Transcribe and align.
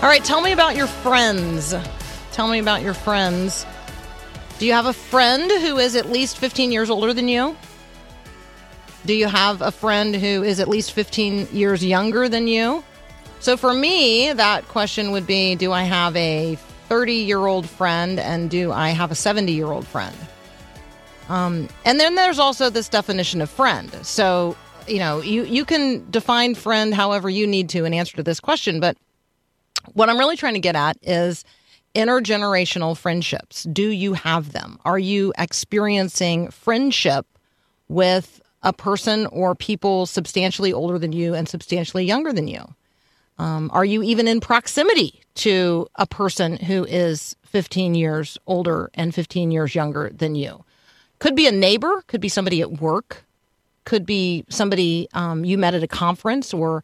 All 0.00 0.08
right, 0.08 0.24
tell 0.24 0.40
me 0.40 0.52
about 0.52 0.76
your 0.76 0.86
friends. 0.86 1.74
Tell 2.30 2.46
me 2.46 2.60
about 2.60 2.82
your 2.82 2.94
friends. 2.94 3.66
Do 4.60 4.66
you 4.66 4.72
have 4.72 4.86
a 4.86 4.92
friend 4.92 5.50
who 5.50 5.78
is 5.78 5.96
at 5.96 6.08
least 6.08 6.38
15 6.38 6.70
years 6.70 6.88
older 6.88 7.12
than 7.12 7.26
you? 7.26 7.56
Do 9.06 9.12
you 9.12 9.26
have 9.26 9.60
a 9.60 9.72
friend 9.72 10.14
who 10.14 10.44
is 10.44 10.60
at 10.60 10.68
least 10.68 10.92
15 10.92 11.48
years 11.50 11.84
younger 11.84 12.28
than 12.28 12.46
you? 12.46 12.84
So 13.40 13.56
for 13.56 13.74
me, 13.74 14.32
that 14.32 14.68
question 14.68 15.10
would 15.10 15.26
be 15.26 15.56
Do 15.56 15.72
I 15.72 15.82
have 15.82 16.14
a 16.14 16.54
30 16.88 17.14
year 17.14 17.44
old 17.44 17.68
friend 17.68 18.20
and 18.20 18.48
do 18.48 18.70
I 18.70 18.90
have 18.90 19.10
a 19.10 19.16
70 19.16 19.50
year 19.50 19.66
old 19.66 19.84
friend? 19.84 20.14
Um, 21.28 21.68
and 21.84 21.98
then 21.98 22.14
there's 22.14 22.38
also 22.38 22.70
this 22.70 22.88
definition 22.88 23.40
of 23.40 23.50
friend. 23.50 23.92
So, 24.06 24.56
you 24.86 25.00
know, 25.00 25.22
you, 25.22 25.42
you 25.42 25.64
can 25.64 26.08
define 26.08 26.54
friend 26.54 26.94
however 26.94 27.28
you 27.28 27.48
need 27.48 27.68
to 27.70 27.84
in 27.84 27.92
answer 27.92 28.16
to 28.16 28.22
this 28.22 28.38
question. 28.38 28.78
But 28.78 28.96
what 29.94 30.08
I'm 30.08 30.18
really 30.18 30.36
trying 30.36 30.54
to 30.54 30.60
get 30.60 30.76
at 30.76 30.96
is 31.02 31.44
intergenerational 31.94 32.96
friendships. 32.96 33.64
Do 33.64 33.88
you 33.88 34.14
have 34.14 34.52
them? 34.52 34.78
Are 34.84 34.98
you 34.98 35.32
experiencing 35.38 36.50
friendship 36.50 37.26
with 37.88 38.40
a 38.62 38.72
person 38.72 39.26
or 39.26 39.54
people 39.54 40.06
substantially 40.06 40.72
older 40.72 40.98
than 40.98 41.12
you 41.12 41.34
and 41.34 41.48
substantially 41.48 42.04
younger 42.04 42.32
than 42.32 42.48
you? 42.48 42.74
Um, 43.38 43.70
are 43.72 43.84
you 43.84 44.02
even 44.02 44.26
in 44.26 44.40
proximity 44.40 45.22
to 45.36 45.86
a 45.94 46.06
person 46.06 46.56
who 46.56 46.84
is 46.84 47.36
15 47.44 47.94
years 47.94 48.36
older 48.46 48.90
and 48.94 49.14
15 49.14 49.50
years 49.50 49.74
younger 49.74 50.10
than 50.10 50.34
you? 50.34 50.64
Could 51.20 51.36
be 51.36 51.46
a 51.46 51.52
neighbor, 51.52 52.02
could 52.06 52.20
be 52.20 52.28
somebody 52.28 52.60
at 52.60 52.80
work, 52.80 53.24
could 53.84 54.04
be 54.04 54.44
somebody 54.48 55.08
um, 55.14 55.44
you 55.44 55.56
met 55.56 55.74
at 55.74 55.82
a 55.82 55.88
conference 55.88 56.52
or 56.52 56.82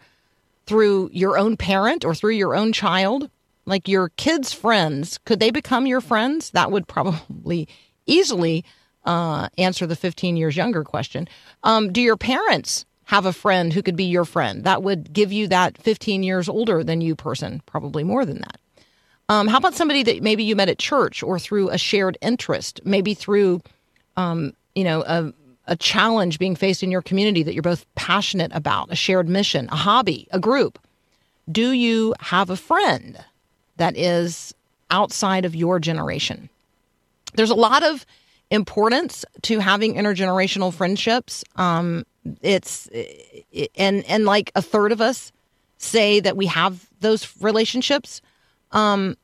through 0.67 1.11
your 1.12 1.39
own 1.39 1.57
parent 1.57 2.05
or 2.05 2.15
through 2.15 2.34
your 2.34 2.55
own 2.55 2.73
child 2.73 3.31
like 3.67 3.89
your 3.89 4.11
kids' 4.11 4.53
friends, 4.53 5.19
could 5.25 5.41
they 5.41 5.51
become 5.51 5.87
your 5.87 6.01
friends? 6.01 6.51
That 6.51 6.70
would 6.70 6.87
probably 6.87 7.69
easily 8.07 8.65
uh, 9.05 9.48
answer 9.59 9.87
the 9.87 9.97
15 9.97 10.37
years 10.37 10.57
younger 10.57 10.85
question. 10.85 11.29
Um, 11.62 11.92
do 11.92 12.01
your 12.01 12.17
parents 12.17 12.85
have 13.05 13.27
a 13.27 13.33
friend 13.33 13.73
who 13.73 13.83
could 13.83 13.97
be 13.97 14.05
your 14.05 14.25
friend? 14.25 14.65
That 14.65 14.83
would 14.83 15.12
give 15.12 15.33
you 15.33 15.48
that 15.48 15.79
15 15.79 16.23
years 16.23 16.48
older 16.48 16.83
than 16.83 17.01
you 17.01 17.15
person, 17.15 17.62
probably 17.67 18.05
more 18.05 18.25
than 18.25 18.39
that. 18.39 18.59
Um, 19.29 19.48
how 19.48 19.59
about 19.59 19.75
somebody 19.75 20.03
that 20.03 20.23
maybe 20.23 20.45
you 20.45 20.55
met 20.55 20.69
at 20.69 20.79
church 20.79 21.23
or 21.23 21.39
through 21.39 21.70
a 21.70 21.79
shared 21.79 22.19
interest, 22.20 22.81
maybe 22.85 23.15
through, 23.15 23.62
um, 24.17 24.53
you 24.75 24.85
know, 24.85 25.03
a, 25.03 25.33
a 25.67 25.77
challenge 25.77 26.39
being 26.39 26.57
faced 26.57 26.83
in 26.83 26.91
your 26.91 27.03
community 27.03 27.43
that 27.43 27.55
you're 27.55 27.62
both 27.62 27.87
passionate 27.95 28.52
about, 28.55 28.92
a 28.92 28.97
shared 28.97 29.29
mission, 29.29 29.69
a 29.70 29.77
hobby, 29.77 30.29
a 30.30 30.39
group? 30.39 30.79
Do 31.51 31.73
you 31.73 32.14
have 32.20 32.51
a 32.51 32.57
friend? 32.57 33.25
that 33.77 33.97
is 33.97 34.55
outside 34.91 35.45
of 35.45 35.55
your 35.55 35.79
generation. 35.79 36.48
There's 37.35 37.51
a 37.51 37.55
lot 37.55 37.83
of 37.83 38.07
importance 38.51 39.25
to 39.42 39.58
having 39.58 39.95
intergenerational 39.95 40.73
friendships. 40.73 41.45
Um, 41.57 42.05
it's 42.41 42.89
and 43.77 44.05
and 44.05 44.25
like 44.25 44.52
a 44.55 44.63
third 44.63 44.92
of 44.92 45.01
us 45.01 45.33
say 45.79 46.20
that 46.20 46.36
we 46.36 46.46
have 46.46 46.89
those 47.01 47.35
relationships. 47.41 48.20
Um, 48.73 49.17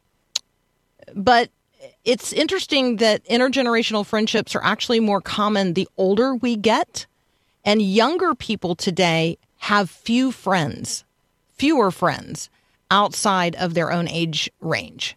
but 1.15 1.51
it's 2.05 2.33
interesting 2.33 2.97
that 2.97 3.25
intergenerational 3.27 4.07
friendships 4.07 4.55
are 4.55 4.65
actually 4.65 5.01
more 5.01 5.21
common 5.21 5.75
the 5.75 5.89
older 5.97 6.35
we 6.35 6.57
get, 6.57 7.07
and 7.65 7.83
younger 7.83 8.35
people 8.35 8.75
today 8.75 9.39
have 9.59 9.91
few 9.91 10.33
friends, 10.33 11.05
fewer 11.55 11.91
friends 11.91 12.49
outside 12.91 13.55
of 13.57 13.75
their 13.75 13.93
own 13.93 14.09
age 14.09 14.51
range. 14.61 15.17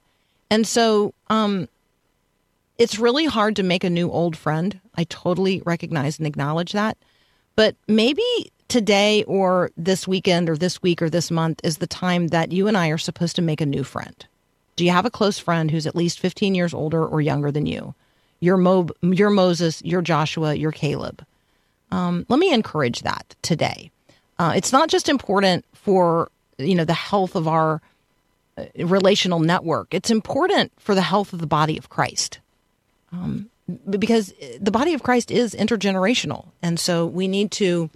And 0.50 0.68
so 0.68 1.14
um, 1.30 1.68
it's 2.78 3.00
really 3.00 3.26
hard 3.26 3.56
to 3.56 3.64
make 3.64 3.84
a 3.84 3.90
new 3.90 4.12
old 4.12 4.36
friend. 4.36 4.80
I 4.96 5.06
totally 5.06 5.62
recognize 5.66 6.18
and 6.18 6.28
acknowledge 6.28 6.74
that. 6.74 6.98
But 7.56 7.76
maybe 7.88 8.24
today 8.68 9.24
or 9.24 9.72
this 9.78 10.08
weekend 10.08 10.50
or 10.50 10.58
this 10.58 10.82
week 10.82 11.02
or 11.02 11.10
this 11.10 11.32
month 11.32 11.62
is 11.64 11.78
the 11.78 11.88
time 11.88 12.28
that 12.28 12.52
you 12.52 12.68
and 12.68 12.76
I 12.76 12.90
are 12.90 12.98
supposed 12.98 13.36
to 13.38 13.42
make 13.42 13.62
a 13.62 13.66
new 13.66 13.84
friend. 13.84 14.26
Do 14.76 14.86
you 14.86 14.92
have 14.92 15.06
a 15.06 15.12
close 15.12 15.38
friend 15.38 15.70
who's 15.70 15.88
at 15.88 15.96
least 15.96 16.20
15 16.20 16.56
years 16.56 16.74
older 16.74 17.06
or 17.06 17.22
younger 17.22 17.52
than 17.52 17.66
you? 17.66 17.94
You're, 18.40 18.58
Mo- 18.58 18.90
you're 19.02 19.30
Moses, 19.30 19.82
you're 19.86 20.02
Joshua, 20.02 20.56
you're 20.56 20.72
Caleb. 20.72 21.26
Um, 21.92 22.26
let 22.28 22.40
me 22.40 22.52
encourage 22.52 23.02
that 23.02 23.36
today. 23.42 23.92
Uh, 24.40 24.54
it's 24.56 24.72
not 24.72 24.90
just 24.90 25.10
important 25.10 25.64
for 25.74 26.30
you 26.58 26.76
know 26.76 26.86
the 26.86 26.94
health 26.94 27.36
of 27.36 27.48
our 27.48 27.82
uh, 28.58 28.66
relational 28.78 29.40
network. 29.40 29.94
It's 29.94 30.10
important 30.10 30.72
for 30.80 30.96
the 30.96 31.02
health 31.02 31.34
of 31.34 31.40
the 31.40 31.48
body 31.48 31.78
of 31.78 31.90
Christ. 31.90 32.40
Um, 33.12 33.50
because 33.90 34.34
the 34.60 34.72
body 34.72 34.94
of 34.94 35.04
Christ 35.04 35.32
is 35.32 35.54
intergenerational. 35.54 36.48
And 36.62 36.80
so 36.80 37.06
we 37.06 37.28
need 37.28 37.52
to 37.52 37.90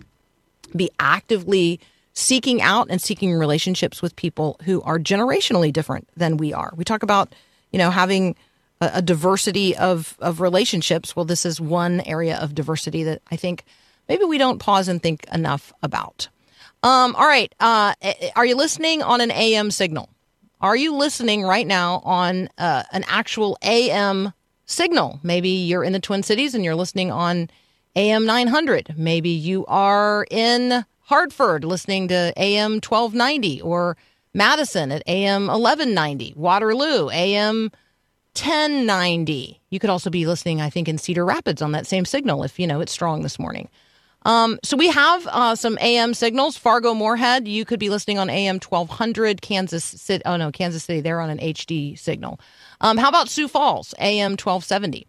be 0.76 0.90
actively 1.00 1.80
seeking 2.18 2.64
out 2.64 2.88
and 2.90 3.00
seeking 3.00 3.32
relationships 3.32 4.02
with 4.02 4.16
people 4.16 4.60
who 4.64 4.82
are 4.82 4.98
generationally 4.98 5.72
different 5.72 6.10
than 6.18 6.36
we 6.36 6.52
are. 6.52 6.74
We 6.76 6.84
talk 6.84 7.04
about, 7.04 7.36
you 7.72 7.78
know, 7.78 7.92
having 7.92 8.36
a, 8.82 8.90
a 8.96 9.02
diversity 9.04 9.78
of, 9.78 10.18
of 10.18 10.42
relationships. 10.42 11.16
Well, 11.16 11.26
this 11.26 11.46
is 11.46 11.62
one 11.62 12.02
area 12.02 12.36
of 12.38 12.56
diversity 12.56 13.04
that 13.04 13.22
I 13.30 13.36
think 13.36 13.66
maybe 14.10 14.24
we 14.24 14.40
don't 14.40 14.58
pause 14.58 14.88
and 14.88 15.00
think 15.00 15.28
enough 15.32 15.72
about. 15.84 16.28
Um, 16.82 17.16
all 17.16 17.28
right. 17.28 17.54
Uh, 17.60 17.94
are 18.36 18.48
you 18.48 18.56
listening 18.56 19.04
on 19.04 19.22
an 19.22 19.30
AM 19.30 19.70
signal? 19.70 20.10
Are 20.60 20.76
you 20.76 20.96
listening 20.96 21.44
right 21.44 21.68
now 21.68 22.02
on 22.04 22.50
uh, 22.58 22.82
an 22.94 23.06
actual 23.08 23.60
AM 23.62 24.34
signal? 24.66 25.20
Maybe 25.22 25.50
you're 25.50 25.84
in 25.84 25.94
the 25.94 26.00
Twin 26.00 26.24
Cities 26.24 26.56
and 26.56 26.66
you're 26.66 26.74
listening 26.74 27.12
on 27.12 27.52
AM 27.96 28.26
900. 28.26 28.96
Maybe 28.98 29.30
you 29.30 29.68
are 29.68 30.26
in 30.32 30.84
Hartford 31.08 31.64
listening 31.64 32.10
to 32.10 32.34
AM 32.36 32.74
1290 32.74 33.62
or 33.62 33.96
Madison 34.34 34.92
at 34.92 35.04
AM 35.08 35.48
1190, 35.48 36.34
Waterloo, 36.36 37.10
AM 37.12 37.72
1090. 38.36 39.62
You 39.70 39.80
could 39.80 39.90
also 39.90 40.10
be 40.10 40.28
listening, 40.28 40.60
I 40.60 40.70
think, 40.70 40.90
in 40.90 40.98
Cedar 40.98 41.24
Rapids 41.24 41.62
on 41.62 41.72
that 41.72 41.88
same 41.88 42.04
signal 42.04 42.44
if, 42.44 42.60
you 42.60 42.68
know, 42.68 42.82
it's 42.82 42.92
strong 42.92 43.22
this 43.22 43.40
morning. 43.40 43.70
Um, 44.24 44.60
so 44.66 44.76
we 44.76 44.90
have 44.90 45.26
uh, 45.28 45.56
some 45.56 45.78
AM 45.80 46.14
signals. 46.14 46.58
Fargo 46.58 46.94
Moorhead, 46.94 47.48
you 47.48 47.64
could 47.64 47.80
be 47.80 47.90
listening 47.90 48.20
on 48.20 48.30
AM 48.30 48.60
1200. 48.60 49.42
Kansas 49.42 49.86
City, 49.86 50.22
oh 50.26 50.36
no, 50.36 50.52
Kansas 50.52 50.84
City, 50.84 51.00
they're 51.00 51.22
on 51.22 51.30
an 51.30 51.38
HD 51.38 51.98
signal. 51.98 52.38
Um, 52.82 52.98
how 52.98 53.08
about 53.08 53.30
Sioux 53.30 53.48
Falls, 53.48 53.94
AM 54.00 54.32
1270? 54.32 55.08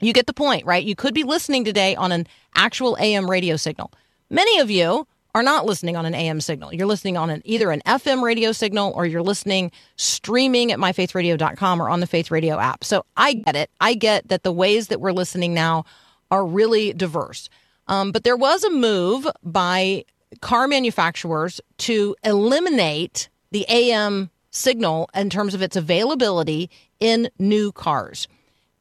You 0.00 0.14
get 0.14 0.26
the 0.26 0.32
point, 0.32 0.64
right? 0.64 0.82
You 0.82 0.96
could 0.96 1.12
be 1.12 1.22
listening 1.22 1.66
today 1.66 1.94
on 1.96 2.12
an 2.12 2.26
actual 2.56 2.96
AM 2.98 3.30
radio 3.30 3.56
signal. 3.56 3.92
Many 4.32 4.60
of 4.60 4.70
you 4.70 5.06
are 5.34 5.42
not 5.42 5.66
listening 5.66 5.94
on 5.94 6.06
an 6.06 6.14
AM 6.14 6.40
signal. 6.40 6.72
You're 6.72 6.86
listening 6.86 7.18
on 7.18 7.28
an 7.28 7.42
either 7.44 7.70
an 7.70 7.82
FM 7.84 8.22
radio 8.22 8.50
signal 8.52 8.90
or 8.96 9.04
you're 9.04 9.22
listening 9.22 9.70
streaming 9.96 10.72
at 10.72 10.78
myfaithradio.com 10.78 11.82
or 11.82 11.90
on 11.90 12.00
the 12.00 12.06
Faith 12.06 12.30
Radio 12.30 12.58
app. 12.58 12.82
So 12.82 13.04
I 13.14 13.34
get 13.34 13.56
it. 13.56 13.70
I 13.78 13.92
get 13.92 14.28
that 14.28 14.42
the 14.42 14.50
ways 14.50 14.88
that 14.88 15.02
we're 15.02 15.12
listening 15.12 15.52
now 15.52 15.84
are 16.30 16.46
really 16.46 16.94
diverse. 16.94 17.50
Um, 17.88 18.10
but 18.10 18.24
there 18.24 18.36
was 18.36 18.64
a 18.64 18.70
move 18.70 19.26
by 19.42 20.06
car 20.40 20.66
manufacturers 20.66 21.60
to 21.78 22.16
eliminate 22.24 23.28
the 23.50 23.66
AM 23.68 24.30
signal 24.50 25.10
in 25.14 25.28
terms 25.28 25.52
of 25.52 25.60
its 25.60 25.76
availability 25.76 26.70
in 27.00 27.28
new 27.38 27.70
cars. 27.70 28.28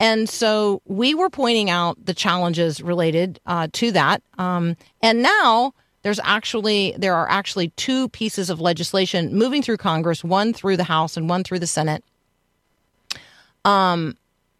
And 0.01 0.27
so 0.27 0.81
we 0.85 1.13
were 1.13 1.29
pointing 1.29 1.69
out 1.69 2.03
the 2.03 2.15
challenges 2.15 2.81
related 2.81 3.39
uh, 3.45 3.67
to 3.73 3.91
that. 3.91 4.23
Um, 4.39 4.75
and 5.03 5.21
now 5.21 5.75
there's 6.01 6.19
actually 6.23 6.95
there 6.97 7.13
are 7.13 7.29
actually 7.29 7.69
two 7.77 8.09
pieces 8.09 8.49
of 8.49 8.59
legislation 8.59 9.35
moving 9.37 9.61
through 9.61 9.77
Congress, 9.77 10.23
one 10.23 10.53
through 10.53 10.77
the 10.77 10.85
House 10.85 11.17
and 11.17 11.29
one 11.29 11.43
through 11.43 11.59
the 11.59 11.67
Senate, 11.67 12.03
Um, 13.63 14.17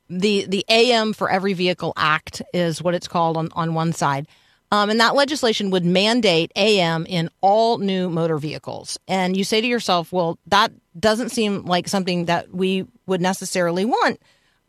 the 0.10 0.46
the 0.46 0.64
AM 0.70 1.12
for 1.12 1.28
Every 1.32 1.54
Vehicle 1.54 1.94
Act 1.98 2.44
is 2.54 2.84
what 2.84 2.94
it's 2.94 3.08
called 3.08 3.36
on 3.36 3.50
on 3.54 3.74
one 3.74 3.94
side. 3.94 4.28
Um, 4.72 4.92
and 4.92 5.00
that 5.00 5.16
legislation 5.16 5.72
would 5.72 5.86
mandate 5.86 6.52
AM 6.56 7.08
in 7.08 7.32
all 7.42 7.80
new 7.80 8.10
motor 8.10 8.38
vehicles. 8.38 9.00
And 9.08 9.36
you 9.36 9.44
say 9.44 9.60
to 9.60 9.68
yourself, 9.68 10.14
well, 10.14 10.38
that 10.48 10.72
doesn't 10.98 11.30
seem 11.30 11.66
like 11.66 11.90
something 11.90 12.26
that 12.26 12.54
we 12.54 12.86
would 13.08 13.22
necessarily 13.22 13.86
want 13.86 14.20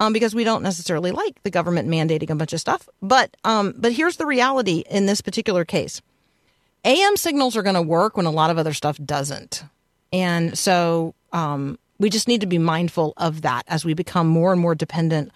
um, 0.02 0.12
because 0.12 0.34
we 0.34 0.42
don't 0.42 0.64
necessarily 0.64 1.12
like 1.12 1.40
the 1.44 1.50
government 1.50 1.88
mandating 1.88 2.28
a 2.30 2.34
bunch 2.34 2.52
of 2.52 2.60
stuff. 2.60 2.88
But 3.00 3.36
um, 3.44 3.74
but 3.76 3.92
here's 3.92 4.16
the 4.16 4.26
reality 4.26 4.82
in 4.90 5.06
this 5.06 5.20
particular 5.20 5.64
case: 5.64 6.02
AM 6.84 7.16
signals 7.16 7.56
are 7.56 7.62
going 7.62 7.76
to 7.76 7.82
work 7.82 8.16
when 8.16 8.26
a 8.26 8.30
lot 8.30 8.50
of 8.50 8.58
other 8.58 8.72
stuff 8.72 8.98
doesn't, 8.98 9.62
and 10.12 10.58
so 10.58 11.14
um, 11.32 11.78
we 12.00 12.10
just 12.10 12.26
need 12.26 12.40
to 12.40 12.48
be 12.48 12.58
mindful 12.58 13.14
of 13.16 13.42
that 13.42 13.62
as 13.68 13.84
we 13.84 13.94
become 13.94 14.26
more 14.26 14.52
and 14.52 14.60
more 14.60 14.74
dependent 14.74 15.30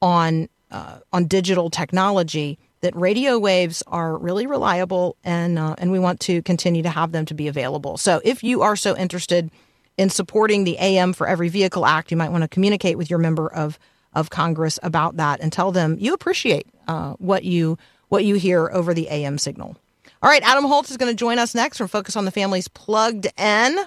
on 0.00 0.48
uh, 0.70 0.98
on 1.12 1.26
digital 1.26 1.70
technology. 1.70 2.58
That 2.82 2.94
radio 2.94 3.38
waves 3.38 3.82
are 3.86 4.18
really 4.18 4.46
reliable, 4.46 5.16
and 5.24 5.58
uh, 5.58 5.74
and 5.78 5.90
we 5.90 5.98
want 5.98 6.20
to 6.20 6.40
continue 6.42 6.82
to 6.82 6.90
have 6.90 7.10
them 7.10 7.24
to 7.26 7.34
be 7.34 7.48
available. 7.48 7.96
So 7.96 8.20
if 8.22 8.44
you 8.44 8.62
are 8.62 8.76
so 8.76 8.96
interested 8.96 9.50
in 9.96 10.10
supporting 10.10 10.64
the 10.64 10.76
AM 10.78 11.14
for 11.14 11.26
Every 11.26 11.48
Vehicle 11.48 11.86
Act, 11.86 12.10
you 12.10 12.16
might 12.16 12.30
want 12.30 12.42
to 12.42 12.48
communicate 12.48 12.98
with 12.98 13.08
your 13.08 13.18
member 13.18 13.52
of 13.52 13.78
of 14.14 14.30
Congress 14.30 14.78
about 14.82 15.16
that 15.16 15.40
and 15.40 15.52
tell 15.52 15.72
them 15.72 15.96
you 15.98 16.14
appreciate 16.14 16.66
uh, 16.88 17.14
what 17.14 17.44
you 17.44 17.78
what 18.08 18.24
you 18.24 18.36
hear 18.36 18.70
over 18.72 18.94
the 18.94 19.08
AM 19.08 19.38
signal. 19.38 19.76
All 20.22 20.30
right, 20.30 20.42
Adam 20.42 20.64
Holz 20.64 20.90
is 20.90 20.96
going 20.96 21.12
to 21.12 21.16
join 21.16 21.38
us 21.38 21.54
next 21.54 21.78
from 21.78 21.88
Focus 21.88 22.16
on 22.16 22.24
the 22.24 22.30
Family's 22.30 22.68
Plugged 22.68 23.26
In. 23.38 23.78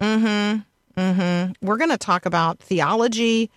Mm-hmm. 0.00 0.60
Mm-hmm. 1.00 1.66
We're 1.66 1.76
going 1.76 1.90
to 1.90 1.98
talk 1.98 2.26
about 2.26 2.60
theology 2.60 3.50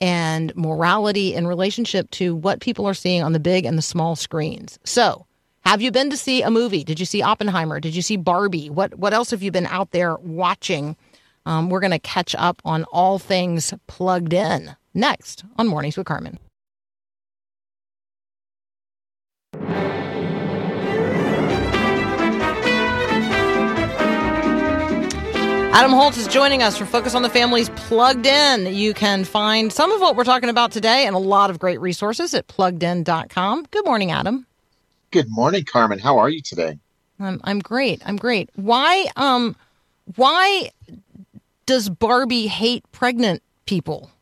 and 0.00 0.54
morality 0.56 1.34
in 1.34 1.46
relationship 1.46 2.10
to 2.12 2.34
what 2.34 2.60
people 2.60 2.86
are 2.86 2.94
seeing 2.94 3.22
on 3.22 3.32
the 3.32 3.38
big 3.38 3.64
and 3.64 3.78
the 3.78 3.82
small 3.82 4.16
screens. 4.16 4.78
So, 4.84 5.26
have 5.64 5.80
you 5.80 5.90
been 5.90 6.10
to 6.10 6.16
see 6.16 6.42
a 6.42 6.50
movie? 6.50 6.84
Did 6.84 7.00
you 7.00 7.06
see 7.06 7.22
Oppenheimer? 7.22 7.80
Did 7.80 7.94
you 7.94 8.02
see 8.02 8.16
Barbie? 8.16 8.68
What 8.68 8.98
what 8.98 9.14
else 9.14 9.30
have 9.30 9.42
you 9.42 9.50
been 9.50 9.66
out 9.66 9.92
there 9.92 10.16
watching? 10.16 10.96
Um, 11.46 11.70
we're 11.70 11.80
going 11.80 11.90
to 11.90 11.98
catch 11.98 12.34
up 12.34 12.60
on 12.64 12.84
all 12.84 13.18
things 13.18 13.72
plugged 13.86 14.32
in 14.32 14.74
next 14.94 15.44
on 15.56 15.66
Mornings 15.66 15.96
with 15.96 16.06
Carmen. 16.06 16.38
Adam 25.74 25.90
Holz 25.90 26.16
is 26.16 26.28
joining 26.28 26.62
us 26.62 26.78
from 26.78 26.86
Focus 26.86 27.16
on 27.16 27.22
the 27.22 27.28
Families 27.28 27.68
Plugged 27.70 28.26
In. 28.26 28.72
You 28.72 28.94
can 28.94 29.24
find 29.24 29.72
some 29.72 29.90
of 29.90 30.00
what 30.00 30.14
we're 30.14 30.22
talking 30.22 30.48
about 30.48 30.70
today 30.70 31.04
and 31.04 31.16
a 31.16 31.18
lot 31.18 31.50
of 31.50 31.58
great 31.58 31.80
resources 31.80 32.32
at 32.32 32.46
pluggedin.com. 32.46 33.66
Good 33.72 33.84
morning, 33.84 34.12
Adam. 34.12 34.46
Good 35.10 35.28
morning, 35.28 35.64
Carmen. 35.64 35.98
How 35.98 36.18
are 36.18 36.28
you 36.28 36.40
today? 36.40 36.78
I'm 37.18 37.40
I'm 37.42 37.58
great. 37.58 38.00
I'm 38.06 38.16
great. 38.16 38.50
Why 38.54 39.06
um 39.16 39.56
why 40.14 40.70
does 41.66 41.88
Barbie 41.88 42.46
hate 42.46 42.84
pregnant 42.92 43.42
people? 43.66 44.12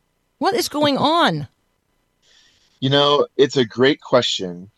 What 0.43 0.55
is 0.55 0.67
going 0.67 0.97
on? 0.97 1.47
You 2.81 2.89
know, 2.89 3.27
it's 3.37 3.55
a 3.55 3.63
great 3.63 4.01
question, 4.01 4.69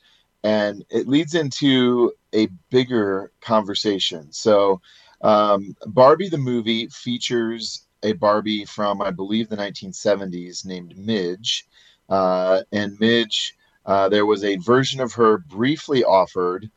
and 0.44 0.86
it 0.92 1.08
leads 1.08 1.34
into 1.34 2.14
a 2.34 2.50
bigger 2.70 3.32
conversation. 3.42 4.32
So, 4.32 4.80
um, 5.22 5.76
Barbie 5.88 6.30
the 6.30 6.38
movie 6.38 6.86
features 6.90 7.88
a 8.04 8.14
Barbie 8.14 8.66
from, 8.66 9.02
I 9.02 9.10
believe, 9.10 9.50
the 9.50 9.58
1970s 9.58 10.68
named 10.68 10.96
Midge. 10.96 11.66
Uh, 12.10 12.62
and 12.72 13.00
Midge, 13.00 13.56
uh, 13.88 14.08
there 14.08 14.28
was 14.28 14.44
a 14.44 14.58
version 14.58 15.02
of 15.02 15.14
her 15.14 15.40
briefly 15.40 16.04
offered 16.04 16.70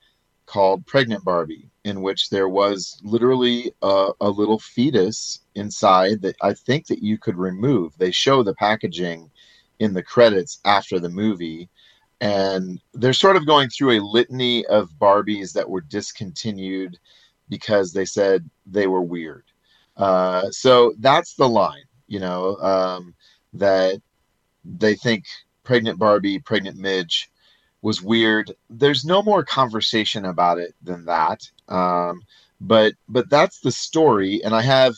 called 0.48 0.86
Pregnant 0.86 1.22
Barbie, 1.24 1.70
in 1.84 2.00
which 2.00 2.30
there 2.30 2.48
was 2.48 2.98
literally 3.04 3.70
a, 3.82 4.10
a 4.20 4.30
little 4.30 4.58
fetus 4.58 5.40
inside 5.54 6.22
that 6.22 6.36
I 6.40 6.54
think 6.54 6.86
that 6.86 7.02
you 7.02 7.18
could 7.18 7.36
remove. 7.36 7.92
They 7.98 8.10
show 8.10 8.42
the 8.42 8.54
packaging 8.54 9.30
in 9.78 9.92
the 9.92 10.02
credits 10.02 10.58
after 10.64 10.98
the 10.98 11.10
movie. 11.10 11.68
And 12.20 12.80
they're 12.94 13.12
sort 13.12 13.36
of 13.36 13.46
going 13.46 13.68
through 13.68 13.92
a 13.92 14.04
litany 14.04 14.64
of 14.66 14.90
Barbies 14.98 15.52
that 15.52 15.68
were 15.68 15.82
discontinued 15.82 16.98
because 17.50 17.92
they 17.92 18.06
said 18.06 18.48
they 18.66 18.86
were 18.86 19.02
weird. 19.02 19.44
Uh, 19.96 20.50
so 20.50 20.94
that's 20.98 21.34
the 21.34 21.48
line, 21.48 21.84
you 22.06 22.20
know, 22.20 22.56
um, 22.56 23.14
that 23.52 24.00
they 24.64 24.94
think 24.94 25.24
pregnant 25.62 25.98
Barbie, 25.98 26.38
pregnant 26.38 26.78
Midge 26.78 27.30
was 27.82 28.02
weird. 28.02 28.52
There's 28.70 29.04
no 29.04 29.22
more 29.22 29.44
conversation 29.44 30.24
about 30.24 30.58
it 30.58 30.74
than 30.82 31.04
that. 31.06 31.40
Um, 31.68 32.22
but 32.60 32.94
but 33.08 33.30
that's 33.30 33.60
the 33.60 33.70
story, 33.72 34.42
and 34.44 34.54
I 34.54 34.62
have 34.62 34.94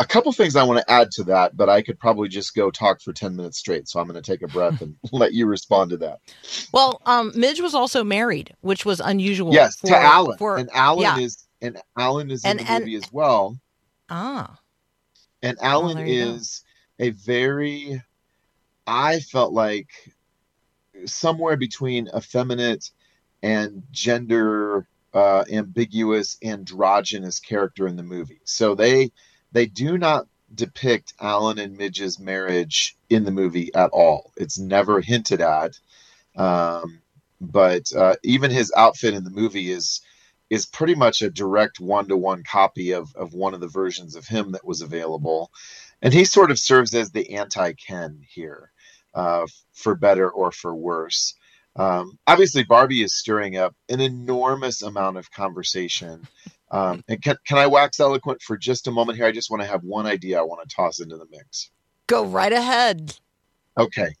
a 0.00 0.04
couple 0.04 0.30
things 0.32 0.54
I 0.54 0.62
want 0.62 0.78
to 0.78 0.90
add 0.92 1.10
to 1.12 1.24
that, 1.24 1.56
but 1.56 1.68
I 1.68 1.82
could 1.82 1.98
probably 1.98 2.28
just 2.28 2.54
go 2.54 2.70
talk 2.70 3.00
for 3.00 3.12
10 3.12 3.34
minutes 3.34 3.58
straight. 3.58 3.88
So 3.88 3.98
I'm 3.98 4.06
going 4.06 4.22
to 4.22 4.30
take 4.30 4.42
a 4.42 4.46
breath 4.46 4.80
and 4.80 4.94
let 5.12 5.32
you 5.32 5.46
respond 5.46 5.90
to 5.90 5.96
that. 5.96 6.20
Well, 6.72 7.00
um, 7.04 7.32
Midge 7.34 7.60
was 7.60 7.74
also 7.74 8.04
married, 8.04 8.54
which 8.60 8.84
was 8.84 9.00
unusual. 9.00 9.52
Yes, 9.52 9.74
for, 9.76 9.88
to 9.88 9.96
Alan. 9.98 10.38
For, 10.38 10.56
and 10.58 10.70
Alan 10.72 11.02
yeah. 11.02 11.18
is 11.18 11.44
and 11.60 11.80
Alan 11.98 12.30
is 12.30 12.44
And- 12.44 12.60
in 12.60 12.66
the 12.66 12.72
and- 12.72 12.84
movie 12.84 12.96
as 12.96 13.12
well. 13.12 13.58
Ah, 14.10 14.58
And 15.42 15.58
Alan 15.60 15.96
there 15.96 16.06
you 16.06 16.24
go. 16.26 16.30
is 16.34 16.62
a 17.00 17.10
very 17.10 18.00
I 18.86 19.18
felt 19.20 19.52
like 19.52 19.88
somewhere 21.06 21.56
between 21.56 22.08
effeminate 22.14 22.90
and 23.42 23.82
gender 23.90 24.86
uh, 25.14 25.44
ambiguous 25.50 26.36
androgynous 26.42 27.40
character 27.40 27.86
in 27.86 27.96
the 27.96 28.02
movie. 28.02 28.40
So 28.44 28.74
they 28.74 29.12
they 29.52 29.66
do 29.66 29.96
not 29.96 30.26
depict 30.54 31.14
Alan 31.20 31.58
and 31.58 31.76
Midge's 31.76 32.18
marriage 32.18 32.96
in 33.08 33.24
the 33.24 33.30
movie 33.30 33.72
at 33.74 33.90
all. 33.90 34.32
It's 34.36 34.58
never 34.58 35.00
hinted 35.00 35.40
at. 35.40 35.78
Um, 36.36 37.00
but 37.40 37.92
uh, 37.94 38.16
even 38.22 38.50
his 38.50 38.72
outfit 38.76 39.14
in 39.14 39.24
the 39.24 39.30
movie 39.30 39.70
is 39.70 40.00
is 40.50 40.64
pretty 40.64 40.94
much 40.94 41.20
a 41.20 41.30
direct 41.30 41.78
one 41.78 42.08
to 42.08 42.16
one 42.16 42.42
copy 42.42 42.92
of 42.92 43.14
of 43.14 43.34
one 43.34 43.54
of 43.54 43.60
the 43.60 43.68
versions 43.68 44.16
of 44.16 44.26
him 44.26 44.52
that 44.52 44.66
was 44.66 44.80
available, 44.80 45.50
and 46.02 46.12
he 46.12 46.24
sort 46.24 46.50
of 46.50 46.58
serves 46.58 46.94
as 46.94 47.10
the 47.10 47.34
anti 47.34 47.72
Ken 47.74 48.20
here, 48.28 48.72
uh, 49.14 49.46
for 49.72 49.94
better 49.94 50.30
or 50.30 50.52
for 50.52 50.74
worse. 50.74 51.34
Um, 51.76 52.18
obviously, 52.26 52.64
Barbie 52.64 53.02
is 53.02 53.14
stirring 53.14 53.56
up 53.56 53.74
an 53.88 54.00
enormous 54.00 54.82
amount 54.82 55.16
of 55.16 55.30
conversation. 55.30 56.26
Um, 56.70 57.02
and 57.08 57.22
can, 57.22 57.36
can 57.46 57.58
I 57.58 57.66
wax 57.66 58.00
eloquent 58.00 58.42
for 58.42 58.56
just 58.56 58.88
a 58.88 58.90
moment 58.90 59.16
here? 59.16 59.26
I 59.26 59.32
just 59.32 59.50
want 59.50 59.62
to 59.62 59.68
have 59.68 59.84
one 59.84 60.06
idea 60.06 60.38
I 60.38 60.42
want 60.42 60.68
to 60.68 60.74
toss 60.74 61.00
into 61.00 61.16
the 61.16 61.26
mix. 61.30 61.70
go 62.06 62.24
right 62.24 62.52
ahead. 62.52 63.14
Okay. 63.78 64.14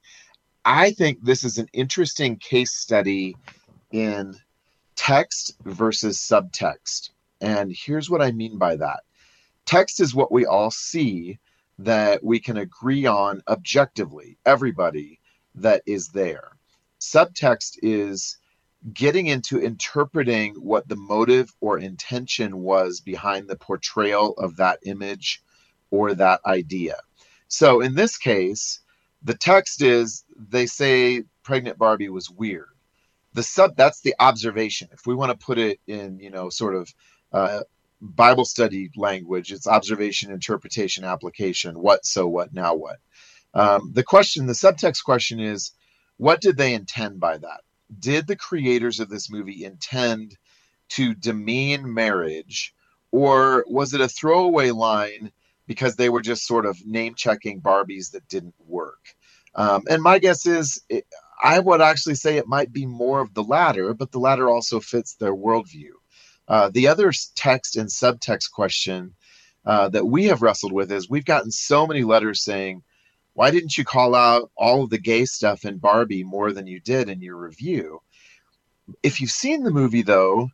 I 0.64 0.92
think 0.92 1.22
this 1.22 1.44
is 1.44 1.58
an 1.58 1.68
interesting 1.72 2.36
case 2.36 2.72
study 2.72 3.36
in 3.90 4.34
text 4.94 5.56
versus 5.64 6.18
subtext. 6.18 7.10
And 7.40 7.74
here's 7.74 8.10
what 8.10 8.22
I 8.22 8.32
mean 8.32 8.58
by 8.58 8.76
that 8.76 9.00
text 9.68 10.00
is 10.00 10.14
what 10.14 10.32
we 10.32 10.46
all 10.46 10.70
see 10.70 11.38
that 11.78 12.24
we 12.24 12.40
can 12.40 12.56
agree 12.56 13.06
on 13.06 13.42
objectively, 13.48 14.38
everybody 14.44 15.20
that 15.54 15.82
is 15.86 16.08
there. 16.08 16.50
Subtext 17.00 17.78
is 17.82 18.38
getting 18.92 19.26
into 19.26 19.60
interpreting 19.60 20.54
what 20.54 20.88
the 20.88 20.96
motive 20.96 21.52
or 21.60 21.78
intention 21.78 22.58
was 22.58 23.00
behind 23.00 23.48
the 23.48 23.56
portrayal 23.56 24.34
of 24.38 24.56
that 24.56 24.78
image 24.84 25.42
or 25.90 26.14
that 26.14 26.40
idea. 26.46 26.96
So 27.48 27.80
in 27.80 27.94
this 27.94 28.16
case, 28.16 28.80
the 29.22 29.34
text 29.34 29.82
is 29.82 30.24
they 30.36 30.66
say 30.66 31.24
pregnant 31.42 31.78
Barbie 31.78 32.08
was 32.08 32.30
weird. 32.30 32.68
The 33.34 33.42
sub 33.42 33.76
that's 33.76 34.00
the 34.00 34.14
observation. 34.20 34.88
If 34.92 35.06
we 35.06 35.14
want 35.14 35.38
to 35.38 35.44
put 35.46 35.58
it 35.58 35.80
in, 35.86 36.18
you 36.18 36.30
know, 36.30 36.50
sort 36.50 36.74
of 36.74 36.92
uh, 37.32 37.60
Bible 38.00 38.44
study 38.44 38.90
language, 38.96 39.52
it's 39.52 39.66
observation, 39.66 40.30
interpretation, 40.30 41.04
application. 41.04 41.78
What 41.80 42.04
so 42.06 42.26
what 42.26 42.52
now 42.52 42.74
what? 42.74 42.98
Um, 43.54 43.92
the 43.94 44.04
question, 44.04 44.46
the 44.46 44.52
subtext 44.52 45.02
question 45.04 45.40
is, 45.40 45.72
what 46.16 46.40
did 46.40 46.56
they 46.56 46.74
intend 46.74 47.18
by 47.18 47.38
that? 47.38 47.60
Did 47.98 48.26
the 48.26 48.36
creators 48.36 49.00
of 49.00 49.08
this 49.08 49.30
movie 49.30 49.64
intend 49.64 50.36
to 50.90 51.14
demean 51.14 51.92
marriage, 51.92 52.74
or 53.10 53.64
was 53.68 53.94
it 53.94 54.00
a 54.00 54.08
throwaway 54.08 54.70
line 54.70 55.32
because 55.66 55.96
they 55.96 56.08
were 56.08 56.22
just 56.22 56.46
sort 56.46 56.66
of 56.66 56.86
name 56.86 57.14
checking 57.14 57.60
Barbies 57.60 58.12
that 58.12 58.28
didn't 58.28 58.54
work? 58.66 59.14
Um, 59.54 59.82
and 59.88 60.02
my 60.02 60.18
guess 60.18 60.46
is, 60.46 60.82
it, 60.88 61.06
I 61.42 61.58
would 61.58 61.80
actually 61.80 62.14
say 62.16 62.36
it 62.36 62.46
might 62.46 62.72
be 62.72 62.86
more 62.86 63.20
of 63.20 63.34
the 63.34 63.42
latter, 63.42 63.94
but 63.94 64.12
the 64.12 64.20
latter 64.20 64.48
also 64.48 64.80
fits 64.80 65.14
their 65.14 65.34
worldview. 65.34 65.92
Uh, 66.48 66.70
the 66.72 66.88
other 66.88 67.12
text 67.36 67.76
and 67.76 67.88
subtext 67.88 68.50
question 68.50 69.14
uh, 69.66 69.88
that 69.90 70.06
we 70.06 70.24
have 70.24 70.42
wrestled 70.42 70.72
with 70.72 70.90
is 70.90 71.10
we've 71.10 71.24
gotten 71.24 71.50
so 71.50 71.86
many 71.86 72.02
letters 72.02 72.42
saying, 72.42 72.82
why 73.34 73.50
didn't 73.50 73.76
you 73.76 73.84
call 73.84 74.14
out 74.14 74.50
all 74.56 74.82
of 74.82 74.90
the 74.90 74.98
gay 74.98 75.24
stuff 75.24 75.64
in 75.64 75.78
Barbie 75.78 76.24
more 76.24 76.52
than 76.52 76.66
you 76.66 76.80
did 76.80 77.08
in 77.08 77.20
your 77.20 77.36
review? 77.36 78.00
If 79.02 79.20
you've 79.20 79.30
seen 79.30 79.62
the 79.62 79.70
movie, 79.70 80.02
though, 80.02 80.48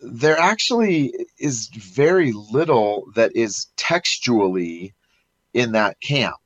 there 0.00 0.38
actually 0.38 1.12
is 1.38 1.68
very 1.68 2.32
little 2.32 3.06
that 3.16 3.36
is 3.36 3.66
textually 3.76 4.94
in 5.52 5.72
that 5.72 6.00
camp. 6.00 6.36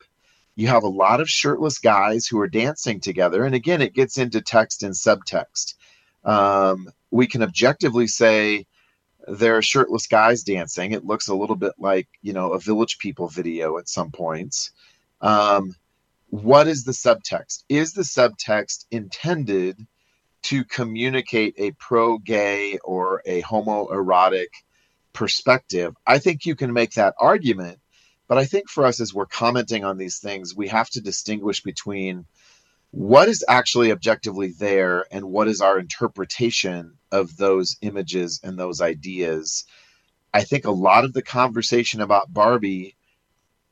You 0.57 0.69
have 0.69 0.85
a 0.85 0.89
lot 0.89 1.21
of 1.21 1.29
shirtless 1.29 1.79
guys 1.79 2.27
who 2.27 2.41
are 2.41 2.49
dancing 2.49 3.01
together. 3.01 3.45
And 3.45 3.55
again, 3.55 3.83
it 3.83 3.95
gets 3.95 4.17
into 4.17 4.41
text 4.41 4.83
and 4.83 4.95
subtext. 4.95 5.75
Um, 6.25 6.89
we 7.11 7.27
can 7.27 7.43
objectively 7.43 8.07
say 8.07 8.67
there 9.27 9.57
are 9.57 9.63
shirtless 9.63 10.07
guys 10.07 10.43
dancing. 10.43 10.93
It 10.93 11.05
looks 11.05 11.29
a 11.29 11.35
little 11.35 11.57
bit 11.57 11.73
like, 11.79 12.09
you 12.23 12.33
know, 12.33 12.53
a 12.53 12.61
village 12.61 12.99
people 12.99 13.29
video 13.29 13.79
at 13.79 13.89
some 13.89 14.11
points. 14.11 14.71
Um, 15.21 15.75
what 16.29 16.67
is 16.67 16.85
the 16.85 16.93
subtext? 16.93 17.65
Is 17.69 17.93
the 17.93 18.03
subtext 18.03 18.87
intended 18.91 19.87
to 20.43 20.65
communicate 20.65 21.55
a 21.59 21.73
pro 21.73 22.19
gay 22.19 22.79
or 22.85 23.23
a 23.25 23.43
homoerotic 23.43 24.49
perspective? 25.13 25.95
I 26.07 26.19
think 26.19 26.47
you 26.47 26.55
can 26.55 26.73
make 26.73 26.93
that 26.93 27.15
argument 27.19 27.79
but 28.29 28.39
I 28.39 28.45
think 28.45 28.69
for 28.69 28.85
us, 28.85 29.01
as 29.01 29.15
we're 29.15 29.27
commenting 29.27 29.85
on 29.85 29.99
these 29.99 30.19
things, 30.19 30.55
we 30.55 30.69
have 30.69 30.91
to 30.91 31.01
distinguish 31.01 31.63
between 31.63 32.27
what 32.97 33.29
is 33.29 33.45
actually 33.47 33.93
objectively 33.93 34.55
there 34.59 35.05
and 35.11 35.27
what 35.27 35.49
is 35.49 35.61
our 35.61 35.79
interpretation 35.79 36.95
of 37.13 37.37
those 37.37 37.77
images 37.83 38.41
and 38.43 38.59
those 38.59 38.81
ideas. 38.81 39.67
I 40.33 40.45
think 40.45 40.65
a 40.65 40.71
lot 40.71 41.05
of 41.05 41.13
the 41.13 41.21
conversation 41.21 42.01
about 42.01 42.33
Barbie 42.33 42.97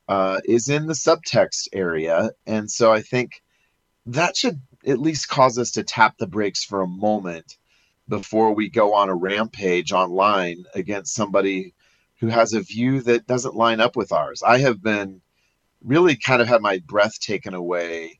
uh, 0.07 0.41
is 0.45 0.69
in 0.69 0.85
the 0.85 0.93
subtext 0.93 1.69
area. 1.73 2.33
And 2.45 2.69
so 2.69 2.93
I 2.93 3.01
think 3.01 3.41
that 4.05 4.37
should 4.37 4.61
at 4.85 4.99
least 4.99 5.27
cause 5.27 5.57
us 5.57 5.71
to 5.71 5.83
tap 5.83 6.19
the 6.19 6.27
brakes 6.27 6.63
for 6.63 6.81
a 6.81 6.87
moment 6.87 7.57
before 8.07 8.53
we 8.53 8.69
go 8.69 8.93
on 8.93 9.09
a 9.09 9.15
rampage 9.15 9.91
online 9.91 10.65
against 10.75 11.15
somebody 11.15 11.73
who 12.19 12.27
has 12.27 12.53
a 12.53 12.61
view 12.61 13.01
that 13.01 13.25
doesn't 13.25 13.55
line 13.55 13.79
up 13.79 13.95
with 13.95 14.11
ours. 14.11 14.43
I 14.45 14.59
have 14.59 14.83
been 14.83 15.21
really 15.83 16.15
kind 16.15 16.43
of 16.43 16.47
had 16.47 16.61
my 16.61 16.77
breath 16.85 17.19
taken 17.19 17.55
away 17.55 18.19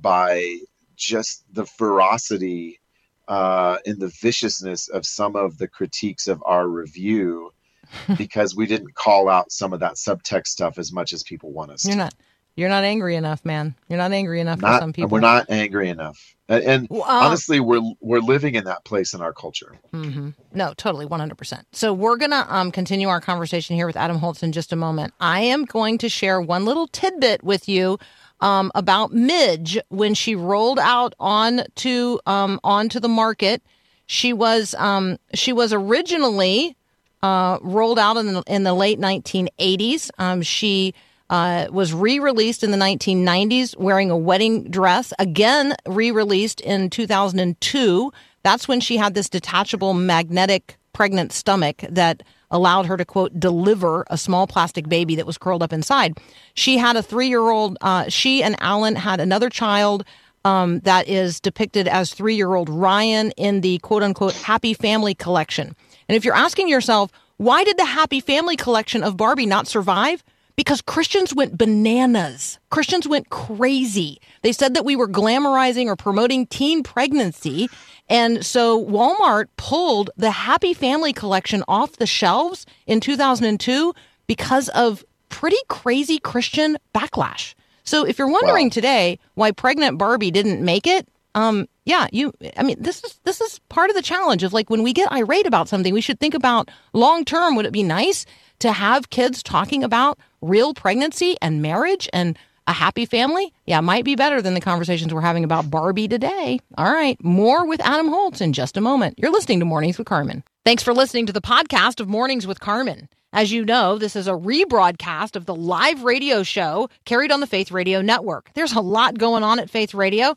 by 0.00 0.58
just 0.96 1.44
the 1.52 1.66
ferocity 1.66 2.80
uh, 3.28 3.78
and 3.86 3.98
the 3.98 4.12
viciousness 4.20 4.88
of 4.88 5.06
some 5.06 5.34
of 5.36 5.58
the 5.58 5.68
critiques 5.68 6.28
of 6.28 6.42
our 6.46 6.68
review 6.68 7.52
because 8.18 8.54
we 8.54 8.66
didn't 8.66 8.94
call 8.94 9.28
out 9.28 9.50
some 9.50 9.72
of 9.72 9.80
that 9.80 9.94
subtext 9.94 10.48
stuff 10.48 10.78
as 10.78 10.92
much 10.92 11.12
as 11.12 11.22
people 11.22 11.52
want 11.52 11.70
us 11.70 11.84
You're 11.84 11.92
to. 11.94 11.98
not. 11.98 12.14
You're 12.56 12.68
not 12.68 12.84
angry 12.84 13.16
enough, 13.16 13.44
man. 13.44 13.74
You're 13.88 13.98
not 13.98 14.12
angry 14.12 14.40
enough 14.40 14.60
Not- 14.60 14.74
for 14.74 14.80
some 14.82 14.92
people. 14.92 15.10
We're 15.10 15.18
not 15.20 15.46
angry 15.50 15.88
enough. 15.88 16.36
And, 16.48 16.62
and 16.64 16.86
Well, 16.88 17.02
uh, 17.02 17.24
honestly, 17.24 17.58
we're 17.58 17.80
we're 18.00 18.20
living 18.20 18.54
in 18.54 18.64
that 18.64 18.84
place 18.84 19.12
in 19.14 19.20
our 19.20 19.32
culture. 19.32 19.72
hmm 19.92 20.30
No, 20.52 20.72
totally, 20.76 21.04
one 21.06 21.18
hundred 21.18 21.36
percent. 21.36 21.66
So 21.72 21.92
we're 21.92 22.16
gonna 22.16 22.46
um, 22.48 22.70
continue 22.70 23.08
our 23.08 23.20
conversation 23.20 23.74
here 23.74 23.86
with 23.88 23.96
Adam 23.96 24.18
Holz 24.18 24.42
in 24.42 24.52
just 24.52 24.72
a 24.72 24.76
moment. 24.76 25.14
I 25.18 25.40
am 25.40 25.64
going 25.64 25.98
to 25.98 26.08
share 26.08 26.40
one 26.40 26.64
little 26.64 26.86
tidbit 26.86 27.42
with 27.42 27.68
you 27.68 27.98
um, 28.40 28.70
about 28.74 29.12
Midge 29.12 29.78
when 29.88 30.14
she 30.14 30.34
rolled 30.34 30.78
out 30.78 31.14
on 31.18 31.62
to 31.76 32.20
um, 32.26 32.60
onto 32.64 33.00
the 33.00 33.08
market. 33.08 33.62
She 34.06 34.32
was 34.32 34.74
um, 34.78 35.18
she 35.34 35.52
was 35.52 35.72
originally 35.72 36.76
uh, 37.22 37.58
rolled 37.62 37.98
out 37.98 38.18
in 38.18 38.34
the, 38.34 38.42
in 38.46 38.64
the 38.64 38.74
late 38.74 39.00
1980s. 39.00 40.10
Um, 40.18 40.42
she 40.42 40.92
uh, 41.30 41.68
was 41.70 41.94
re-released 41.94 42.62
in 42.62 42.70
the 42.70 42.76
1990s 42.76 43.76
wearing 43.78 44.10
a 44.10 44.16
wedding 44.16 44.70
dress. 44.70 45.14
Again, 45.18 45.74
re-released 45.86 46.60
in 46.60 46.90
2002. 46.90 48.12
That's 48.42 48.68
when 48.68 48.80
she 48.80 48.98
had 48.98 49.14
this 49.14 49.30
detachable 49.30 49.94
magnetic 49.94 50.76
pregnant 50.92 51.32
stomach 51.32 51.82
that 51.88 52.22
allowed 52.54 52.86
her 52.86 52.96
to 52.96 53.04
quote 53.04 53.38
deliver 53.38 54.06
a 54.08 54.16
small 54.16 54.46
plastic 54.46 54.88
baby 54.88 55.16
that 55.16 55.26
was 55.26 55.36
curled 55.36 55.62
up 55.62 55.72
inside. 55.72 56.16
She 56.54 56.78
had 56.78 56.96
a 56.96 57.02
three-year-old. 57.02 57.76
Uh, 57.82 58.08
she 58.08 58.42
and 58.42 58.56
Alan 58.60 58.96
had 58.96 59.20
another 59.20 59.50
child. 59.50 60.06
Um, 60.46 60.80
that 60.80 61.08
is 61.08 61.40
depicted 61.40 61.88
as 61.88 62.12
three 62.12 62.36
year 62.36 62.54
old 62.54 62.68
Ryan 62.68 63.30
in 63.38 63.62
the 63.62 63.78
quote 63.78 64.02
unquote 64.02 64.34
Happy 64.34 64.74
Family 64.74 65.14
collection. 65.14 65.74
And 66.06 66.16
if 66.16 66.24
you're 66.24 66.34
asking 66.34 66.68
yourself, 66.68 67.10
why 67.38 67.64
did 67.64 67.78
the 67.78 67.86
Happy 67.86 68.20
Family 68.20 68.54
collection 68.54 69.02
of 69.02 69.16
Barbie 69.16 69.46
not 69.46 69.66
survive? 69.66 70.22
Because 70.56 70.80
Christians 70.80 71.34
went 71.34 71.58
bananas. 71.58 72.58
Christians 72.70 73.08
went 73.08 73.28
crazy. 73.30 74.20
They 74.42 74.52
said 74.52 74.74
that 74.74 74.84
we 74.84 74.94
were 74.94 75.08
glamorizing 75.08 75.86
or 75.86 75.96
promoting 75.96 76.46
teen 76.46 76.82
pregnancy. 76.82 77.68
And 78.08 78.44
so 78.46 78.84
Walmart 78.84 79.46
pulled 79.56 80.10
the 80.16 80.30
Happy 80.30 80.72
Family 80.72 81.12
collection 81.12 81.64
off 81.66 81.92
the 81.96 82.06
shelves 82.06 82.66
in 82.86 83.00
2002 83.00 83.94
because 84.26 84.68
of 84.70 85.04
pretty 85.28 85.56
crazy 85.68 86.18
Christian 86.20 86.76
backlash. 86.94 87.54
So 87.82 88.04
if 88.06 88.16
you're 88.18 88.30
wondering 88.30 88.66
Wow. 88.66 88.70
today 88.70 89.18
why 89.34 89.50
pregnant 89.50 89.98
Barbie 89.98 90.30
didn't 90.30 90.64
make 90.64 90.86
it, 90.86 91.08
um, 91.34 91.66
yeah, 91.84 92.06
you. 92.12 92.32
I 92.56 92.62
mean, 92.62 92.76
this 92.78 93.02
is 93.02 93.18
this 93.24 93.40
is 93.40 93.58
part 93.68 93.90
of 93.90 93.96
the 93.96 94.02
challenge 94.02 94.42
of 94.44 94.52
like 94.52 94.70
when 94.70 94.82
we 94.84 94.92
get 94.92 95.10
irate 95.12 95.46
about 95.46 95.68
something, 95.68 95.92
we 95.92 96.00
should 96.00 96.20
think 96.20 96.32
about 96.32 96.70
long 96.92 97.24
term. 97.24 97.56
Would 97.56 97.66
it 97.66 97.72
be 97.72 97.82
nice 97.82 98.24
to 98.60 98.72
have 98.72 99.10
kids 99.10 99.42
talking 99.42 99.82
about 99.82 100.18
real 100.44 100.74
pregnancy 100.74 101.36
and 101.40 101.62
marriage 101.62 102.08
and 102.12 102.38
a 102.66 102.72
happy 102.72 103.06
family? 103.06 103.52
Yeah, 103.66 103.80
might 103.80 104.04
be 104.04 104.16
better 104.16 104.40
than 104.40 104.54
the 104.54 104.60
conversations 104.60 105.12
we're 105.12 105.20
having 105.20 105.44
about 105.44 105.70
Barbie 105.70 106.08
today. 106.08 106.60
All 106.76 106.92
right, 106.92 107.22
more 107.22 107.66
with 107.66 107.80
Adam 107.80 108.08
Holz 108.08 108.40
in 108.40 108.52
just 108.52 108.76
a 108.76 108.80
moment. 108.80 109.18
You're 109.18 109.32
listening 109.32 109.60
to 109.60 109.64
Mornings 109.66 109.98
with 109.98 110.06
Carmen. 110.06 110.44
Thanks 110.64 110.82
for 110.82 110.94
listening 110.94 111.26
to 111.26 111.32
the 111.32 111.42
podcast 111.42 112.00
of 112.00 112.08
Mornings 112.08 112.46
with 112.46 112.60
Carmen. 112.60 113.08
As 113.34 113.50
you 113.50 113.64
know, 113.64 113.98
this 113.98 114.14
is 114.14 114.28
a 114.28 114.32
rebroadcast 114.32 115.34
of 115.34 115.44
the 115.44 115.56
live 115.56 116.04
radio 116.04 116.44
show 116.44 116.88
carried 117.04 117.32
on 117.32 117.40
the 117.40 117.48
Faith 117.48 117.72
Radio 117.72 118.00
Network. 118.00 118.48
There's 118.54 118.72
a 118.72 118.80
lot 118.80 119.18
going 119.18 119.42
on 119.42 119.58
at 119.58 119.68
Faith 119.68 119.92
Radio, 119.92 120.36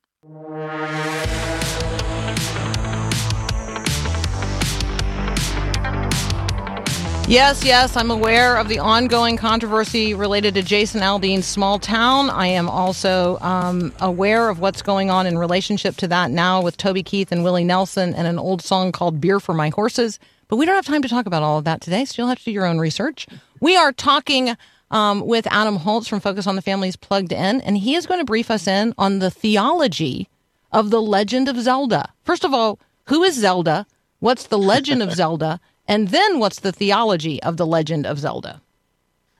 Yes, 7.27 7.63
yes, 7.65 7.97
I'm 7.97 8.11
aware 8.11 8.57
of 8.57 8.67
the 8.67 8.77
ongoing 8.77 9.35
controversy 9.35 10.13
related 10.13 10.53
to 10.53 10.61
Jason 10.61 11.01
Aldean's 11.01 11.47
small 11.47 11.79
town. 11.79 12.29
I 12.29 12.45
am 12.45 12.69
also 12.69 13.39
um, 13.39 13.91
aware 13.99 14.49
of 14.49 14.59
what's 14.59 14.83
going 14.83 15.09
on 15.09 15.25
in 15.25 15.39
relationship 15.39 15.95
to 15.97 16.07
that 16.09 16.29
now 16.29 16.61
with 16.61 16.77
Toby 16.77 17.01
Keith 17.01 17.31
and 17.31 17.43
Willie 17.43 17.63
Nelson 17.63 18.13
and 18.13 18.27
an 18.27 18.37
old 18.37 18.61
song 18.61 18.91
called 18.91 19.19
Beer 19.19 19.39
for 19.39 19.55
My 19.55 19.69
Horses. 19.69 20.19
But 20.49 20.57
we 20.57 20.67
don't 20.67 20.75
have 20.75 20.85
time 20.85 21.01
to 21.01 21.09
talk 21.09 21.25
about 21.25 21.41
all 21.41 21.57
of 21.57 21.63
that 21.63 21.81
today, 21.81 22.05
so 22.05 22.21
you'll 22.21 22.29
have 22.29 22.37
to 22.37 22.45
do 22.45 22.51
your 22.51 22.67
own 22.67 22.77
research. 22.77 23.25
We 23.59 23.75
are 23.75 23.91
talking 23.91 24.55
um, 24.91 25.25
with 25.25 25.47
Adam 25.49 25.77
Holz 25.77 26.07
from 26.07 26.19
Focus 26.19 26.45
on 26.45 26.55
the 26.55 26.61
Families 26.61 26.95
Plugged 26.95 27.31
In, 27.31 27.61
and 27.61 27.77
he 27.77 27.95
is 27.95 28.05
going 28.05 28.19
to 28.19 28.25
brief 28.25 28.51
us 28.51 28.67
in 28.67 28.93
on 28.97 29.19
the 29.19 29.31
theology 29.31 30.29
of 30.71 30.89
the 30.91 31.01
legend 31.01 31.49
of 31.49 31.59
Zelda. 31.59 32.13
First 32.23 32.43
of 32.43 32.53
all, 32.53 32.79
who 33.05 33.23
is 33.23 33.35
Zelda? 33.35 33.87
What's 34.19 34.47
the 34.47 34.59
legend 34.59 35.01
of 35.01 35.11
Zelda? 35.15 35.59
And 35.87 36.09
then 36.09 36.39
what's 36.39 36.59
the 36.59 36.71
theology 36.71 37.41
of 37.41 37.57
the 37.57 37.65
legend 37.65 38.05
of 38.05 38.19
Zelda? 38.19 38.61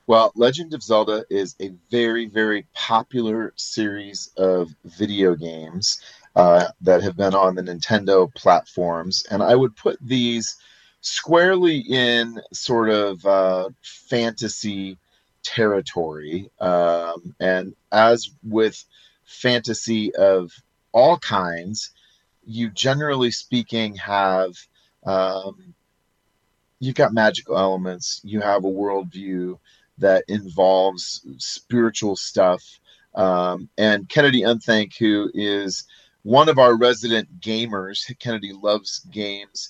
Well, 0.08 0.34
Legend 0.36 0.74
of 0.74 0.84
Zelda 0.84 1.24
is 1.30 1.56
a 1.62 1.72
very, 1.90 2.26
very 2.26 2.66
popular 2.74 3.54
series 3.56 4.30
of 4.36 4.70
video 4.84 5.36
games 5.36 6.02
uh, 6.36 6.68
that 6.82 7.02
have 7.02 7.16
been 7.16 7.34
on 7.36 7.56
the 7.56 7.62
Nintendo 7.62 8.34
platforms. 8.34 9.24
And 9.32 9.42
I 9.44 9.56
would 9.56 9.76
put 9.76 9.98
these 10.02 10.58
squarely 11.02 11.78
in 11.78 12.42
sort 12.52 12.90
of 12.90 13.26
uh, 13.26 13.70
fantasy 13.82 14.98
territory. 15.44 16.50
Um, 16.60 17.36
and 17.40 17.76
as 17.92 18.32
with 18.44 18.84
fantasy 19.26 20.14
of 20.16 20.52
all 20.92 21.18
kinds, 21.18 21.92
you 22.46 22.70
generally 22.70 23.32
speaking 23.32 23.96
have. 23.96 24.54
Um, 25.06 25.74
you've 26.80 26.96
got 26.96 27.14
magical 27.14 27.58
elements, 27.58 28.22
you 28.24 28.42
have 28.42 28.66
a 28.66 28.68
worldview 28.68 29.58
that 29.98 30.24
involves 30.28 31.26
spiritual 31.38 32.16
stuff, 32.16 32.64
Um, 33.14 33.70
and 33.78 34.08
Kennedy 34.08 34.42
Unthank, 34.42 34.98
who 34.98 35.30
is 35.34 35.84
one 36.24 36.50
of 36.50 36.58
our 36.58 36.78
resident 36.78 37.42
gamers, 37.42 38.00
Kennedy 38.20 38.54
loves 38.54 39.00
games, 39.12 39.70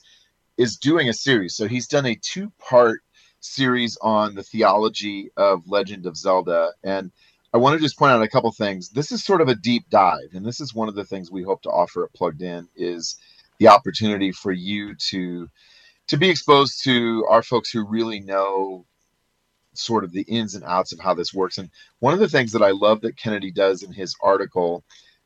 is 0.57 0.77
doing 0.77 1.09
a 1.09 1.13
series. 1.13 1.55
So 1.55 1.67
he's 1.67 1.87
done 1.87 2.05
a 2.05 2.15
two 2.15 2.51
part 2.59 3.01
series 3.41 3.97
on 4.01 4.35
the 4.35 4.43
theology 4.43 5.31
of 5.35 5.67
Legend 5.67 6.05
of 6.05 6.15
Zelda. 6.15 6.71
And 6.83 7.11
I 7.53 7.57
want 7.57 7.75
to 7.75 7.83
just 7.83 7.97
point 7.97 8.11
out 8.11 8.21
a 8.21 8.29
couple 8.29 8.51
things. 8.51 8.89
This 8.89 9.11
is 9.11 9.25
sort 9.25 9.41
of 9.41 9.49
a 9.49 9.55
deep 9.55 9.89
dive, 9.89 10.29
and 10.33 10.45
this 10.45 10.61
is 10.61 10.73
one 10.73 10.87
of 10.87 10.95
the 10.95 11.03
things 11.03 11.29
we 11.29 11.43
hope 11.43 11.61
to 11.63 11.69
offer 11.69 12.05
at 12.05 12.13
Plugged 12.13 12.41
In 12.41 12.67
is 12.75 13.17
the 13.59 13.67
opportunity 13.67 14.31
for 14.31 14.51
you 14.51 14.95
to 15.09 15.49
to 16.07 16.17
be 16.17 16.29
exposed 16.29 16.83
to 16.83 17.25
our 17.29 17.43
folks 17.43 17.69
who 17.69 17.85
really 17.85 18.19
know 18.19 18.85
sort 19.73 20.03
of 20.03 20.11
the 20.11 20.23
ins 20.23 20.55
and 20.55 20.63
outs 20.65 20.91
of 20.91 20.99
how 20.99 21.13
this 21.13 21.33
works. 21.33 21.57
And 21.57 21.69
one 21.99 22.13
of 22.13 22.19
the 22.19 22.27
things 22.27 22.51
that 22.51 22.63
I 22.63 22.71
love 22.71 23.01
that 23.01 23.17
Kennedy 23.17 23.51
does 23.51 23.83
in 23.83 23.93
his 23.93 24.15
article 24.21 24.83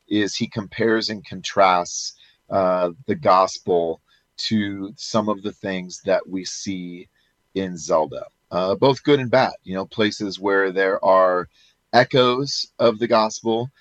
is 0.07 0.35
he 0.35 0.47
compares 0.47 1.09
and 1.09 1.25
contrasts 1.25 2.13
uh, 2.49 2.91
the 3.07 3.15
gospel 3.15 4.01
to 4.37 4.93
some 4.97 5.29
of 5.29 5.41
the 5.41 5.53
things 5.53 6.01
that 6.05 6.27
we 6.27 6.45
see 6.45 7.07
in 7.55 7.77
Zelda, 7.77 8.25
uh, 8.51 8.75
both 8.75 9.03
good 9.03 9.19
and 9.19 9.31
bad. 9.31 9.53
You 9.63 9.75
know, 9.75 9.85
places 9.85 10.39
where 10.39 10.71
there 10.71 11.03
are 11.03 11.47
echoes 11.93 12.67
of 12.79 12.99
the 12.99 13.07
gospel 13.07 13.71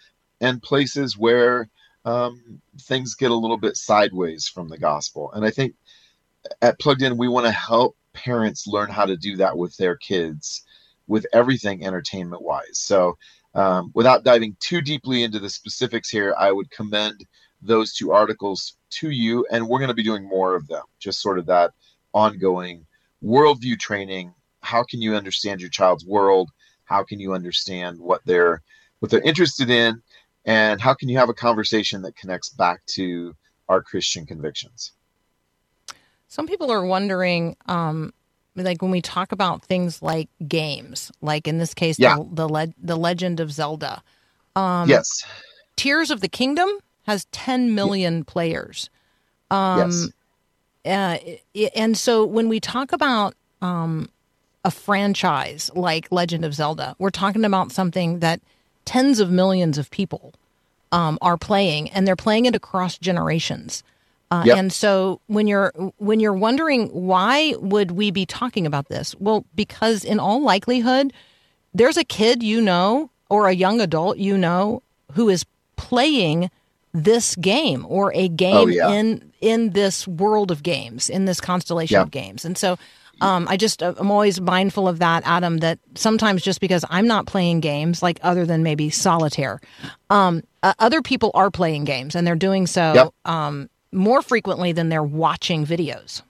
and 0.40 0.62
places 0.62 1.18
where 1.18 1.68
um, 2.04 2.60
things 2.82 3.14
get 3.14 3.30
a 3.30 3.34
little 3.34 3.56
bit 3.56 3.76
sideways 3.76 4.48
from 4.48 4.68
the 4.68 4.78
gospel. 4.78 5.32
And 5.32 5.44
I 5.44 5.50
think 5.50 5.74
at 6.62 6.78
Plugged 6.78 7.02
In, 7.02 7.16
we 7.16 7.28
want 7.28 7.46
to 7.46 7.52
help 7.52 7.96
parents 8.12 8.66
learn 8.66 8.90
how 8.90 9.04
to 9.06 9.16
do 9.16 9.36
that 9.36 9.56
with 9.56 9.76
their 9.76 9.96
kids 9.96 10.62
with 11.06 11.26
everything 11.32 11.84
entertainment 11.84 12.42
wise. 12.42 12.78
So, 12.78 13.18
um, 13.54 13.90
without 13.94 14.24
diving 14.24 14.56
too 14.58 14.80
deeply 14.80 15.22
into 15.22 15.38
the 15.38 15.50
specifics 15.50 16.08
here, 16.08 16.34
I 16.38 16.50
would 16.50 16.70
commend 16.70 17.24
those 17.62 17.94
two 17.94 18.12
articles 18.12 18.76
to 18.90 19.10
you, 19.10 19.46
and 19.50 19.68
we're 19.68 19.78
going 19.78 19.88
to 19.88 19.94
be 19.94 20.02
doing 20.02 20.28
more 20.28 20.54
of 20.54 20.66
them. 20.66 20.82
Just 20.98 21.20
sort 21.20 21.38
of 21.38 21.46
that 21.46 21.72
ongoing 22.12 22.84
worldview 23.24 23.78
training. 23.78 24.34
How 24.60 24.82
can 24.84 25.00
you 25.02 25.14
understand 25.14 25.60
your 25.60 25.70
child's 25.70 26.04
world? 26.04 26.50
How 26.84 27.02
can 27.04 27.18
you 27.20 27.32
understand 27.34 27.98
what 27.98 28.20
they're 28.24 28.62
what 29.00 29.10
they're 29.10 29.20
interested 29.22 29.68
in, 29.70 30.02
and 30.44 30.80
how 30.80 30.94
can 30.94 31.08
you 31.08 31.18
have 31.18 31.28
a 31.28 31.34
conversation 31.34 32.02
that 32.02 32.16
connects 32.16 32.48
back 32.50 32.84
to 32.86 33.34
our 33.68 33.82
Christian 33.82 34.24
convictions? 34.26 34.92
Some 36.28 36.46
people 36.46 36.70
are 36.72 36.84
wondering, 36.84 37.56
um, 37.66 38.12
like 38.56 38.82
when 38.82 38.90
we 38.90 39.00
talk 39.02 39.32
about 39.32 39.62
things 39.64 40.02
like 40.02 40.28
games, 40.48 41.12
like 41.20 41.46
in 41.46 41.58
this 41.58 41.74
case, 41.74 41.98
Yeah. 41.98 42.16
the 42.16 42.24
the, 42.32 42.48
le- 42.48 42.74
the 42.82 42.96
Legend 42.96 43.40
of 43.40 43.52
Zelda. 43.52 44.02
Um, 44.56 44.88
yes. 44.88 45.24
Tears 45.76 46.10
of 46.10 46.20
the 46.20 46.28
Kingdom 46.28 46.68
has 47.06 47.26
10 47.32 47.74
million 47.74 48.24
players. 48.24 48.88
Um, 49.50 49.78
yes. 49.90 50.08
Uh, 50.84 51.18
and 51.74 51.96
so 51.96 52.24
when 52.24 52.48
we 52.48 52.60
talk 52.60 52.92
about 52.92 53.34
um, 53.62 54.08
a 54.64 54.70
franchise 54.70 55.70
like 55.74 56.08
Legend 56.10 56.44
of 56.44 56.54
Zelda, 56.54 56.94
we're 56.98 57.10
talking 57.10 57.44
about 57.44 57.72
something 57.72 58.18
that 58.20 58.40
tens 58.84 59.20
of 59.20 59.30
millions 59.30 59.78
of 59.78 59.90
people 59.90 60.34
um, 60.92 61.18
are 61.22 61.36
playing, 61.36 61.90
and 61.90 62.06
they're 62.06 62.16
playing 62.16 62.46
it 62.46 62.54
across 62.54 62.98
generations. 62.98 63.82
Uh, 64.30 64.42
Yep. 64.46 64.56
And 64.58 64.72
so 64.72 65.20
when 65.26 65.46
you're 65.46 65.72
when 65.98 66.18
you're 66.20 66.32
wondering 66.32 66.88
why 66.88 67.54
would 67.58 67.92
we 67.92 68.10
be 68.10 68.26
talking 68.26 68.66
about 68.66 68.88
this? 68.88 69.14
Well, 69.20 69.44
because 69.54 70.04
in 70.04 70.18
all 70.18 70.42
likelihood, 70.42 71.12
there's 71.72 71.96
a 71.96 72.04
kid 72.04 72.42
you 72.42 72.60
know 72.60 73.10
or 73.28 73.48
a 73.48 73.52
young 73.54 73.80
adult 73.80 74.18
you 74.18 74.36
know 74.38 74.82
who 75.12 75.28
is 75.28 75.44
playing 75.76 76.50
this 76.92 77.34
game 77.36 77.84
or 77.88 78.12
a 78.14 78.28
game 78.28 78.54
Oh, 78.56 78.66
yeah. 78.66 78.90
in 78.90 79.32
in 79.52 79.70
this 79.70 80.09
world 80.09 80.50
of 80.50 80.62
games 80.62 81.11
in 81.11 81.26
this 81.26 81.40
constellation 81.40 81.94
Yeah. 81.96 82.02
of 82.02 82.11
games 82.11 82.44
and 82.46 82.57
so 82.57 82.78
um, 83.20 83.46
i 83.48 83.57
just 83.57 83.83
i'm 83.83 84.11
always 84.11 84.40
mindful 84.40 84.88
of 84.88 84.98
that 84.98 85.22
adam 85.26 85.59
that 85.59 85.78
sometimes 85.94 86.42
just 86.42 86.61
because 86.61 86.85
i'm 86.90 87.07
not 87.07 87.26
playing 87.26 87.61
games 87.61 88.02
like 88.02 88.18
other 88.22 88.44
than 88.46 88.62
maybe 88.62 88.90
solitaire 88.90 89.61
um, 90.11 90.42
uh, 90.62 90.72
other 90.78 91.02
people 91.02 91.30
are 91.35 91.50
playing 91.50 91.85
games 91.85 92.14
and 92.16 92.26
they're 92.26 92.35
doing 92.48 92.66
so 92.66 92.92
Yep. 92.94 93.09
um, 93.35 93.68
more 93.92 94.22
frequently 94.22 94.72
than 94.72 94.88
they're 94.88 95.02
watching 95.24 95.66
videos 95.66 96.22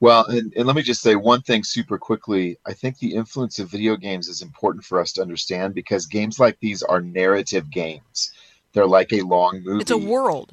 Well, 0.00 0.24
and, 0.26 0.52
and 0.56 0.66
let 0.66 0.74
me 0.74 0.82
just 0.82 1.02
say 1.02 1.14
one 1.14 1.42
thing 1.42 1.62
super 1.62 1.96
quickly. 1.96 2.56
I 2.66 2.72
think 2.72 2.98
the 2.98 3.14
influence 3.14 3.60
of 3.60 3.70
video 3.70 3.94
games 3.96 4.26
is 4.26 4.42
important 4.42 4.84
for 4.84 4.98
us 5.00 5.12
to 5.12 5.22
understand 5.22 5.74
because 5.74 6.06
games 6.06 6.40
like 6.40 6.58
these 6.58 6.82
are 6.82 7.00
narrative 7.00 7.70
games. 7.70 8.32
They're 8.72 8.88
like 8.98 9.12
a 9.12 9.22
long 9.22 9.62
movie. 9.62 9.82
it's 9.82 9.92
a 9.92 9.96
world 10.14 10.48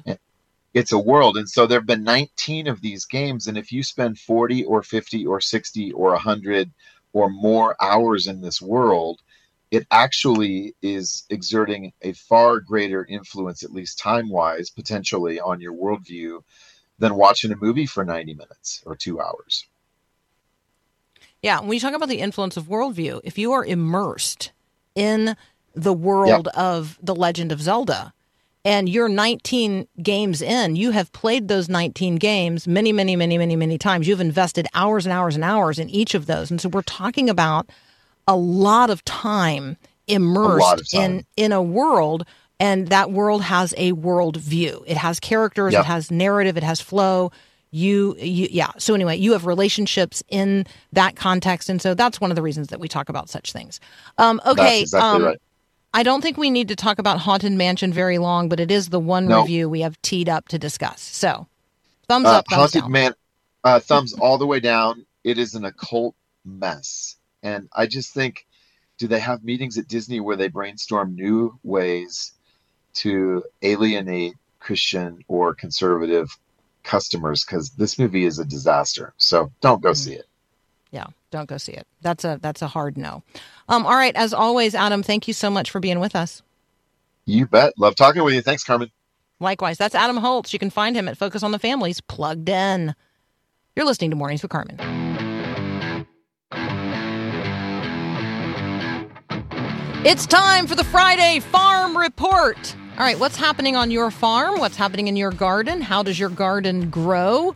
It's 0.72 0.92
a 0.92 0.98
world. 0.98 1.36
And 1.36 1.48
so 1.48 1.66
there 1.66 1.78
have 1.78 1.86
been 1.86 2.04
19 2.04 2.68
of 2.68 2.80
these 2.80 3.04
games. 3.04 3.46
And 3.46 3.58
if 3.58 3.72
you 3.72 3.82
spend 3.82 4.18
40 4.18 4.64
or 4.64 4.82
50 4.82 5.26
or 5.26 5.40
60 5.40 5.92
or 5.92 6.10
100 6.12 6.70
or 7.12 7.28
more 7.28 7.76
hours 7.80 8.26
in 8.26 8.40
this 8.40 8.62
world, 8.62 9.20
it 9.70 9.86
actually 9.90 10.74
is 10.82 11.24
exerting 11.30 11.92
a 12.02 12.12
far 12.12 12.60
greater 12.60 13.04
influence, 13.04 13.62
at 13.62 13.72
least 13.72 13.98
time 13.98 14.28
wise, 14.28 14.70
potentially 14.70 15.40
on 15.40 15.60
your 15.60 15.72
worldview 15.72 16.42
than 16.98 17.14
watching 17.14 17.52
a 17.52 17.56
movie 17.56 17.86
for 17.86 18.04
90 18.04 18.34
minutes 18.34 18.82
or 18.84 18.94
two 18.94 19.20
hours. 19.20 19.66
Yeah, 21.42 21.60
when 21.60 21.72
you 21.72 21.80
talk 21.80 21.94
about 21.94 22.08
the 22.08 22.20
influence 22.20 22.56
of 22.56 22.66
worldview, 22.66 23.20
if 23.24 23.38
you 23.38 23.52
are 23.52 23.64
immersed 23.64 24.52
in 24.94 25.36
the 25.74 25.92
world 25.92 26.48
of 26.48 26.98
The 27.02 27.14
Legend 27.14 27.52
of 27.52 27.62
Zelda 27.62 28.12
and 28.64 28.88
you're 28.88 29.08
19 29.08 29.86
games 30.02 30.42
in, 30.42 30.76
you 30.76 30.90
have 30.90 31.12
played 31.12 31.48
those 31.48 31.68
19 31.68 32.16
games 32.16 32.66
many, 32.66 32.92
many, 32.92 33.16
many, 33.16 33.38
many, 33.38 33.56
many 33.56 33.78
times. 33.78 34.06
You've 34.06 34.20
invested 34.20 34.66
hours 34.74 35.06
and 35.06 35.12
hours 35.12 35.34
and 35.34 35.44
hours 35.44 35.78
in 35.78 35.88
each 35.88 36.14
of 36.14 36.26
those. 36.26 36.50
And 36.50 36.60
so 36.60 36.68
we're 36.68 36.82
talking 36.82 37.30
about 37.30 37.70
a 38.28 38.36
lot 38.36 38.90
of 38.90 39.04
time 39.04 39.76
immersed 40.06 40.80
of 40.80 40.90
time. 40.90 41.00
in 41.02 41.26
in 41.36 41.52
a 41.52 41.62
world 41.62 42.26
and 42.58 42.88
that 42.88 43.10
world 43.10 43.42
has 43.42 43.72
a 43.78 43.92
world 43.92 44.36
view. 44.36 44.84
It 44.86 44.98
has 44.98 45.18
characters, 45.18 45.72
Yep. 45.72 45.80
it 45.80 45.86
has 45.86 46.10
narrative, 46.10 46.56
it 46.56 46.62
has 46.62 46.80
flow. 46.80 47.32
You, 47.72 48.16
you, 48.18 48.48
yeah. 48.50 48.72
So 48.78 48.94
anyway, 48.94 49.16
you 49.16 49.32
have 49.32 49.46
relationships 49.46 50.22
in 50.28 50.66
that 50.92 51.14
context, 51.14 51.68
and 51.68 51.80
so 51.80 51.94
that's 51.94 52.20
one 52.20 52.32
of 52.32 52.34
the 52.34 52.42
reasons 52.42 52.66
that 52.68 52.80
we 52.80 52.88
talk 52.88 53.08
about 53.08 53.28
such 53.30 53.52
things. 53.52 53.78
Um, 54.18 54.40
okay, 54.44 54.80
exactly 54.82 55.08
um, 55.08 55.24
right. 55.24 55.40
I 55.92 56.02
don't 56.02 56.20
think 56.20 56.36
we 56.36 56.50
need 56.50 56.68
to 56.68 56.76
talk 56.76 56.98
about 56.98 57.18
Haunted 57.18 57.52
Mansion 57.52 57.92
very 57.92 58.18
long, 58.18 58.48
but 58.48 58.60
it 58.60 58.70
is 58.70 58.88
the 58.88 59.00
one 59.00 59.26
No. 59.26 59.40
review 59.40 59.68
we 59.68 59.80
have 59.80 60.00
teed 60.02 60.28
up 60.28 60.48
to 60.48 60.58
discuss. 60.58 61.00
So, 61.00 61.46
thumbs 62.08 62.26
Uh, 62.26 62.38
up, 62.38 62.46
thumbs 62.48 62.60
Haunted 62.60 62.82
down. 62.82 62.92
Man, 62.92 63.14
uh, 63.64 63.80
thumbs 63.80 64.12
all 64.14 64.38
the 64.38 64.46
way 64.46 64.60
down. 64.60 65.04
It 65.24 65.38
is 65.38 65.54
an 65.54 65.64
occult 65.64 66.14
mess. 66.44 67.16
And 67.42 67.68
I 67.72 67.86
just 67.86 68.14
think, 68.14 68.46
do 68.98 69.08
they 69.08 69.18
have 69.18 69.42
meetings 69.42 69.78
at 69.78 69.88
Disney 69.88 70.20
where 70.20 70.36
they 70.36 70.48
brainstorm 70.48 71.14
new 71.14 71.58
ways 71.64 72.32
to 72.94 73.44
alienate 73.62 74.34
Christian 74.60 75.24
or 75.26 75.54
conservative 75.54 76.38
customers? 76.84 77.44
Because 77.44 77.70
this 77.70 77.98
movie 77.98 78.24
is 78.26 78.38
a 78.38 78.44
disaster. 78.44 79.12
So 79.16 79.50
don't 79.60 79.82
go 79.82 79.92
see 79.92 80.14
it. 80.14 80.26
Don't 81.30 81.48
go 81.48 81.58
see 81.58 81.72
it. 81.72 81.86
That's 82.02 82.24
a 82.24 82.38
that's 82.42 82.62
a 82.62 82.66
hard 82.66 82.96
no. 82.96 83.22
Um, 83.68 83.86
all 83.86 83.94
right, 83.94 84.14
as 84.16 84.34
always, 84.34 84.74
Adam, 84.74 85.02
thank 85.02 85.28
you 85.28 85.34
so 85.34 85.50
much 85.50 85.70
for 85.70 85.80
being 85.80 86.00
with 86.00 86.16
us. 86.16 86.42
You 87.24 87.46
bet. 87.46 87.74
Love 87.78 87.94
talking 87.94 88.24
with 88.24 88.34
you. 88.34 88.40
Thanks, 88.42 88.64
Carmen. 88.64 88.90
Likewise, 89.38 89.78
that's 89.78 89.94
Adam 89.94 90.16
Holz. 90.16 90.52
You 90.52 90.58
can 90.58 90.70
find 90.70 90.96
him 90.96 91.08
at 91.08 91.16
Focus 91.16 91.42
on 91.42 91.52
the 91.52 91.58
Families 91.58 92.00
Plugged 92.00 92.48
In. 92.48 92.94
You're 93.76 93.86
listening 93.86 94.10
to 94.10 94.16
Mornings 94.16 94.42
with 94.42 94.50
Carmen. 94.50 94.78
It's 100.04 100.26
time 100.26 100.66
for 100.66 100.74
the 100.74 100.84
Friday 100.84 101.40
Farm 101.40 101.96
Report. 101.96 102.74
All 102.98 103.04
right, 103.04 103.18
what's 103.18 103.36
happening 103.36 103.76
on 103.76 103.90
your 103.90 104.10
farm? 104.10 104.58
What's 104.58 104.76
happening 104.76 105.08
in 105.08 105.16
your 105.16 105.30
garden? 105.30 105.80
How 105.80 106.02
does 106.02 106.18
your 106.18 106.28
garden 106.30 106.90
grow? 106.90 107.54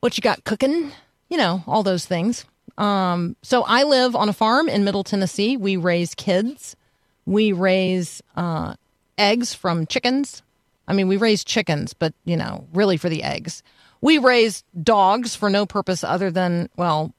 What 0.00 0.16
you 0.16 0.22
got 0.22 0.44
cooking? 0.44 0.92
You 1.28 1.36
know, 1.36 1.62
all 1.66 1.82
those 1.82 2.04
things. 2.06 2.44
Um, 2.78 3.36
so 3.42 3.62
I 3.62 3.84
live 3.84 4.14
on 4.14 4.28
a 4.28 4.32
farm 4.32 4.68
in 4.68 4.84
Middle 4.84 5.04
Tennessee. 5.04 5.56
We 5.56 5.76
raise 5.76 6.14
kids. 6.14 6.76
We 7.24 7.52
raise 7.52 8.22
uh, 8.36 8.74
eggs 9.18 9.54
from 9.54 9.86
chickens. 9.86 10.42
I 10.88 10.92
mean, 10.92 11.08
we 11.08 11.16
raise 11.16 11.44
chickens, 11.44 11.94
but 11.94 12.14
you 12.24 12.36
know, 12.36 12.66
really 12.72 12.96
for 12.96 13.08
the 13.08 13.22
eggs. 13.22 13.62
We 14.00 14.18
raise 14.18 14.62
dogs 14.82 15.34
for 15.34 15.50
no 15.50 15.66
purpose 15.66 16.04
other 16.04 16.30
than, 16.30 16.68
well, 16.76 17.12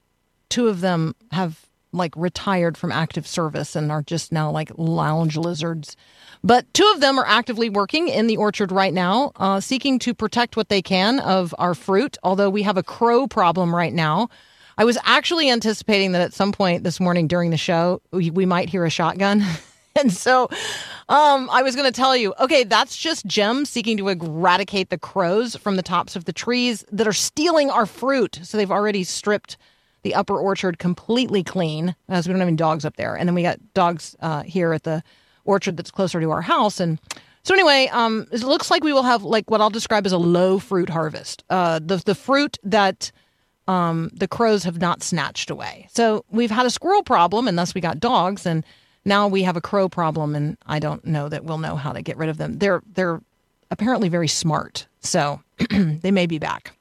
two 0.50 0.68
of 0.68 0.82
them 0.82 1.16
have 1.32 1.68
like 1.92 2.14
retired 2.16 2.78
from 2.78 2.92
active 2.92 3.26
service 3.28 3.76
and 3.76 3.92
are 3.92 4.04
just 4.04 4.32
now 4.32 4.52
like 4.52 4.72
lounge 4.78 5.38
lizards. 5.38 5.96
But 6.44 6.72
two 6.74 6.90
of 6.94 7.02
them 7.02 7.20
are 7.20 7.26
actively 7.26 7.70
working 7.70 8.08
in 8.08 8.28
the 8.28 8.38
orchard 8.38 8.72
right 8.72 8.94
now, 8.94 9.32
uh, 9.38 9.60
seeking 9.60 9.98
to 10.00 10.14
protect 10.14 10.56
what 10.56 10.70
they 10.70 10.82
can 10.82 11.20
of 11.20 11.56
our 11.58 11.74
fruit, 11.74 12.18
although 12.24 12.50
we 12.50 12.64
have 12.64 12.78
a 12.78 12.84
crow 12.84 13.28
problem 13.28 13.76
right 13.76 13.94
now. 13.94 14.30
I 14.78 14.86
was 14.86 14.98
actually 15.04 15.50
anticipating 15.50 16.12
that 16.12 16.22
at 16.22 16.34
some 16.34 16.52
point 16.52 16.84
this 16.84 17.00
morning 17.00 17.28
during 17.28 17.50
the 17.50 17.58
show, 17.58 18.02
we, 18.12 18.30
we 18.30 18.46
might 18.46 18.70
hear 18.70 18.86
a 18.86 18.90
shotgun 18.90 19.44
and 19.96 20.14
so 20.14 20.50
um, 21.10 21.50
I 21.52 21.64
was 21.64 21.76
going 21.76 21.92
to 21.92 21.96
tell 21.96 22.16
you, 22.16 22.34
okay, 22.40 22.64
that's 22.64 22.96
just 22.96 23.26
Jim 23.26 23.66
seeking 23.66 23.98
to 23.98 24.10
eradicate 24.10 24.90
the 24.90 24.98
crows 24.98 25.56
from 25.56 25.76
the 25.76 25.82
tops 25.82 26.16
of 26.16 26.26
the 26.26 26.34
trees 26.34 26.86
that 26.92 27.08
are 27.08 27.14
stealing 27.14 27.70
our 27.70 27.86
fruit. 27.86 28.40
So 28.44 28.58
they've 28.58 28.72
already 28.72 29.04
stripped 29.04 29.58
the 30.04 30.14
upper 30.14 30.38
orchard 30.38 30.80
completely 30.80 31.44
clean, 31.44 31.96
as 32.08 32.28
we 32.28 32.34
don't 32.34 32.40
have 32.40 32.48
any 32.48 32.58
dogs 32.58 32.86
up 32.86 32.98
there. 32.98 33.16
And 33.16 33.28
then 33.28 33.36
we 33.36 33.42
got 33.42 33.60
dogs 33.74 34.16
uh, 34.20 34.44
here 34.44 34.74
at 34.74 34.84
the 34.84 35.04
orchard 35.44 35.78
that's 35.78 35.92
closer 35.92 36.22
to 36.22 36.30
our 36.30 36.42
house. 36.42 36.80
And 36.80 37.00
so 37.44 37.54
anyway, 37.54 37.90
um, 37.92 38.28
it 38.32 38.44
looks 38.44 38.70
like 38.70 38.84
we 38.84 38.94
will 38.94 39.04
have 39.04 39.24
like 39.24 39.50
what 39.50 39.62
I'll 39.62 39.70
describe 39.70 40.06
as 40.06 40.12
a 40.12 40.18
low 40.18 40.60
fruit 40.60 40.90
harvest. 40.90 41.44
Uh, 41.50 41.80
the 41.80 41.98
the 41.98 42.16
fruit 42.16 42.58
that 42.64 43.12
um, 43.68 44.10
the 44.14 44.28
crows 44.28 44.64
have 44.64 44.80
not 44.80 45.04
snatched 45.04 45.50
away. 45.50 45.88
So 45.92 46.24
we've 46.30 46.52
had 46.52 46.66
a 46.66 46.70
squirrel 46.70 47.04
problem, 47.04 47.48
and 47.48 47.58
thus 47.58 47.76
we 47.76 47.82
got 47.82 48.00
dogs, 48.00 48.46
and 48.46 48.64
now 49.06 49.28
we 49.28 49.44
have 49.44 49.58
a 49.58 49.62
crow 49.62 49.90
problem, 49.90 50.36
and 50.36 50.58
I 50.66 50.80
don't 50.80 51.06
know 51.06 51.30
that 51.30 51.44
we'll 51.44 51.58
know 51.58 51.76
how 51.76 51.92
to 51.94 52.02
get 52.02 52.18
rid 52.18 52.30
of 52.30 52.38
them. 52.38 52.58
They're 52.58 52.82
they're 52.94 53.22
apparently 53.70 54.10
very 54.10 54.28
smart, 54.28 54.88
so 55.02 55.42
they 55.70 56.12
may 56.12 56.26
be 56.26 56.40
back. 56.40 56.74